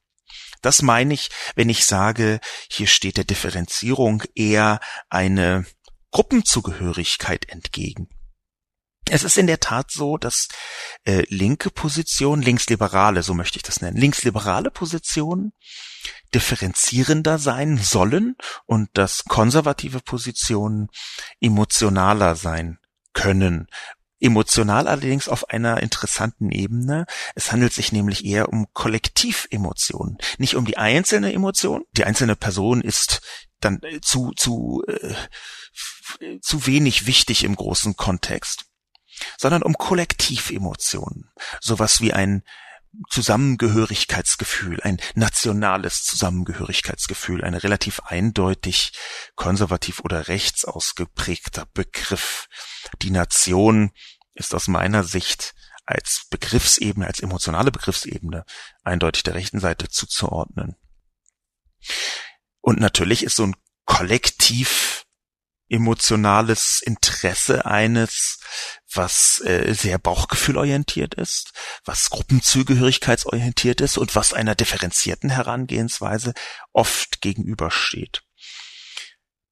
Das 0.62 0.80
meine 0.80 1.12
ich, 1.12 1.28
wenn 1.54 1.68
ich 1.68 1.84
sage, 1.84 2.40
hier 2.70 2.86
steht 2.86 3.18
der 3.18 3.24
Differenzierung 3.24 4.22
eher 4.34 4.80
eine 5.10 5.66
Gruppenzugehörigkeit 6.10 7.48
entgegen. 7.50 8.08
Es 9.10 9.22
ist 9.22 9.36
in 9.36 9.46
der 9.46 9.60
Tat 9.60 9.90
so, 9.90 10.16
dass 10.16 10.48
äh, 11.04 11.24
linke 11.28 11.70
Positionen, 11.70 12.42
linksliberale, 12.42 13.22
so 13.22 13.34
möchte 13.34 13.58
ich 13.58 13.62
das 13.62 13.80
nennen, 13.82 13.98
linksliberale 13.98 14.70
Positionen 14.70 15.52
differenzierender 16.34 17.38
sein 17.38 17.78
sollen 17.78 18.36
und 18.66 18.88
dass 18.94 19.24
konservative 19.24 20.00
Positionen 20.00 20.88
emotionaler 21.40 22.34
sein 22.34 22.78
können. 23.12 23.68
Emotional 24.20 24.88
allerdings 24.88 25.28
auf 25.28 25.50
einer 25.50 25.82
interessanten 25.82 26.50
Ebene. 26.50 27.04
Es 27.34 27.52
handelt 27.52 27.74
sich 27.74 27.92
nämlich 27.92 28.24
eher 28.24 28.48
um 28.48 28.66
Kollektivemotionen, 28.72 30.16
nicht 30.38 30.54
um 30.56 30.64
die 30.64 30.78
einzelne 30.78 31.32
Emotion. 31.32 31.84
Die 31.92 32.04
einzelne 32.04 32.36
Person 32.36 32.80
ist 32.80 33.20
dann 33.60 33.80
äh, 33.82 34.00
zu 34.00 34.32
zu 34.32 34.82
äh, 34.86 36.38
zu 36.40 36.66
wenig 36.66 37.06
wichtig 37.06 37.44
im 37.44 37.56
großen 37.56 37.96
Kontext 37.96 38.66
sondern 39.38 39.62
um 39.62 39.74
Kollektivemotionen. 39.74 41.30
Sowas 41.60 42.00
wie 42.00 42.12
ein 42.12 42.42
Zusammengehörigkeitsgefühl, 43.10 44.80
ein 44.82 45.00
nationales 45.14 46.04
Zusammengehörigkeitsgefühl, 46.04 47.42
ein 47.42 47.54
relativ 47.54 48.00
eindeutig 48.00 48.92
konservativ 49.34 50.00
oder 50.00 50.28
rechts 50.28 50.64
ausgeprägter 50.64 51.66
Begriff. 51.74 52.48
Die 53.02 53.10
Nation 53.10 53.90
ist 54.34 54.54
aus 54.54 54.68
meiner 54.68 55.02
Sicht 55.02 55.54
als 55.86 56.26
Begriffsebene, 56.30 57.06
als 57.06 57.20
emotionale 57.20 57.70
Begriffsebene 57.70 58.44
eindeutig 58.82 59.22
der 59.22 59.34
rechten 59.34 59.60
Seite 59.60 59.88
zuzuordnen. 59.88 60.76
Und 62.60 62.80
natürlich 62.80 63.22
ist 63.22 63.36
so 63.36 63.44
ein 63.44 63.56
Kollektiv 63.84 65.03
emotionales 65.74 66.80
Interesse 66.80 67.66
eines, 67.66 68.38
was 68.92 69.40
äh, 69.44 69.74
sehr 69.74 69.98
bauchgefühlorientiert 69.98 71.14
ist, 71.14 71.52
was 71.84 72.10
gruppenzugehörigkeitsorientiert 72.10 73.80
ist 73.80 73.98
und 73.98 74.14
was 74.14 74.32
einer 74.32 74.54
differenzierten 74.54 75.30
Herangehensweise 75.30 76.32
oft 76.72 77.20
gegenübersteht. 77.20 78.22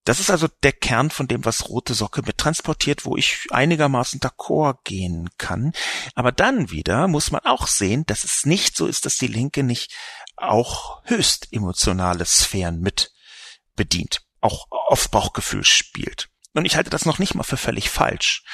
Das 0.04 0.18
ist 0.18 0.30
also 0.30 0.48
der 0.64 0.72
Kern 0.72 1.10
von 1.10 1.28
dem, 1.28 1.44
was 1.44 1.68
Rote 1.68 1.94
Socke 1.94 2.22
mittransportiert, 2.22 3.04
wo 3.04 3.16
ich 3.16 3.46
einigermaßen 3.50 4.18
d'accord 4.18 4.78
gehen 4.82 5.28
kann. 5.38 5.72
Aber 6.16 6.32
dann 6.32 6.70
wieder 6.70 7.06
muss 7.06 7.30
man 7.30 7.42
auch 7.44 7.68
sehen, 7.68 8.04
dass 8.06 8.24
es 8.24 8.44
nicht 8.44 8.76
so 8.76 8.86
ist, 8.86 9.06
dass 9.06 9.18
die 9.18 9.28
Linke 9.28 9.62
nicht 9.62 9.94
auch 10.36 11.02
höchst 11.04 11.52
emotionale 11.52 12.26
Sphären 12.26 12.80
mit 12.80 13.12
bedient, 13.76 14.21
auch 14.42 14.66
auf 14.70 15.10
Bauchgefühl 15.10 15.64
spielt. 15.64 16.28
Und 16.54 16.66
ich 16.66 16.76
halte 16.76 16.90
das 16.90 17.06
noch 17.06 17.18
nicht 17.18 17.34
mal 17.34 17.44
für 17.44 17.56
völlig 17.56 17.88
falsch. 17.88 18.44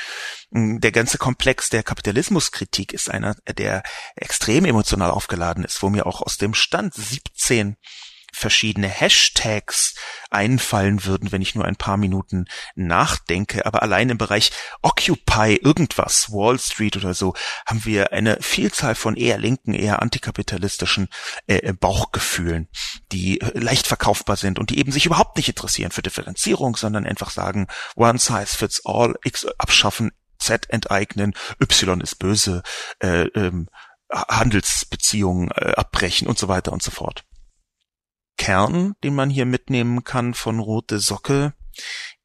Der 0.51 0.93
ganze 0.93 1.19
Komplex 1.19 1.69
der 1.69 1.83
Kapitalismuskritik 1.83 2.93
ist 2.93 3.11
einer, 3.11 3.35
der 3.49 3.83
extrem 4.15 4.65
emotional 4.65 5.11
aufgeladen 5.11 5.65
ist, 5.65 5.83
wo 5.83 5.91
mir 5.91 6.07
auch 6.07 6.23
aus 6.23 6.39
dem 6.39 6.55
Stand 6.55 6.95
17 6.95 7.77
verschiedene 8.39 8.89
Hashtags 8.89 9.95
einfallen 10.31 11.05
würden, 11.05 11.33
wenn 11.33 11.43
ich 11.43 11.55
nur 11.55 11.65
ein 11.65 11.77
paar 11.77 11.97
Minuten 11.97 12.47
nachdenke. 12.75 13.67
Aber 13.67 13.83
allein 13.83 14.11
im 14.11 14.19
Bereich 14.19 14.53
Occupy 14.83 15.57
irgendwas, 15.57 16.31
Wall 16.31 16.59
Street 16.59 16.97
oder 16.97 17.15
so, 17.15 17.35
haben 17.67 17.85
wir 17.85 18.13
eine 18.13 18.39
Vielzahl 18.41 18.95
von 18.95 19.17
eher 19.17 19.39
linken, 19.39 19.75
eher 19.75 20.01
antikapitalistischen 20.03 21.09
äh, 21.47 21.57
äh 21.57 21.73
Bauchgefühlen, 21.73 22.69
die 23.13 23.41
äh, 23.41 23.59
leicht 23.59 23.87
verkaufbar 23.87 24.37
sind 24.37 24.59
und 24.59 24.71
die 24.71 24.79
eben 24.79 24.93
sich 24.93 25.07
überhaupt 25.07 25.37
nicht 25.37 25.49
interessieren 25.49 25.91
für 25.91 26.03
Differenzierung, 26.03 26.77
sondern 26.77 27.07
einfach 27.07 27.31
sagen, 27.31 27.67
one 27.97 28.19
size 28.19 28.57
fits 28.57 28.83
all, 28.85 29.15
X 29.25 29.47
abschaffen, 29.59 30.13
Z 30.39 30.71
enteignen, 30.71 31.35
Y 31.61 32.01
ist 32.01 32.19
böse, 32.19 32.63
äh, 33.01 33.27
ähm, 33.35 33.69
Handelsbeziehungen 34.11 35.51
äh, 35.51 35.73
abbrechen 35.77 36.29
und 36.29 36.39
so 36.39 36.49
weiter 36.49 36.73
und 36.73 36.83
so 36.83 36.91
fort. 36.91 37.25
Kern, 38.49 38.95
den 39.05 39.15
man 39.15 39.29
hier 39.29 39.45
mitnehmen 39.45 40.05
kann 40.05 40.33
von 40.33 40.59
Rote 40.59 41.01
Socke, 41.01 41.53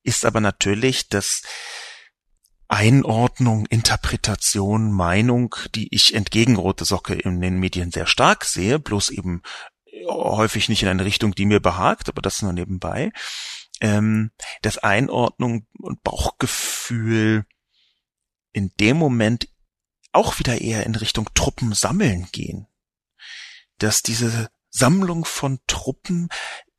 ist 0.03 0.23
aber 0.23 0.39
natürlich 0.39 1.09
das 1.09 1.41
Einordnung, 2.69 3.65
Interpretation, 3.65 4.93
Meinung, 4.93 5.53
die 5.75 5.93
ich 5.93 6.13
entgegen 6.13 6.55
Rote 6.55 6.85
Socke 6.85 7.13
in 7.13 7.41
den 7.41 7.59
Medien 7.59 7.91
sehr 7.91 8.07
stark 8.07 8.45
sehe, 8.45 8.79
bloß 8.79 9.09
eben 9.09 9.41
häufig 10.07 10.69
nicht 10.69 10.81
in 10.81 10.87
eine 10.87 11.03
Richtung, 11.03 11.35
die 11.35 11.45
mir 11.45 11.59
behagt, 11.59 12.07
aber 12.07 12.21
das 12.21 12.41
nur 12.41 12.53
nebenbei. 12.53 13.11
Ähm, 13.81 14.31
das 14.61 14.77
Einordnung 14.77 15.67
und 15.77 16.03
Bauchgefühl 16.03 17.43
in 18.53 18.71
dem 18.79 18.95
Moment 18.95 19.49
auch 20.13 20.39
wieder 20.39 20.61
eher 20.61 20.85
in 20.85 20.95
Richtung 20.95 21.29
Truppen 21.33 21.73
sammeln 21.73 22.29
gehen. 22.31 22.67
Dass 23.77 24.03
diese 24.03 24.49
Sammlung 24.73 25.23
von 25.23 25.59
Truppen 25.67 26.29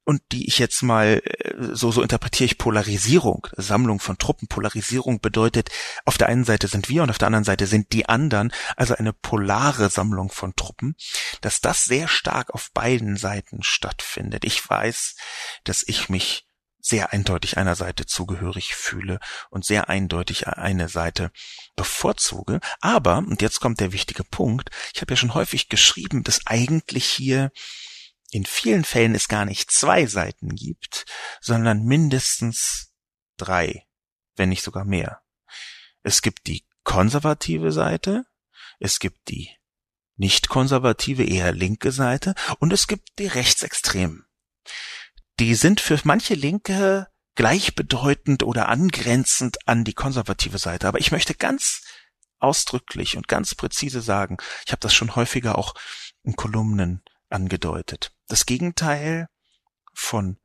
und 0.04 0.20
die 0.32 0.46
ich 0.46 0.58
jetzt 0.58 0.82
mal 0.82 1.22
äh, 1.24 1.54
so 1.72 1.90
so 1.90 2.02
interpretiere 2.02 2.46
ich 2.46 2.58
Polarisierung, 2.58 3.46
Sammlung 3.56 4.00
von 4.00 4.18
Truppen. 4.18 4.48
Polarisierung 4.48 5.20
bedeutet, 5.20 5.70
auf 6.04 6.18
der 6.18 6.28
einen 6.28 6.44
Seite 6.44 6.68
sind 6.68 6.88
wir 6.88 7.02
und 7.02 7.10
auf 7.10 7.18
der 7.18 7.26
anderen 7.26 7.44
Seite 7.44 7.66
sind 7.66 7.92
die 7.92 8.06
anderen, 8.06 8.52
also 8.76 8.94
eine 8.94 9.12
polare 9.12 9.88
Sammlung 9.88 10.30
von 10.30 10.54
Truppen, 10.56 10.94
dass 11.40 11.60
das 11.60 11.84
sehr 11.84 12.08
stark 12.08 12.52
auf 12.52 12.70
beiden 12.72 13.16
Seiten 13.16 13.62
stattfindet. 13.62 14.44
Ich 14.44 14.68
weiß, 14.68 15.16
dass 15.64 15.82
ich 15.86 16.10
mich 16.10 16.46
sehr 16.84 17.14
eindeutig 17.14 17.56
einer 17.56 17.76
Seite 17.76 18.04
zugehörig 18.04 18.74
fühle 18.74 19.18
und 19.48 19.64
sehr 19.64 19.88
eindeutig 19.88 20.48
eine 20.48 20.90
Seite 20.90 21.32
bevorzuge. 21.76 22.60
Aber, 22.82 23.18
und 23.18 23.40
jetzt 23.40 23.58
kommt 23.60 23.80
der 23.80 23.92
wichtige 23.92 24.22
Punkt, 24.22 24.68
ich 24.92 25.00
habe 25.00 25.14
ja 25.14 25.16
schon 25.16 25.32
häufig 25.32 25.70
geschrieben, 25.70 26.24
dass 26.24 26.46
eigentlich 26.46 27.06
hier 27.06 27.52
in 28.30 28.44
vielen 28.44 28.84
Fällen 28.84 29.14
es 29.14 29.28
gar 29.28 29.46
nicht 29.46 29.70
zwei 29.70 30.04
Seiten 30.04 30.54
gibt, 30.54 31.06
sondern 31.40 31.84
mindestens 31.84 32.92
drei, 33.38 33.86
wenn 34.36 34.50
nicht 34.50 34.62
sogar 34.62 34.84
mehr. 34.84 35.22
Es 36.02 36.20
gibt 36.20 36.46
die 36.48 36.66
konservative 36.82 37.72
Seite, 37.72 38.26
es 38.78 38.98
gibt 38.98 39.30
die 39.30 39.48
nicht 40.16 40.50
konservative, 40.50 41.24
eher 41.24 41.52
linke 41.52 41.92
Seite 41.92 42.34
und 42.58 42.74
es 42.74 42.88
gibt 42.88 43.18
die 43.18 43.26
Rechtsextremen. 43.26 44.26
Die 45.40 45.54
sind 45.54 45.80
für 45.80 46.00
manche 46.04 46.34
Linke 46.34 47.08
gleichbedeutend 47.34 48.42
oder 48.44 48.68
angrenzend 48.68 49.66
an 49.66 49.84
die 49.84 49.94
konservative 49.94 50.58
Seite. 50.58 50.86
Aber 50.86 51.00
ich 51.00 51.10
möchte 51.10 51.34
ganz 51.34 51.82
ausdrücklich 52.38 53.16
und 53.16 53.26
ganz 53.26 53.54
präzise 53.54 54.00
sagen, 54.00 54.36
ich 54.66 54.72
habe 54.72 54.80
das 54.80 54.94
schon 54.94 55.16
häufiger 55.16 55.58
auch 55.58 55.74
in 56.22 56.36
Kolumnen 56.36 57.02
angedeutet. 57.30 58.12
Das 58.28 58.46
Gegenteil 58.46 59.28
von 59.92 60.38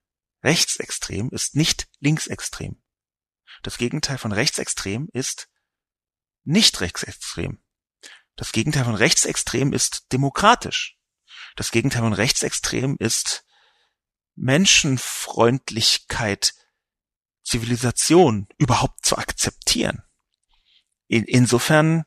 rechtsextrem 0.44 1.30
ist 1.30 1.56
nicht 1.56 1.88
linksextrem. 2.00 2.82
Das 3.62 3.78
Gegenteil 3.78 4.18
von 4.18 4.32
rechtsextrem 4.32 5.10
ist 5.14 5.50
nicht 6.44 6.82
rechtsextrem. 6.82 7.62
Das 8.36 8.54
Gegenteil 8.54 8.86
von 8.86 8.96
rechtsextrem 8.96 9.74
ist 9.74 10.12
demokratisch. 10.14 10.98
Das 11.56 11.72
Gegenteil 11.72 12.02
von 12.02 12.14
rechtsextrem 12.14 12.96
ist 13.00 13.46
Menschenfreundlichkeit, 14.36 16.54
Zivilisation 17.44 18.48
überhaupt 18.58 19.06
zu 19.06 19.18
akzeptieren. 19.18 20.04
In, 21.08 21.24
insofern 21.24 22.04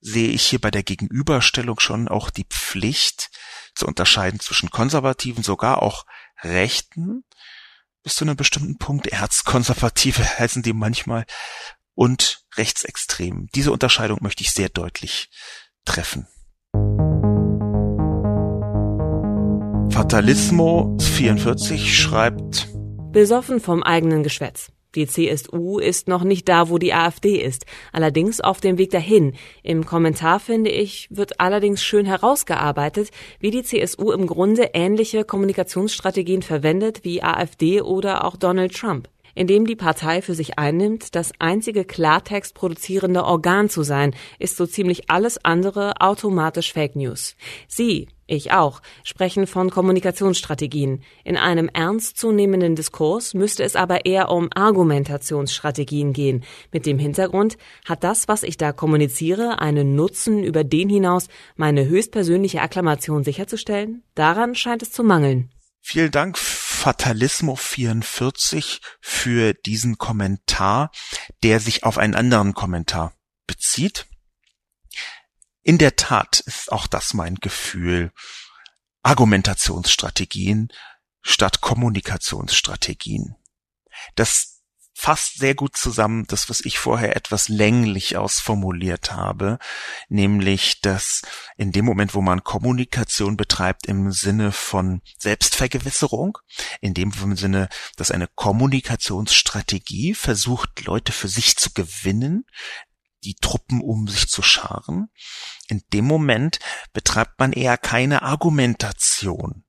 sehe 0.00 0.30
ich 0.30 0.44
hier 0.44 0.60
bei 0.60 0.70
der 0.70 0.82
Gegenüberstellung 0.82 1.80
schon 1.80 2.08
auch 2.08 2.30
die 2.30 2.44
Pflicht 2.44 3.30
zu 3.74 3.86
unterscheiden 3.86 4.40
zwischen 4.40 4.70
Konservativen, 4.70 5.42
sogar 5.42 5.82
auch 5.82 6.06
Rechten, 6.42 7.24
bis 8.02 8.16
zu 8.16 8.24
einem 8.24 8.36
bestimmten 8.36 8.78
Punkt, 8.78 9.08
Erzkonservative 9.08 10.24
heißen 10.38 10.62
die 10.62 10.72
manchmal, 10.72 11.26
und 11.94 12.44
Rechtsextremen. 12.56 13.48
Diese 13.54 13.72
Unterscheidung 13.72 14.18
möchte 14.22 14.44
ich 14.44 14.52
sehr 14.52 14.68
deutlich 14.68 15.30
treffen. 15.84 16.28
Fatalismo 19.98 20.96
44 21.00 21.98
schreibt 21.98 22.68
Besoffen 23.10 23.58
vom 23.58 23.82
eigenen 23.82 24.22
Geschwätz. 24.22 24.70
Die 24.94 25.08
CSU 25.08 25.80
ist 25.80 26.06
noch 26.06 26.22
nicht 26.22 26.48
da, 26.48 26.70
wo 26.70 26.78
die 26.78 26.94
AfD 26.94 27.42
ist, 27.42 27.66
allerdings 27.92 28.40
auf 28.40 28.60
dem 28.60 28.78
Weg 28.78 28.90
dahin. 28.90 29.34
Im 29.64 29.84
Kommentar, 29.84 30.38
finde 30.38 30.70
ich, 30.70 31.08
wird 31.10 31.40
allerdings 31.40 31.82
schön 31.82 32.06
herausgearbeitet, 32.06 33.10
wie 33.40 33.50
die 33.50 33.64
CSU 33.64 34.12
im 34.12 34.28
Grunde 34.28 34.70
ähnliche 34.72 35.24
Kommunikationsstrategien 35.24 36.42
verwendet 36.42 37.00
wie 37.02 37.24
AfD 37.24 37.80
oder 37.80 38.24
auch 38.24 38.36
Donald 38.36 38.76
Trump 38.76 39.08
indem 39.34 39.66
die 39.66 39.76
Partei 39.76 40.20
für 40.20 40.34
sich 40.34 40.58
einnimmt, 40.58 41.14
das 41.14 41.30
einzige 41.38 41.84
Klartext 41.84 42.54
produzierende 42.54 43.24
Organ 43.24 43.68
zu 43.68 43.84
sein, 43.84 44.16
ist 44.40 44.56
so 44.56 44.66
ziemlich 44.66 45.10
alles 45.10 45.44
andere 45.44 46.00
automatisch 46.00 46.72
Fake 46.72 46.96
News. 46.96 47.36
Sie, 47.68 48.08
ich 48.28 48.52
auch, 48.52 48.80
sprechen 49.02 49.46
von 49.46 49.70
Kommunikationsstrategien. 49.70 51.02
In 51.24 51.36
einem 51.36 51.68
ernstzunehmenden 51.68 52.76
Diskurs 52.76 53.34
müsste 53.34 53.64
es 53.64 53.74
aber 53.74 54.06
eher 54.06 54.30
um 54.30 54.48
Argumentationsstrategien 54.54 56.12
gehen. 56.12 56.44
Mit 56.70 56.86
dem 56.86 56.98
Hintergrund, 56.98 57.56
hat 57.84 58.04
das, 58.04 58.28
was 58.28 58.42
ich 58.42 58.56
da 58.56 58.72
kommuniziere, 58.72 59.60
einen 59.60 59.94
Nutzen 59.94 60.44
über 60.44 60.62
den 60.62 60.88
hinaus, 60.88 61.28
meine 61.56 61.86
höchstpersönliche 61.88 62.60
Akklamation 62.60 63.24
sicherzustellen? 63.24 64.02
Daran 64.14 64.54
scheint 64.54 64.82
es 64.82 64.92
zu 64.92 65.02
mangeln. 65.02 65.50
Vielen 65.80 66.10
Dank, 66.10 66.36
Fatalismo 66.36 67.56
44, 67.56 68.80
für 69.00 69.54
diesen 69.54 69.96
Kommentar, 69.96 70.90
der 71.42 71.60
sich 71.60 71.84
auf 71.84 71.96
einen 71.96 72.14
anderen 72.14 72.52
Kommentar 72.52 73.14
bezieht. 73.46 74.06
In 75.68 75.76
der 75.76 75.96
Tat 75.96 76.40
ist 76.40 76.72
auch 76.72 76.86
das 76.86 77.12
mein 77.12 77.34
Gefühl. 77.34 78.10
Argumentationsstrategien 79.02 80.68
statt 81.20 81.60
Kommunikationsstrategien. 81.60 83.36
Das 84.14 84.62
fasst 84.94 85.38
sehr 85.38 85.54
gut 85.54 85.76
zusammen 85.76 86.24
das, 86.26 86.48
was 86.48 86.64
ich 86.64 86.78
vorher 86.78 87.14
etwas 87.16 87.48
länglich 87.48 88.16
ausformuliert 88.16 89.12
habe, 89.12 89.58
nämlich, 90.08 90.80
dass 90.80 91.20
in 91.58 91.70
dem 91.70 91.84
Moment, 91.84 92.14
wo 92.14 92.22
man 92.22 92.42
Kommunikation 92.42 93.36
betreibt 93.36 93.86
im 93.86 94.10
Sinne 94.10 94.52
von 94.52 95.02
Selbstvergewisserung, 95.18 96.38
in 96.80 96.94
dem 96.94 97.12
Sinne, 97.36 97.68
dass 97.96 98.10
eine 98.10 98.26
Kommunikationsstrategie 98.26 100.14
versucht, 100.14 100.86
Leute 100.86 101.12
für 101.12 101.28
sich 101.28 101.58
zu 101.58 101.74
gewinnen, 101.74 102.46
die 103.24 103.34
Truppen 103.34 103.80
um 103.80 104.08
sich 104.08 104.28
zu 104.28 104.42
scharen, 104.42 105.08
in 105.66 105.82
dem 105.92 106.04
Moment 106.04 106.58
betreibt 106.92 107.38
man 107.38 107.52
eher 107.52 107.76
keine 107.76 108.22
Argumentation, 108.22 109.64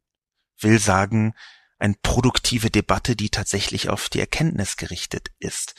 will 0.60 0.80
sagen, 0.80 1.34
eine 1.80 1.96
produktive 2.02 2.70
Debatte, 2.70 3.16
die 3.16 3.30
tatsächlich 3.30 3.90
auf 3.90 4.10
die 4.10 4.20
Erkenntnis 4.20 4.78
gerichtet 4.78 5.30
ist. 5.40 5.76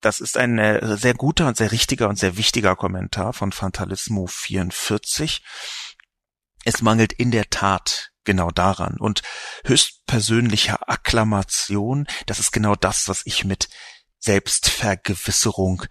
Das 0.00 0.20
ist 0.20 0.36
ein 0.36 0.58
äh, 0.58 0.96
sehr 0.98 1.14
guter 1.14 1.48
und 1.48 1.56
sehr 1.56 1.72
richtiger 1.72 2.08
und 2.08 2.18
sehr 2.18 2.36
wichtiger 2.36 2.76
Kommentar 2.76 3.32
von 3.32 3.50
Fantalismo 3.50 4.26
44. 4.26 5.42
Es 6.64 6.82
mangelt 6.82 7.12
in 7.12 7.30
der 7.30 7.48
Tat 7.48 8.12
genau 8.24 8.50
daran 8.50 8.98
und 8.98 9.22
höchstpersönlicher 9.64 10.88
Akklamation, 10.90 12.06
das 12.26 12.38
ist 12.38 12.52
genau 12.52 12.74
das, 12.74 13.08
was 13.08 13.22
ich 13.24 13.44
mit 13.44 13.68
Selbstvergewisserung, 14.18 15.84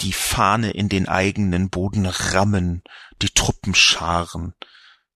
die 0.00 0.12
Fahne 0.12 0.70
in 0.70 0.88
den 0.88 1.08
eigenen 1.08 1.70
Boden 1.70 2.06
rammen, 2.06 2.82
die 3.22 3.28
Truppenscharen 3.28 4.54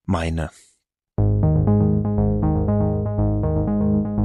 meine. 0.05 0.49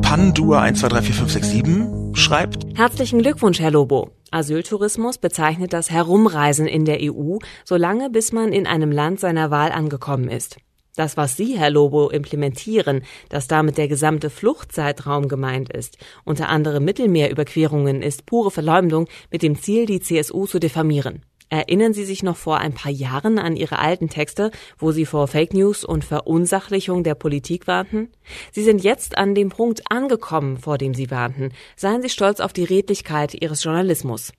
Pandur 0.02 0.60
123456 0.60 2.14
schreibt 2.16 2.64
Herzlichen 2.76 3.20
Glückwunsch, 3.20 3.58
Herr 3.58 3.72
Lobo. 3.72 4.12
Asyltourismus 4.30 5.18
bezeichnet 5.18 5.72
das 5.72 5.90
Herumreisen 5.90 6.66
in 6.66 6.84
der 6.84 6.98
EU, 7.00 7.38
solange 7.64 8.10
bis 8.10 8.32
man 8.32 8.52
in 8.52 8.66
einem 8.66 8.92
Land 8.92 9.20
seiner 9.20 9.50
Wahl 9.50 9.72
angekommen 9.72 10.28
ist. 10.28 10.56
Das, 10.96 11.16
was 11.16 11.36
Sie, 11.36 11.58
Herr 11.58 11.70
Lobo, 11.70 12.08
implementieren, 12.08 13.02
dass 13.28 13.48
damit 13.48 13.78
der 13.78 13.88
gesamte 13.88 14.30
Fluchtzeitraum 14.30 15.28
gemeint 15.28 15.72
ist, 15.72 15.98
unter 16.24 16.48
anderem 16.48 16.84
Mittelmeerüberquerungen, 16.84 18.00
ist 18.00 18.26
pure 18.26 18.52
Verleumdung 18.52 19.08
mit 19.30 19.42
dem 19.42 19.60
Ziel, 19.60 19.86
die 19.86 20.00
CSU 20.00 20.46
zu 20.46 20.60
diffamieren. 20.60 21.24
Erinnern 21.50 21.94
Sie 21.94 22.04
sich 22.04 22.22
noch 22.22 22.36
vor 22.36 22.58
ein 22.58 22.74
paar 22.74 22.90
Jahren 22.90 23.38
an 23.38 23.56
Ihre 23.56 23.78
alten 23.78 24.08
Texte, 24.08 24.50
wo 24.78 24.92
Sie 24.92 25.04
vor 25.04 25.28
Fake 25.28 25.52
News 25.52 25.84
und 25.84 26.04
Verunsachlichung 26.04 27.04
der 27.04 27.14
Politik 27.14 27.66
warnten? 27.66 28.10
Sie 28.52 28.64
sind 28.64 28.82
jetzt 28.82 29.18
an 29.18 29.34
dem 29.34 29.50
Punkt 29.50 29.82
angekommen, 29.90 30.58
vor 30.58 30.78
dem 30.78 30.94
Sie 30.94 31.10
warnten. 31.10 31.52
Seien 31.76 32.02
Sie 32.02 32.08
stolz 32.08 32.40
auf 32.40 32.52
die 32.52 32.64
Redlichkeit 32.64 33.34
Ihres 33.34 33.62
Journalismus. 33.62 34.32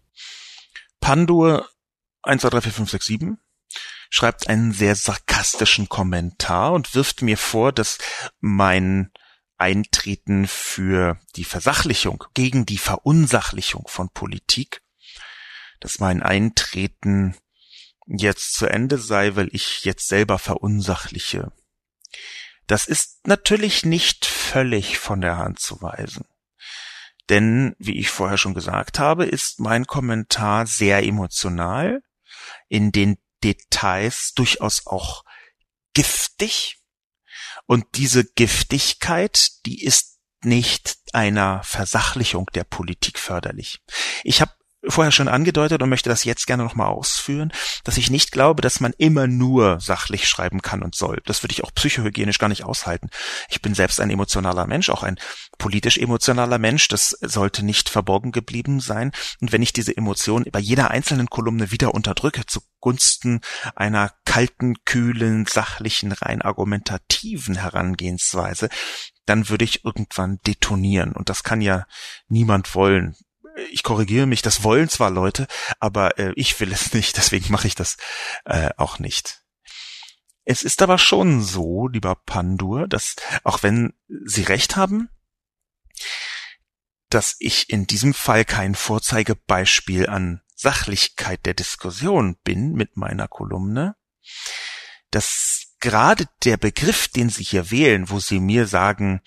Pandur 1.00 1.68
123457 2.24 3.45
schreibt 4.10 4.48
einen 4.48 4.72
sehr 4.72 4.96
sarkastischen 4.96 5.90
Kommentar 5.90 6.74
und 6.74 6.96
wirft 6.96 7.22
mir 7.22 7.38
vor, 7.38 7.72
dass 7.72 7.98
mein 8.40 9.12
Eintreten 9.58 10.48
für 10.48 11.18
die 11.36 11.46
Versachlichung, 11.46 12.24
gegen 12.34 12.66
die 12.66 12.78
Verunsachlichung 12.78 13.88
von 13.88 14.10
Politik 14.10 14.82
dass 15.80 16.00
mein 16.00 16.24
Eintreten 16.24 17.36
jetzt 18.08 18.56
zu 18.56 18.66
Ende 18.66 18.98
sei, 18.98 19.36
weil 19.36 19.50
ich 19.52 19.84
jetzt 19.84 20.08
selber 20.08 20.40
verunsachliche. 20.40 21.52
Das 22.68 22.88
ist 22.88 23.28
natürlich 23.28 23.86
nicht 23.86 24.26
völlig 24.26 24.98
von 24.98 25.22
der 25.22 25.38
Hand 25.38 25.60
zu 25.60 25.82
weisen. 25.84 26.26
Denn, 27.30 27.76
wie 27.78 28.00
ich 28.00 28.10
vorher 28.10 28.38
schon 28.38 28.54
gesagt 28.54 29.00
habe, 29.00 29.26
ist 29.26 29.60
mein 29.60 29.86
Kommentar 29.86 30.66
sehr 30.66 31.04
emotional, 31.04 32.02
in 32.68 32.92
den 32.92 33.18
Details 33.46 34.34
durchaus 34.34 34.88
auch 34.88 35.24
giftig. 35.94 36.80
Und 37.68 37.86
diese 37.96 38.26
Giftigkeit, 38.26 39.50
die 39.66 39.84
ist 39.84 40.20
nicht 40.42 40.98
einer 41.14 41.64
Versachlichung 41.64 42.48
der 42.56 42.64
Politik 42.64 43.20
förderlich. 43.20 43.82
Ich 44.24 44.42
habe 44.42 44.52
vorher 44.88 45.12
schon 45.12 45.28
angedeutet 45.28 45.82
und 45.82 45.90
möchte 45.90 46.10
das 46.10 46.24
jetzt 46.24 46.48
gerne 46.48 46.64
nochmal 46.64 46.88
ausführen, 46.88 47.52
dass 47.84 47.98
ich 47.98 48.10
nicht 48.10 48.32
glaube, 48.32 48.62
dass 48.62 48.80
man 48.80 48.94
immer 48.98 49.28
nur 49.28 49.80
sachlich 49.80 50.28
schreiben 50.28 50.62
kann 50.62 50.84
und 50.84 50.96
soll. 50.96 51.22
Das 51.26 51.44
würde 51.44 51.54
ich 51.54 51.64
auch 51.64 51.74
psychohygienisch 51.74 52.40
gar 52.40 52.50
nicht 52.50 52.64
aushalten. 52.64 53.10
Ich 53.50 53.62
bin 53.62 53.74
selbst 53.74 54.00
ein 54.00 54.10
emotionaler 54.10 54.68
Mensch, 54.68 54.90
auch 54.90 55.04
ein 55.04 55.18
politisch 55.58 55.98
emotionaler 55.98 56.58
Mensch. 56.58 56.88
Das 56.88 57.10
sollte 57.22 57.64
nicht 57.64 57.90
verborgen 57.90 58.32
geblieben 58.32 58.80
sein. 58.80 59.12
Und 59.42 59.52
wenn 59.52 59.62
ich 59.62 59.74
diese 59.74 59.96
Emotion 59.96 60.46
bei 60.52 60.60
jeder 60.60 60.92
einzelnen 60.92 61.28
Kolumne 61.28 61.72
wieder 61.72 61.94
unterdrücke 61.94 62.46
zugunsten 62.46 63.42
einer 63.76 64.14
kalten, 64.26 64.76
kühlen, 64.86 65.46
sachlichen, 65.46 66.12
rein 66.12 66.42
argumentativen 66.42 67.56
Herangehensweise, 67.56 68.70
dann 69.26 69.50
würde 69.50 69.66
ich 69.66 69.84
irgendwann 69.84 70.40
detonieren. 70.46 71.14
Und 71.14 71.30
das 71.30 71.44
kann 71.44 71.62
ja 71.62 71.86
niemand 72.28 72.76
wollen 72.76 73.16
ich 73.72 73.84
korrigiere 73.84 74.26
mich, 74.26 74.42
das 74.42 74.64
wollen 74.64 74.90
zwar 74.90 75.10
Leute, 75.10 75.48
aber 75.80 76.20
äh, 76.20 76.34
ich 76.36 76.60
will 76.60 76.72
es 76.72 76.94
nicht, 76.94 77.18
deswegen 77.18 77.52
mache 77.52 77.68
ich 77.68 77.76
das 77.76 77.98
äh, 78.46 78.70
auch 78.78 79.00
nicht. 79.00 79.42
Es 80.44 80.64
ist 80.64 80.82
aber 80.82 80.98
schon 81.00 81.42
so, 81.42 81.88
lieber 81.88 82.16
Pandur, 82.16 82.88
dass 82.88 83.16
auch 83.44 83.64
wenn 83.64 83.94
Sie 84.08 84.44
recht 84.44 84.76
haben, 84.76 85.10
dass 87.10 87.36
ich 87.40 87.70
in 87.70 87.88
diesem 87.88 88.14
Fall 88.14 88.46
kein 88.46 88.76
Vorzeigebeispiel 88.76 90.08
an 90.08 90.42
Sachlichkeit 90.56 91.46
der 91.46 91.56
Diskussion 91.56 92.38
bin 92.44 92.74
mit 92.74 92.96
meiner 92.96 93.28
Kolumne, 93.28 93.96
dass 95.10 95.76
gerade 95.80 96.28
der 96.44 96.58
Begriff, 96.58 97.08
den 97.08 97.30
Sie 97.30 97.44
hier 97.44 97.72
wählen, 97.72 98.10
wo 98.10 98.20
Sie 98.20 98.40
mir 98.40 98.68
sagen, 98.68 99.22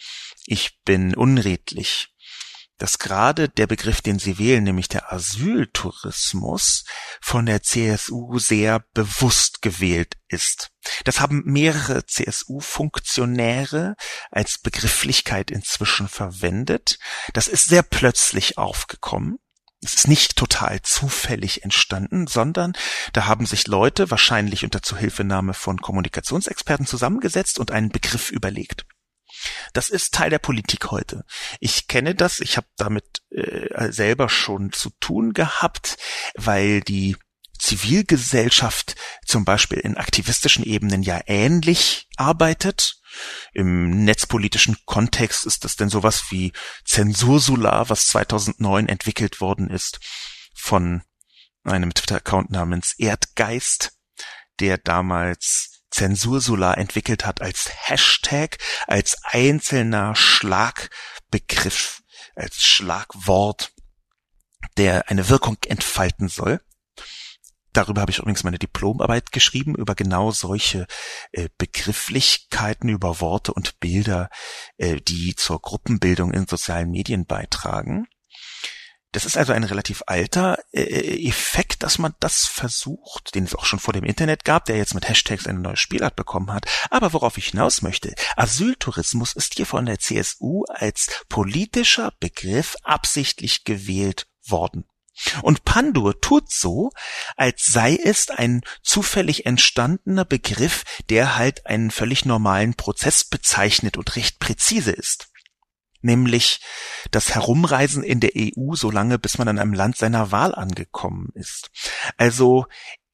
ich 0.47 0.81
bin 0.85 1.15
unredlich, 1.15 2.15
dass 2.79 2.99
gerade 2.99 3.49
der 3.49 3.67
Begriff, 3.67 4.01
den 4.01 4.19
Sie 4.19 4.39
wählen, 4.39 4.65
nämlich 4.65 4.89
der 4.89 5.13
Asyltourismus, 5.13 6.85
von 7.21 7.47
der 7.47 7.63
CSU 7.63 8.39
sehr 8.39 8.85
bewusst 8.95 9.63
gewählt 9.63 10.17
ist. 10.29 10.71
Das 11.05 11.21
haben 11.21 11.43
mehrere 11.45 12.07
CSU-Funktionäre 12.07 13.97
als 14.31 14.59
Begrifflichkeit 14.59 15.51
inzwischen 15.51 16.09
verwendet. 16.09 16.99
Das 17.35 17.49
ist 17.49 17.69
sehr 17.69 17.83
plötzlich 17.83 18.59
aufgekommen. 18.59 19.39
Es 19.83 19.95
ist 19.95 20.09
nicht 20.09 20.37
total 20.37 20.83
zufällig 20.83 21.63
entstanden, 21.63 22.27
sondern 22.27 22.73
da 23.13 23.27
haben 23.27 23.47
sich 23.47 23.69
Leute 23.69 24.11
wahrscheinlich 24.11 24.65
unter 24.65 24.83
Zuhilfenahme 24.83 25.55
von 25.55 25.81
Kommunikationsexperten 25.81 26.87
zusammengesetzt 26.87 27.61
und 27.61 27.71
einen 27.71 27.91
Begriff 27.91 28.31
überlegt. 28.31 28.87
Das 29.73 29.89
ist 29.89 30.15
Teil 30.15 30.31
der 30.31 30.39
Politik 30.39 30.91
heute. 30.91 31.25
Ich 31.61 31.89
kenne 31.89 32.15
das, 32.15 32.41
ich 32.41 32.57
habe 32.57 32.67
damit 32.77 33.23
äh, 33.31 33.91
selber 33.93 34.29
schon 34.29 34.73
zu 34.73 34.91
tun 35.01 35.33
gehabt, 35.33 35.97
weil 36.37 36.81
die 36.81 37.17
Zivilgesellschaft 37.59 38.95
zum 39.27 39.45
Beispiel 39.45 39.79
in 39.79 39.97
aktivistischen 39.97 40.65
Ebenen 40.65 41.03
ja 41.03 41.21
ähnlich 41.27 42.09
arbeitet. 42.17 43.01
Im 43.53 44.05
netzpolitischen 44.05 44.77
Kontext 44.87 45.45
ist 45.45 45.65
das 45.65 45.77
denn 45.77 45.89
sowas 45.89 46.27
wie 46.31 46.53
Zensursolar, 46.85 47.91
was 47.91 48.07
2009 48.09 48.89
entwickelt 48.89 49.41
worden 49.41 49.71
ist 49.71 49.99
von 50.55 51.03
einem 51.65 51.93
Twitter-Account 51.93 52.51
namens 52.51 52.95
Erdgeist, 52.99 53.93
der 54.61 54.79
damals 54.79 55.78
Zensursolar 55.91 56.79
entwickelt 56.79 57.25
hat 57.25 57.41
als 57.41 57.71
Hashtag, 57.73 58.59
als 58.87 59.17
einzelner 59.25 60.15
Schlagbegriff, 60.15 62.03
als 62.35 62.63
Schlagwort, 62.63 63.73
der 64.77 65.09
eine 65.09 65.29
Wirkung 65.29 65.57
entfalten 65.67 66.29
soll. 66.29 66.61
Darüber 67.73 68.01
habe 68.01 68.11
ich 68.11 68.19
übrigens 68.19 68.45
meine 68.45 68.59
Diplomarbeit 68.59 69.31
geschrieben, 69.31 69.75
über 69.75 69.95
genau 69.95 70.31
solche 70.31 70.87
äh, 71.33 71.49
Begrifflichkeiten, 71.59 72.89
über 72.89 73.21
Worte 73.21 73.53
und 73.53 73.79
Bilder, 73.79 74.31
äh, 74.79 74.97
die 75.01 75.35
zur 75.37 75.61
Gruppenbildung 75.61 76.33
in 76.33 76.47
sozialen 76.47 76.91
Medien 76.91 77.27
beitragen. 77.27 78.09
Das 79.19 79.25
ist 79.25 79.37
also 79.37 79.53
ein 79.53 79.65
relativ 79.65 80.05
alter 80.07 80.61
äh, 80.71 81.27
Effekt, 81.27 81.83
dass 81.83 81.99
man 81.99 82.15
das 82.21 82.47
versucht, 82.47 83.35
den 83.35 83.43
es 83.43 83.57
auch 83.57 83.65
schon 83.65 83.81
vor 83.81 83.93
dem 83.93 84.05
Internet 84.05 84.45
gab, 84.45 84.67
der 84.67 84.77
jetzt 84.77 84.95
mit 84.95 85.09
Hashtags 85.09 85.49
eine 85.49 85.59
neue 85.59 85.77
Spielart 85.77 86.15
bekommen 86.15 86.53
hat. 86.53 86.67
Aber 86.89 87.13
worauf 87.13 87.37
ich 87.37 87.49
hinaus 87.49 87.83
möchte, 87.83 88.15
Asyltourismus 88.37 89.33
ist 89.33 89.55
hier 89.55 89.67
von 89.67 89.87
der 89.87 89.99
CSU 89.99 90.63
als 90.69 91.09
politischer 91.29 92.13
Begriff 92.21 92.77
absichtlich 92.85 93.65
gewählt 93.65 94.29
worden. 94.47 94.85
Und 95.43 95.65
Pandur 95.65 96.21
tut 96.21 96.53
so, 96.53 96.93
als 97.37 97.65
sei 97.65 97.99
es 98.01 98.31
ein 98.31 98.61
zufällig 98.85 99.47
entstandener 99.47 100.27
Begriff, 100.27 100.85
der 101.11 101.35
halt 101.35 101.67
einen 101.67 101.91
völlig 101.91 102.25
normalen 102.25 102.75
Prozess 102.75 103.25
bezeichnet 103.25 103.97
und 103.97 104.15
recht 104.15 104.39
präzise 104.39 104.93
ist. 104.93 105.29
Nämlich 106.01 106.61
das 107.11 107.35
Herumreisen 107.35 108.03
in 108.03 108.21
der 108.21 108.33
EU 108.37 108.75
so 108.75 108.91
lange, 108.91 109.19
bis 109.19 109.39
man 109.39 109.49
in 109.49 109.59
einem 109.59 109.73
Land 109.73 109.97
seiner 109.97 110.31
Wahl 110.31 110.55
angekommen 110.55 111.31
ist. 111.35 111.71
Also 112.17 112.67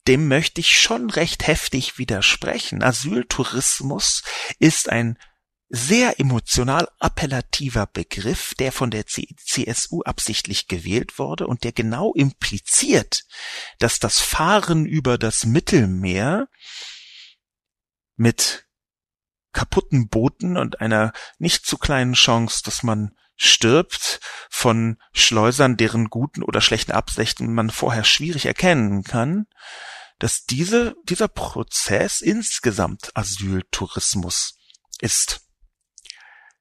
dem 0.06 0.28
möchte 0.28 0.60
ich 0.60 0.78
schon 0.78 1.10
recht 1.10 1.46
heftig 1.46 1.98
widersprechen. 1.98 2.82
Asyltourismus 2.82 4.22
ist 4.58 4.90
ein 4.90 5.18
sehr 5.70 6.20
emotional 6.20 6.88
appellativer 7.00 7.86
Begriff, 7.86 8.54
der 8.54 8.70
von 8.70 8.90
der 8.90 9.06
CSU 9.06 10.02
absichtlich 10.02 10.68
gewählt 10.68 11.18
wurde 11.18 11.46
und 11.46 11.64
der 11.64 11.72
genau 11.72 12.12
impliziert, 12.12 13.24
dass 13.78 13.98
das 13.98 14.20
Fahren 14.20 14.86
über 14.86 15.18
das 15.18 15.46
Mittelmeer 15.46 16.48
mit 18.16 18.63
kaputten 19.54 20.08
Booten 20.08 20.58
und 20.58 20.80
einer 20.80 21.12
nicht 21.38 21.64
zu 21.64 21.78
kleinen 21.78 22.12
Chance, 22.12 22.62
dass 22.64 22.82
man 22.82 23.14
stirbt 23.36 24.20
von 24.50 24.98
Schleusern, 25.12 25.76
deren 25.76 26.10
guten 26.10 26.42
oder 26.42 26.60
schlechten 26.60 26.92
Absichten 26.92 27.52
man 27.52 27.70
vorher 27.70 28.04
schwierig 28.04 28.46
erkennen 28.46 29.02
kann, 29.02 29.46
dass 30.18 30.44
diese, 30.44 30.94
dieser 31.04 31.28
Prozess 31.28 32.20
insgesamt 32.20 33.10
Asyltourismus 33.14 34.58
ist. 35.00 35.40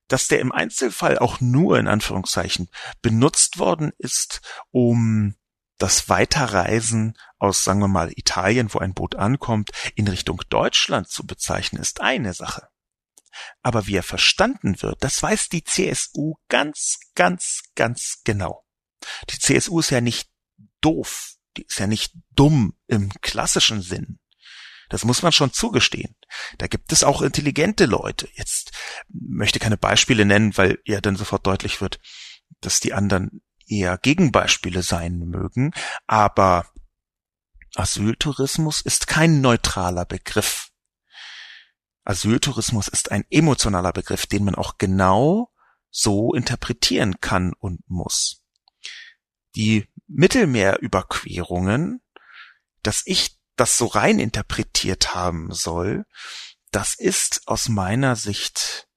Dass 0.08 0.28
der 0.28 0.40
im 0.40 0.52
Einzelfall 0.52 1.20
auch 1.20 1.40
nur 1.40 1.80
in 1.80 1.88
Anführungszeichen 1.88 2.70
benutzt 3.02 3.60
worden 3.60 3.92
ist, 3.98 4.42
um 4.72 5.36
das 5.78 6.10
Weiterreisen 6.10 7.18
aus, 7.40 7.64
sagen 7.64 7.80
wir 7.80 7.88
mal, 7.88 8.12
Italien, 8.16 8.74
wo 8.74 8.80
ein 8.80 8.94
Boot 8.94 9.16
ankommt, 9.16 9.70
in 9.96 10.08
Richtung 10.08 10.42
Deutschland 10.50 11.10
zu 11.10 11.26
bezeichnen, 11.26 11.82
ist 11.82 12.02
eine 12.02 12.34
Sache. 12.34 12.70
Aber 13.62 13.88
wie 13.88 13.96
er 13.96 14.04
verstanden 14.04 14.82
wird, 14.82 15.04
das 15.04 15.22
weiß 15.22 15.50
die 15.50 15.64
CSU 15.64 16.36
ganz, 16.50 17.00
ganz, 17.16 17.64
ganz 17.76 18.22
genau. 18.24 18.66
Die 19.30 19.40
CSU 19.40 19.80
ist 19.80 19.90
ja 19.90 20.02
nicht 20.02 20.30
doof, 20.82 21.36
die 21.58 21.64
ist 21.64 21.80
ja 21.80 21.88
nicht 21.88 22.14
dumm 22.32 22.78
im 22.88 23.10
klassischen 23.22 23.82
Sinn. 23.82 24.20
Das 24.90 25.06
muss 25.06 25.24
man 25.24 25.32
schon 25.32 25.54
zugestehen. 25.54 26.16
Da 26.58 26.68
gibt 26.68 26.92
es 26.92 27.04
auch 27.04 27.22
intelligente 27.22 27.86
Leute. 27.86 28.30
Jetzt 28.34 28.72
möchte 29.10 29.60
keine 29.60 29.78
Beispiele 29.78 30.26
nennen, 30.26 30.56
weil 30.58 30.80
ja 30.86 31.02
dann 31.02 31.16
sofort 31.16 31.48
deutlich 31.48 31.82
wird, 31.82 32.00
dass 32.62 32.80
die 32.80 32.94
anderen 32.94 33.42
eher 33.66 33.98
Gegenbeispiele 33.98 34.84
sein 34.84 35.18
mögen. 35.18 35.72
Aber 36.06 36.68
Asyltourismus 37.76 38.82
ist 38.82 39.08
kein 39.08 39.42
neutraler 39.42 40.06
Begriff. 40.06 40.70
Asyltourismus 42.04 42.88
ist 42.88 43.12
ein 43.12 43.26
emotionaler 43.30 43.94
Begriff, 43.94 44.26
den 44.26 44.44
man 44.44 44.56
auch 44.56 44.78
genau 44.78 45.52
so 45.90 46.34
interpretieren 46.34 47.20
kann 47.22 47.54
und 47.54 47.82
muss. 47.88 48.44
Die 49.56 49.88
Mittelmeerüberquerungen, 50.08 52.02
dass 52.82 53.04
ich 53.06 53.38
das 53.56 53.78
so 53.78 53.86
rein 53.86 54.20
interpretiert 54.20 55.14
haben 55.14 55.54
soll, 55.54 56.06
das 56.72 56.96
ist 56.96 57.48
aus 57.48 57.70
meiner 57.70 58.16
Sicht 58.16 58.88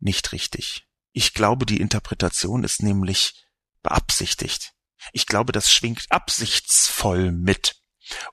nicht 0.00 0.32
richtig. 0.32 0.88
Ich 1.12 1.32
glaube, 1.32 1.64
die 1.64 1.80
Interpretation 1.80 2.64
ist 2.64 2.82
nämlich 2.82 3.46
beabsichtigt. 3.82 4.74
Ich 5.12 5.26
glaube, 5.26 5.52
das 5.52 5.72
schwingt 5.72 6.06
absichtsvoll 6.10 7.32
mit. 7.32 7.76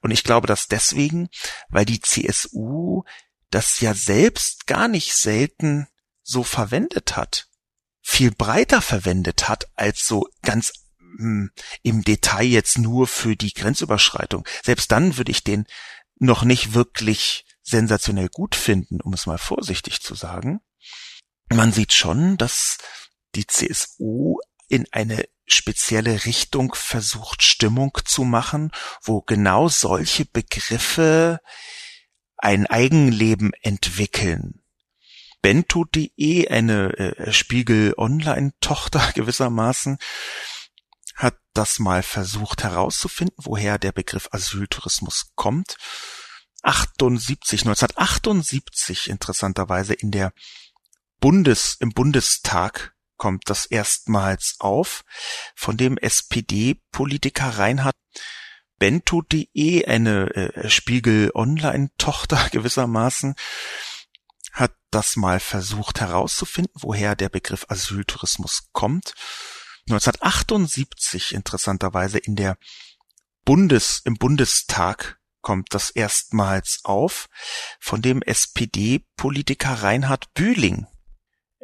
Und 0.01 0.11
ich 0.11 0.23
glaube 0.23 0.47
das 0.47 0.67
deswegen, 0.67 1.29
weil 1.69 1.85
die 1.85 2.01
CSU 2.01 3.03
das 3.49 3.79
ja 3.79 3.93
selbst 3.93 4.67
gar 4.67 4.87
nicht 4.87 5.13
selten 5.13 5.87
so 6.23 6.43
verwendet 6.43 7.15
hat, 7.15 7.47
viel 8.01 8.31
breiter 8.31 8.81
verwendet 8.81 9.49
hat 9.49 9.67
als 9.75 10.05
so 10.05 10.27
ganz 10.41 10.71
hm, 11.17 11.51
im 11.81 12.03
Detail 12.03 12.45
jetzt 12.45 12.77
nur 12.77 13.07
für 13.07 13.35
die 13.35 13.53
Grenzüberschreitung. 13.53 14.47
Selbst 14.63 14.91
dann 14.91 15.17
würde 15.17 15.31
ich 15.31 15.43
den 15.43 15.65
noch 16.17 16.43
nicht 16.43 16.73
wirklich 16.73 17.45
sensationell 17.61 18.29
gut 18.29 18.55
finden, 18.55 19.01
um 19.01 19.13
es 19.13 19.25
mal 19.25 19.37
vorsichtig 19.37 20.01
zu 20.01 20.15
sagen. 20.15 20.59
Man 21.49 21.71
sieht 21.71 21.93
schon, 21.93 22.37
dass 22.37 22.77
die 23.35 23.47
CSU 23.47 24.37
in 24.67 24.87
eine 24.91 25.25
spezielle 25.47 26.25
Richtung 26.25 26.75
versucht, 26.75 27.41
Stimmung 27.41 27.97
zu 28.05 28.23
machen, 28.23 28.71
wo 29.01 29.21
genau 29.21 29.67
solche 29.67 30.25
Begriffe 30.25 31.39
ein 32.39 32.67
Eigenleben 32.67 33.51
entwickeln. 33.61 34.61
Bento.de, 35.41 36.49
eine 36.49 36.97
äh, 36.97 37.31
Spiegel 37.31 37.93
Online-Tochter 37.97 39.11
gewissermaßen, 39.15 39.97
hat 41.15 41.37
das 41.53 41.79
mal 41.79 42.03
versucht 42.03 42.63
herauszufinden, 42.63 43.35
woher 43.37 43.77
der 43.77 43.91
Begriff 43.91 44.29
Asyltourismus 44.31 45.31
kommt. 45.35 45.75
78, 46.63 47.61
1978 47.61 49.09
interessanterweise 49.09 49.93
in 49.93 50.11
der 50.11 50.33
Bundes, 51.19 51.75
im 51.79 51.91
Bundestag 51.91 52.93
kommt 53.17 53.49
das 53.49 53.65
erstmals 53.65 54.55
auf, 54.59 55.03
von 55.55 55.77
dem 55.77 55.97
SPD-Politiker 55.97 57.57
Reinhard 57.57 57.95
Bento.de, 58.79 59.85
eine 59.85 60.35
äh, 60.35 60.69
Spiegel 60.69 61.31
Online-Tochter 61.33 62.49
gewissermaßen, 62.51 63.35
hat 64.51 64.73
das 64.89 65.15
mal 65.15 65.39
versucht 65.39 66.01
herauszufinden, 66.01 66.73
woher 66.75 67.15
der 67.15 67.29
Begriff 67.29 67.65
Asyltourismus 67.69 68.69
kommt. 68.71 69.13
1978 69.89 71.33
interessanterweise 71.33 72.17
in 72.17 72.35
der 72.35 72.57
Bundes, 73.45 74.01
im 74.05 74.15
Bundestag 74.15 75.19
kommt 75.41 75.73
das 75.73 75.89
erstmals 75.89 76.81
auf, 76.83 77.27
von 77.79 78.01
dem 78.01 78.21
SPD-Politiker 78.21 79.83
Reinhard 79.83 80.33
Bühling 80.33 80.87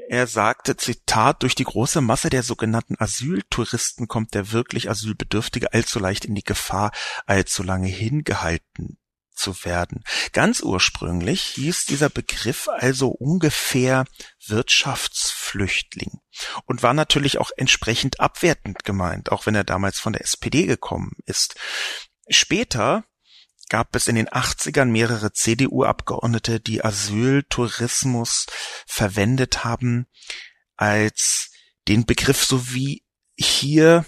er 0.09 0.27
sagte, 0.27 0.77
Zitat, 0.77 1.43
durch 1.43 1.55
die 1.55 1.63
große 1.63 2.01
Masse 2.01 2.29
der 2.29 2.43
sogenannten 2.43 2.95
Asyltouristen 2.99 4.07
kommt 4.07 4.33
der 4.33 4.51
wirklich 4.51 4.89
Asylbedürftige 4.89 5.73
allzu 5.73 5.99
leicht 5.99 6.25
in 6.25 6.35
die 6.35 6.43
Gefahr, 6.43 6.91
allzu 7.25 7.63
lange 7.63 7.87
hingehalten 7.87 8.97
zu 9.35 9.65
werden. 9.65 10.03
Ganz 10.31 10.61
ursprünglich 10.61 11.41
hieß 11.41 11.85
dieser 11.85 12.09
Begriff 12.09 12.67
also 12.69 13.09
ungefähr 13.09 14.05
Wirtschaftsflüchtling 14.45 16.21
und 16.65 16.83
war 16.83 16.93
natürlich 16.93 17.37
auch 17.37 17.51
entsprechend 17.57 18.19
abwertend 18.19 18.85
gemeint, 18.85 19.31
auch 19.31 19.45
wenn 19.45 19.55
er 19.55 19.63
damals 19.63 19.99
von 19.99 20.13
der 20.13 20.23
SPD 20.23 20.65
gekommen 20.65 21.17
ist. 21.25 21.55
Später 22.29 23.03
gab 23.69 23.95
es 23.95 24.07
in 24.07 24.15
den 24.15 24.29
80ern 24.29 24.85
mehrere 24.85 25.33
CDU-Abgeordnete, 25.33 26.59
die 26.59 26.83
Asyltourismus 26.83 28.45
verwendet 28.85 29.63
haben 29.63 30.07
als 30.75 31.51
den 31.87 32.05
Begriff, 32.05 32.43
so 32.43 32.73
wie 32.73 33.03
hier 33.37 34.05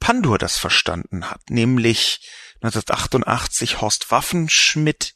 Pandur 0.00 0.38
das 0.38 0.58
verstanden 0.58 1.30
hat, 1.30 1.50
nämlich 1.50 2.28
1988 2.56 3.80
Horst 3.80 4.10
Waffenschmidt, 4.10 5.14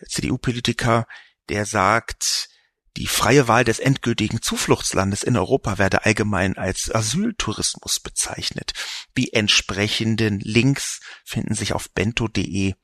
der 0.00 0.08
CDU-Politiker, 0.08 1.06
der 1.48 1.66
sagt, 1.66 2.48
die 2.96 3.06
freie 3.06 3.46
Wahl 3.46 3.64
des 3.64 3.78
endgültigen 3.78 4.42
Zufluchtslandes 4.42 5.22
in 5.22 5.36
Europa 5.36 5.78
werde 5.78 6.04
allgemein 6.04 6.56
als 6.56 6.92
Asyltourismus 6.92 8.00
bezeichnet. 8.00 8.72
Die 9.16 9.32
entsprechenden 9.32 10.40
Links 10.40 11.00
finden 11.24 11.54
sich 11.54 11.74
auf 11.74 11.90
bento.de 11.90 12.74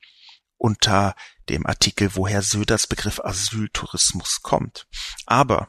unter 0.64 1.14
dem 1.50 1.66
Artikel, 1.66 2.16
woher 2.16 2.40
Söders 2.40 2.86
Begriff 2.86 3.20
Asyltourismus 3.20 4.40
kommt. 4.40 4.86
Aber 5.26 5.68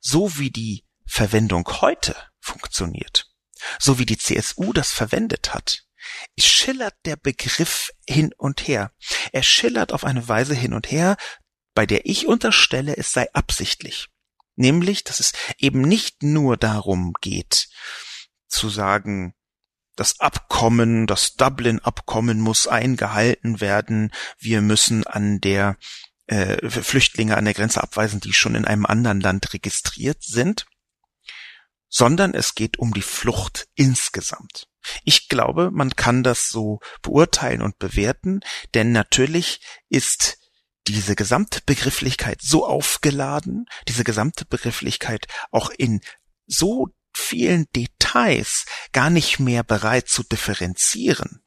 so 0.00 0.36
wie 0.36 0.50
die 0.50 0.84
Verwendung 1.06 1.64
heute 1.80 2.16
funktioniert, 2.40 3.30
so 3.78 4.00
wie 4.00 4.04
die 4.04 4.18
CSU 4.18 4.72
das 4.72 4.90
verwendet 4.90 5.54
hat, 5.54 5.84
schillert 6.36 6.96
der 7.04 7.14
Begriff 7.14 7.92
hin 8.04 8.32
und 8.36 8.66
her. 8.66 8.90
Er 9.30 9.44
schillert 9.44 9.92
auf 9.92 10.02
eine 10.02 10.26
Weise 10.26 10.56
hin 10.56 10.74
und 10.74 10.90
her, 10.90 11.16
bei 11.72 11.86
der 11.86 12.04
ich 12.06 12.26
unterstelle, 12.26 12.96
es 12.96 13.12
sei 13.12 13.32
absichtlich. 13.34 14.08
Nämlich, 14.56 15.04
dass 15.04 15.20
es 15.20 15.34
eben 15.56 15.82
nicht 15.82 16.24
nur 16.24 16.56
darum 16.56 17.12
geht, 17.20 17.68
zu 18.48 18.68
sagen, 18.68 19.36
das 20.02 20.18
Abkommen, 20.18 21.06
das 21.06 21.36
Dublin-Abkommen 21.36 22.40
muss 22.40 22.66
eingehalten 22.66 23.60
werden. 23.60 24.10
Wir 24.36 24.60
müssen 24.60 25.06
an 25.06 25.40
der 25.40 25.76
äh, 26.26 26.68
Flüchtlinge 26.68 27.36
an 27.36 27.44
der 27.44 27.54
Grenze 27.54 27.80
abweisen, 27.80 28.18
die 28.18 28.32
schon 28.32 28.56
in 28.56 28.64
einem 28.64 28.84
anderen 28.84 29.20
Land 29.20 29.54
registriert 29.54 30.20
sind, 30.24 30.66
sondern 31.88 32.34
es 32.34 32.56
geht 32.56 32.80
um 32.80 32.92
die 32.92 33.00
Flucht 33.00 33.68
insgesamt. 33.76 34.66
Ich 35.04 35.28
glaube, 35.28 35.70
man 35.70 35.94
kann 35.94 36.24
das 36.24 36.48
so 36.48 36.80
beurteilen 37.02 37.62
und 37.62 37.78
bewerten, 37.78 38.40
denn 38.74 38.90
natürlich 38.90 39.60
ist 39.88 40.38
diese 40.88 41.14
gesamte 41.14 41.60
Begrifflichkeit 41.64 42.40
so 42.42 42.66
aufgeladen, 42.66 43.66
diese 43.86 44.02
gesamte 44.02 44.46
Begrifflichkeit 44.46 45.28
auch 45.52 45.70
in 45.70 46.00
so 46.48 46.88
vielen 47.32 47.66
Details 47.74 48.66
gar 48.92 49.08
nicht 49.08 49.40
mehr 49.40 49.64
bereit 49.64 50.06
zu 50.06 50.22
differenzieren, 50.22 51.42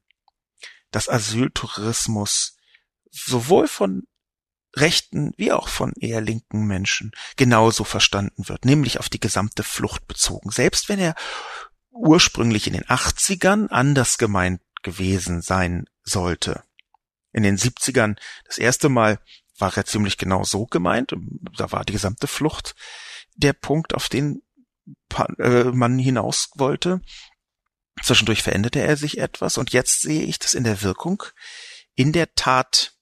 dass 0.89 1.07
Asyltourismus 1.07 2.57
sowohl 3.11 3.67
von 3.67 4.07
rechten 4.75 5.31
wie 5.37 5.51
auch 5.51 5.67
von 5.67 5.93
eher 5.93 6.21
linken 6.21 6.65
Menschen 6.65 7.11
genauso 7.37 7.83
verstanden 7.83 8.49
wird, 8.49 8.65
nämlich 8.65 8.99
auf 8.99 9.09
die 9.09 9.19
gesamte 9.19 9.61
Flucht 9.61 10.07
bezogen. 10.07 10.49
Selbst 10.49 10.89
wenn 10.89 10.97
er 10.97 11.13
ursprünglich 11.91 12.65
in 12.65 12.73
den 12.73 12.85
80ern 12.85 13.67
anders 13.69 14.17
gemeint 14.17 14.61
gewesen 14.81 15.43
sein 15.43 15.85
sollte. 16.03 16.63
In 17.31 17.43
den 17.43 17.59
70ern 17.59 18.17
das 18.45 18.57
erste 18.57 18.89
Mal 18.89 19.19
war 19.59 19.77
er 19.77 19.85
ziemlich 19.85 20.17
genau 20.17 20.43
so 20.43 20.65
gemeint. 20.65 21.15
Da 21.55 21.71
war 21.71 21.85
die 21.85 21.93
gesamte 21.93 22.25
Flucht 22.25 22.73
der 23.35 23.53
Punkt, 23.53 23.93
auf 23.93 24.09
den 24.09 24.41
man 25.73 25.97
hinaus 25.99 26.49
wollte. 26.55 27.01
Zwischendurch 28.03 28.43
veränderte 28.43 28.81
er 28.81 28.97
sich 28.97 29.17
etwas 29.17 29.57
und 29.57 29.71
jetzt 29.71 30.01
sehe 30.01 30.23
ich, 30.23 30.37
dass 30.39 30.53
in 30.53 30.63
der 30.63 30.81
Wirkung 30.81 31.23
in 31.95 32.11
der 32.11 32.33
Tat 32.35 32.93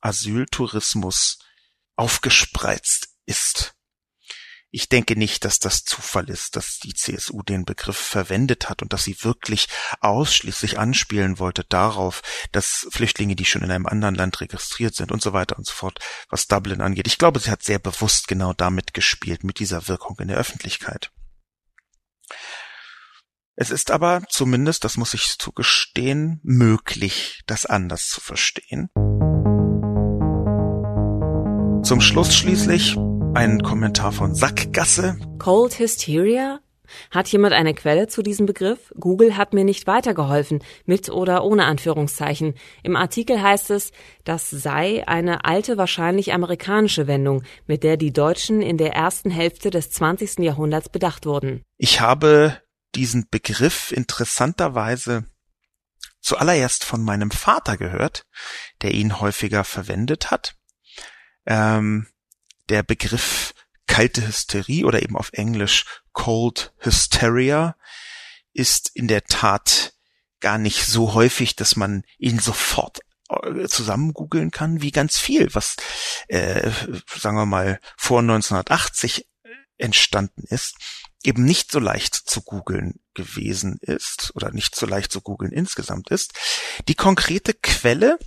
Asyltourismus 0.00 1.38
aufgespreizt 1.96 3.08
ist. 3.24 3.72
Ich 4.70 4.90
denke 4.90 5.16
nicht, 5.16 5.46
dass 5.46 5.58
das 5.58 5.84
Zufall 5.84 6.28
ist, 6.28 6.54
dass 6.54 6.80
die 6.80 6.92
CSU 6.92 7.42
den 7.42 7.64
Begriff 7.64 7.96
verwendet 7.96 8.68
hat 8.68 8.82
und 8.82 8.92
dass 8.92 9.04
sie 9.04 9.16
wirklich 9.22 9.68
ausschließlich 10.00 10.78
anspielen 10.78 11.38
wollte 11.38 11.64
darauf, 11.64 12.20
dass 12.52 12.86
Flüchtlinge, 12.90 13.36
die 13.36 13.46
schon 13.46 13.62
in 13.62 13.70
einem 13.70 13.86
anderen 13.86 14.16
Land 14.16 14.40
registriert 14.42 14.94
sind 14.94 15.12
und 15.12 15.22
so 15.22 15.32
weiter 15.32 15.56
und 15.56 15.66
so 15.66 15.72
fort, 15.72 16.00
was 16.28 16.46
Dublin 16.46 16.82
angeht. 16.82 17.06
Ich 17.06 17.16
glaube, 17.16 17.40
sie 17.40 17.50
hat 17.50 17.62
sehr 17.62 17.78
bewusst 17.78 18.28
genau 18.28 18.52
damit 18.52 18.92
gespielt, 18.92 19.44
mit 19.44 19.60
dieser 19.60 19.88
Wirkung 19.88 20.18
in 20.18 20.28
der 20.28 20.36
Öffentlichkeit. 20.36 21.10
Es 23.54 23.70
ist 23.70 23.90
aber 23.90 24.22
zumindest, 24.28 24.84
das 24.84 24.98
muss 24.98 25.14
ich 25.14 25.38
zugestehen, 25.38 26.40
möglich, 26.42 27.42
das 27.46 27.64
anders 27.64 28.08
zu 28.08 28.20
verstehen. 28.20 28.90
Zum 31.82 32.00
Schluss 32.00 32.34
schließlich 32.34 32.96
ein 33.34 33.62
Kommentar 33.62 34.12
von 34.12 34.34
Sackgasse. 34.34 35.18
Cold 35.38 35.78
Hysteria? 35.78 36.60
Hat 37.10 37.28
jemand 37.28 37.54
eine 37.54 37.74
Quelle 37.74 38.06
zu 38.08 38.22
diesem 38.22 38.46
Begriff? 38.46 38.92
Google 38.98 39.36
hat 39.36 39.54
mir 39.54 39.64
nicht 39.64 39.86
weitergeholfen, 39.86 40.62
mit 40.84 41.08
oder 41.08 41.44
ohne 41.44 41.64
Anführungszeichen. 41.64 42.54
Im 42.82 42.96
Artikel 42.96 43.40
heißt 43.40 43.70
es, 43.70 43.92
das 44.24 44.50
sei 44.50 45.06
eine 45.06 45.44
alte, 45.44 45.76
wahrscheinlich 45.76 46.32
amerikanische 46.32 47.06
Wendung, 47.06 47.42
mit 47.66 47.82
der 47.82 47.96
die 47.96 48.12
Deutschen 48.12 48.62
in 48.62 48.78
der 48.78 48.92
ersten 48.94 49.30
Hälfte 49.30 49.70
des 49.70 49.90
20. 49.90 50.38
Jahrhunderts 50.38 50.88
bedacht 50.88 51.26
wurden. 51.26 51.62
Ich 51.76 52.00
habe 52.00 52.60
diesen 52.94 53.28
Begriff 53.30 53.92
interessanterweise 53.92 55.26
zuallererst 56.20 56.84
von 56.84 57.02
meinem 57.02 57.30
Vater 57.30 57.76
gehört, 57.76 58.24
der 58.82 58.92
ihn 58.92 59.20
häufiger 59.20 59.62
verwendet 59.64 60.30
hat. 60.30 60.56
Ähm, 61.46 62.08
der 62.68 62.82
Begriff 62.82 63.54
kalte 63.86 64.26
Hysterie 64.26 64.84
oder 64.84 65.02
eben 65.02 65.16
auf 65.16 65.30
Englisch 65.32 65.84
Cold 66.16 66.72
Hysteria 66.78 67.76
ist 68.54 68.90
in 68.94 69.06
der 69.06 69.24
Tat 69.24 69.92
gar 70.40 70.56
nicht 70.56 70.86
so 70.86 71.12
häufig, 71.12 71.56
dass 71.56 71.76
man 71.76 72.04
ihn 72.18 72.38
sofort 72.38 73.00
äh, 73.28 73.68
zusammen 73.68 74.14
googeln 74.14 74.50
kann, 74.50 74.80
wie 74.80 74.90
ganz 74.90 75.18
viel, 75.18 75.54
was, 75.54 75.76
äh, 76.28 76.70
sagen 77.14 77.36
wir 77.36 77.46
mal, 77.46 77.80
vor 77.98 78.20
1980 78.20 79.28
entstanden 79.76 80.44
ist, 80.48 80.76
eben 81.22 81.44
nicht 81.44 81.70
so 81.70 81.78
leicht 81.78 82.14
zu 82.14 82.40
googeln 82.40 82.98
gewesen 83.12 83.78
ist 83.82 84.32
oder 84.34 84.50
nicht 84.52 84.74
so 84.74 84.86
leicht 84.86 85.12
zu 85.12 85.20
googeln 85.20 85.52
insgesamt 85.52 86.10
ist. 86.10 86.32
Die 86.88 86.94
konkrete 86.94 87.52
Quelle, 87.52 88.18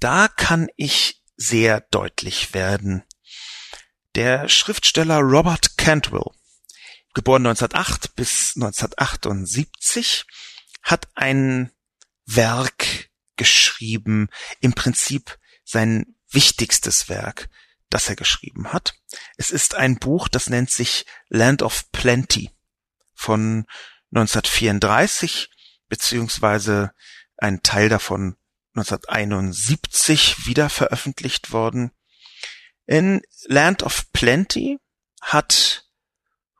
da 0.00 0.26
kann 0.26 0.68
ich 0.76 1.22
sehr 1.36 1.82
deutlich 1.92 2.52
werden. 2.52 3.04
Der 4.14 4.48
Schriftsteller 4.48 5.20
Robert 5.20 5.78
Cantwell, 5.78 6.30
geboren 7.14 7.46
1908 7.46 8.14
bis 8.14 8.52
1978, 8.56 10.26
hat 10.82 11.08
ein 11.14 11.72
Werk 12.26 13.10
geschrieben, 13.36 14.28
im 14.60 14.74
Prinzip 14.74 15.38
sein 15.64 16.14
wichtigstes 16.30 17.08
Werk, 17.08 17.48
das 17.88 18.08
er 18.08 18.16
geschrieben 18.16 18.72
hat. 18.72 18.94
Es 19.38 19.50
ist 19.50 19.74
ein 19.74 19.98
Buch, 19.98 20.28
das 20.28 20.50
nennt 20.50 20.70
sich 20.70 21.06
Land 21.28 21.62
of 21.62 21.90
Plenty 21.92 22.50
von 23.14 23.66
1934, 24.10 25.50
beziehungsweise 25.88 26.92
ein 27.38 27.62
Teil 27.62 27.88
davon 27.88 28.36
1971 28.74 30.46
wieder 30.46 30.68
veröffentlicht 30.68 31.52
worden. 31.52 31.92
In 32.88 33.22
Land 33.48 33.82
of 33.82 34.12
Plenty 34.12 34.78
hat 35.22 35.82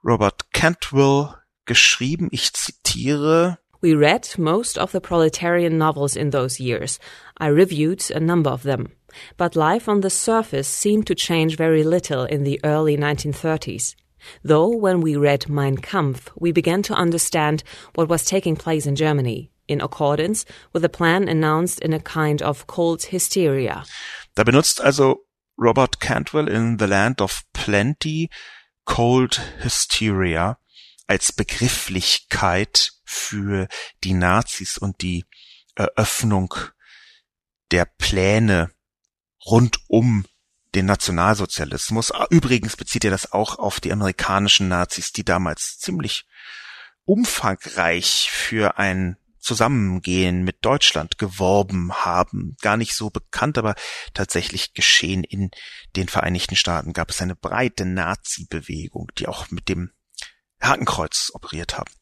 Robert 0.04 0.52
Cantwell 0.52 1.36
geschrieben, 1.66 2.28
ich 2.30 2.52
zitiere, 2.52 3.58
We 3.80 3.94
read 3.94 4.38
most 4.38 4.78
of 4.78 4.92
the 4.92 5.00
proletarian 5.00 5.76
novels 5.76 6.14
in 6.14 6.30
those 6.30 6.60
years. 6.60 7.00
I 7.38 7.48
reviewed 7.48 8.08
a 8.12 8.20
number 8.20 8.50
of 8.50 8.62
them. 8.62 8.92
But 9.36 9.56
life 9.56 9.88
on 9.88 10.02
the 10.02 10.10
surface 10.10 10.68
seemed 10.68 11.08
to 11.08 11.16
change 11.16 11.56
very 11.56 11.82
little 11.82 12.24
in 12.24 12.44
the 12.44 12.60
early 12.62 12.96
1930s. 12.96 13.96
Though 14.44 14.68
when 14.68 15.00
we 15.00 15.16
read 15.16 15.48
Mein 15.48 15.76
Kampf, 15.78 16.30
we 16.38 16.52
began 16.52 16.82
to 16.82 16.94
understand 16.94 17.64
what 17.96 18.08
was 18.08 18.24
taking 18.24 18.54
place 18.54 18.86
in 18.86 18.94
Germany 18.94 19.50
in 19.66 19.80
accordance 19.80 20.44
with 20.72 20.84
a 20.84 20.88
plan 20.88 21.28
announced 21.28 21.80
in 21.80 21.92
a 21.92 21.98
kind 21.98 22.40
of 22.40 22.68
cold 22.68 23.02
hysteria. 23.02 23.84
Da 24.36 24.44
benutzt 24.44 24.80
also 24.80 25.22
Robert 25.58 26.00
Cantwell 26.00 26.48
in 26.48 26.78
The 26.78 26.86
Land 26.86 27.20
of 27.20 27.42
Plenty 27.52 28.30
Cold 28.84 29.40
Hysteria 29.62 30.58
als 31.06 31.32
Begrifflichkeit 31.32 32.92
für 33.04 33.68
die 34.02 34.14
Nazis 34.14 34.78
und 34.78 35.02
die 35.02 35.24
Eröffnung 35.74 36.54
der 37.70 37.84
Pläne 37.84 38.70
rund 39.44 39.78
um 39.88 40.26
den 40.74 40.86
Nationalsozialismus. 40.86 42.12
Übrigens 42.30 42.76
bezieht 42.76 43.04
er 43.04 43.10
das 43.10 43.32
auch 43.32 43.58
auf 43.58 43.80
die 43.80 43.92
amerikanischen 43.92 44.68
Nazis, 44.68 45.12
die 45.12 45.24
damals 45.24 45.78
ziemlich 45.78 46.26
umfangreich 47.04 48.30
für 48.30 48.78
ein 48.78 49.16
Zusammengehen 49.42 50.44
mit 50.44 50.64
Deutschland 50.64 51.18
geworben 51.18 51.92
haben. 51.92 52.56
Gar 52.62 52.76
nicht 52.76 52.94
so 52.94 53.10
bekannt, 53.10 53.58
aber 53.58 53.74
tatsächlich 54.14 54.72
geschehen 54.72 55.24
in 55.24 55.50
den 55.96 56.08
Vereinigten 56.08 56.56
Staaten 56.56 56.92
gab 56.92 57.10
es 57.10 57.20
eine 57.20 57.36
breite 57.36 57.84
Nazi-Bewegung, 57.84 59.08
die 59.18 59.26
auch 59.26 59.50
mit 59.50 59.68
dem 59.68 59.90
Hakenkreuz 60.62 61.32
operiert 61.34 61.76
haben. 61.76 61.92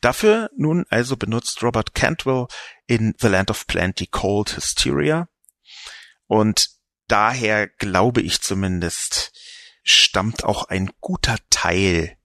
Dafür 0.00 0.50
nun 0.56 0.84
also 0.90 1.16
benutzt 1.16 1.62
Robert 1.62 1.94
Cantwell 1.94 2.46
in 2.86 3.14
The 3.18 3.28
Land 3.28 3.50
of 3.50 3.66
Plenty 3.66 4.06
Cold 4.08 4.56
Hysteria 4.56 5.28
und 6.26 6.68
daher 7.06 7.68
glaube 7.68 8.20
ich 8.20 8.42
zumindest 8.42 9.32
stammt 9.82 10.44
auch 10.44 10.64
ein 10.64 10.90
guter 11.00 11.36
Teil 11.48 12.16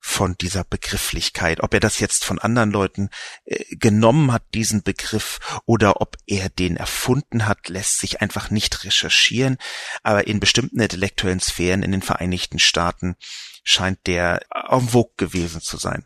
von 0.00 0.34
dieser 0.40 0.64
Begrifflichkeit. 0.64 1.60
Ob 1.62 1.74
er 1.74 1.80
das 1.80 2.00
jetzt 2.00 2.24
von 2.24 2.38
anderen 2.38 2.70
Leuten 2.70 3.10
äh, 3.44 3.64
genommen 3.76 4.32
hat, 4.32 4.42
diesen 4.54 4.82
Begriff, 4.82 5.60
oder 5.66 6.00
ob 6.00 6.16
er 6.26 6.48
den 6.48 6.76
erfunden 6.76 7.46
hat, 7.46 7.68
lässt 7.68 8.00
sich 8.00 8.20
einfach 8.20 8.50
nicht 8.50 8.84
recherchieren. 8.84 9.58
Aber 10.02 10.26
in 10.26 10.40
bestimmten 10.40 10.80
intellektuellen 10.80 11.40
Sphären 11.40 11.82
in 11.82 11.92
den 11.92 12.02
Vereinigten 12.02 12.58
Staaten 12.58 13.16
scheint 13.62 14.06
der 14.06 14.40
en 14.50 14.88
vogue 14.88 15.14
gewesen 15.16 15.60
zu 15.60 15.76
sein. 15.76 16.04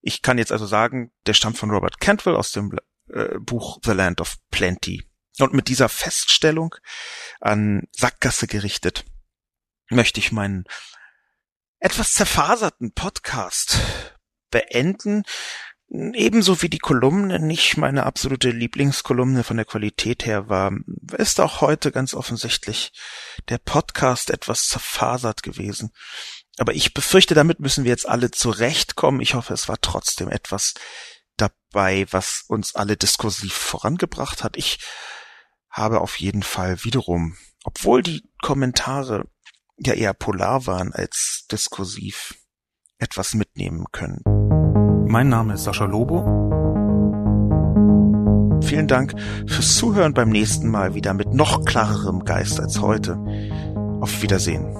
Ich 0.00 0.22
kann 0.22 0.38
jetzt 0.38 0.52
also 0.52 0.66
sagen, 0.66 1.12
der 1.26 1.34
stammt 1.34 1.58
von 1.58 1.70
Robert 1.70 2.00
Cantwell 2.00 2.36
aus 2.36 2.52
dem 2.52 2.78
äh, 3.12 3.38
Buch 3.38 3.78
The 3.84 3.92
Land 3.92 4.20
of 4.20 4.36
Plenty. 4.50 5.04
Und 5.38 5.52
mit 5.52 5.68
dieser 5.68 5.90
Feststellung 5.90 6.74
an 7.40 7.82
Sackgasse 7.92 8.46
gerichtet 8.46 9.04
möchte 9.90 10.18
ich 10.18 10.32
meinen 10.32 10.64
etwas 11.78 12.14
zerfaserten 12.14 12.92
Podcast 12.92 13.78
beenden. 14.50 15.24
Ebenso 15.88 16.62
wie 16.62 16.68
die 16.68 16.78
Kolumne 16.78 17.38
nicht 17.38 17.76
meine 17.76 18.04
absolute 18.04 18.50
Lieblingskolumne 18.50 19.44
von 19.44 19.56
der 19.56 19.66
Qualität 19.66 20.26
her 20.26 20.48
war, 20.48 20.72
ist 21.16 21.40
auch 21.40 21.60
heute 21.60 21.92
ganz 21.92 22.12
offensichtlich 22.12 22.92
der 23.48 23.58
Podcast 23.58 24.30
etwas 24.30 24.66
zerfasert 24.66 25.44
gewesen. 25.44 25.92
Aber 26.58 26.74
ich 26.74 26.92
befürchte, 26.92 27.34
damit 27.34 27.60
müssen 27.60 27.84
wir 27.84 27.90
jetzt 27.90 28.08
alle 28.08 28.30
zurechtkommen. 28.32 29.20
Ich 29.20 29.34
hoffe, 29.34 29.54
es 29.54 29.68
war 29.68 29.80
trotzdem 29.80 30.28
etwas 30.28 30.74
dabei, 31.36 32.06
was 32.10 32.44
uns 32.48 32.74
alle 32.74 32.96
diskursiv 32.96 33.52
vorangebracht 33.52 34.42
hat. 34.42 34.56
Ich 34.56 34.78
habe 35.70 36.00
auf 36.00 36.18
jeden 36.18 36.42
Fall 36.42 36.82
wiederum, 36.82 37.36
obwohl 37.62 38.02
die 38.02 38.28
Kommentare 38.42 39.28
ja 39.78 39.94
eher 39.94 40.14
polar 40.14 40.66
waren 40.66 40.92
als 40.92 41.46
diskursiv, 41.50 42.34
etwas 42.98 43.34
mitnehmen 43.34 43.84
können. 43.92 44.22
Mein 45.08 45.28
Name 45.28 45.54
ist 45.54 45.64
Sascha 45.64 45.84
Lobo. 45.84 46.24
Vielen 48.62 48.88
Dank 48.88 49.14
fürs 49.46 49.76
Zuhören 49.76 50.14
beim 50.14 50.30
nächsten 50.30 50.68
Mal 50.68 50.94
wieder 50.94 51.14
mit 51.14 51.32
noch 51.32 51.64
klarerem 51.64 52.24
Geist 52.24 52.58
als 52.58 52.80
heute. 52.80 53.18
Auf 54.00 54.22
Wiedersehen. 54.22 54.74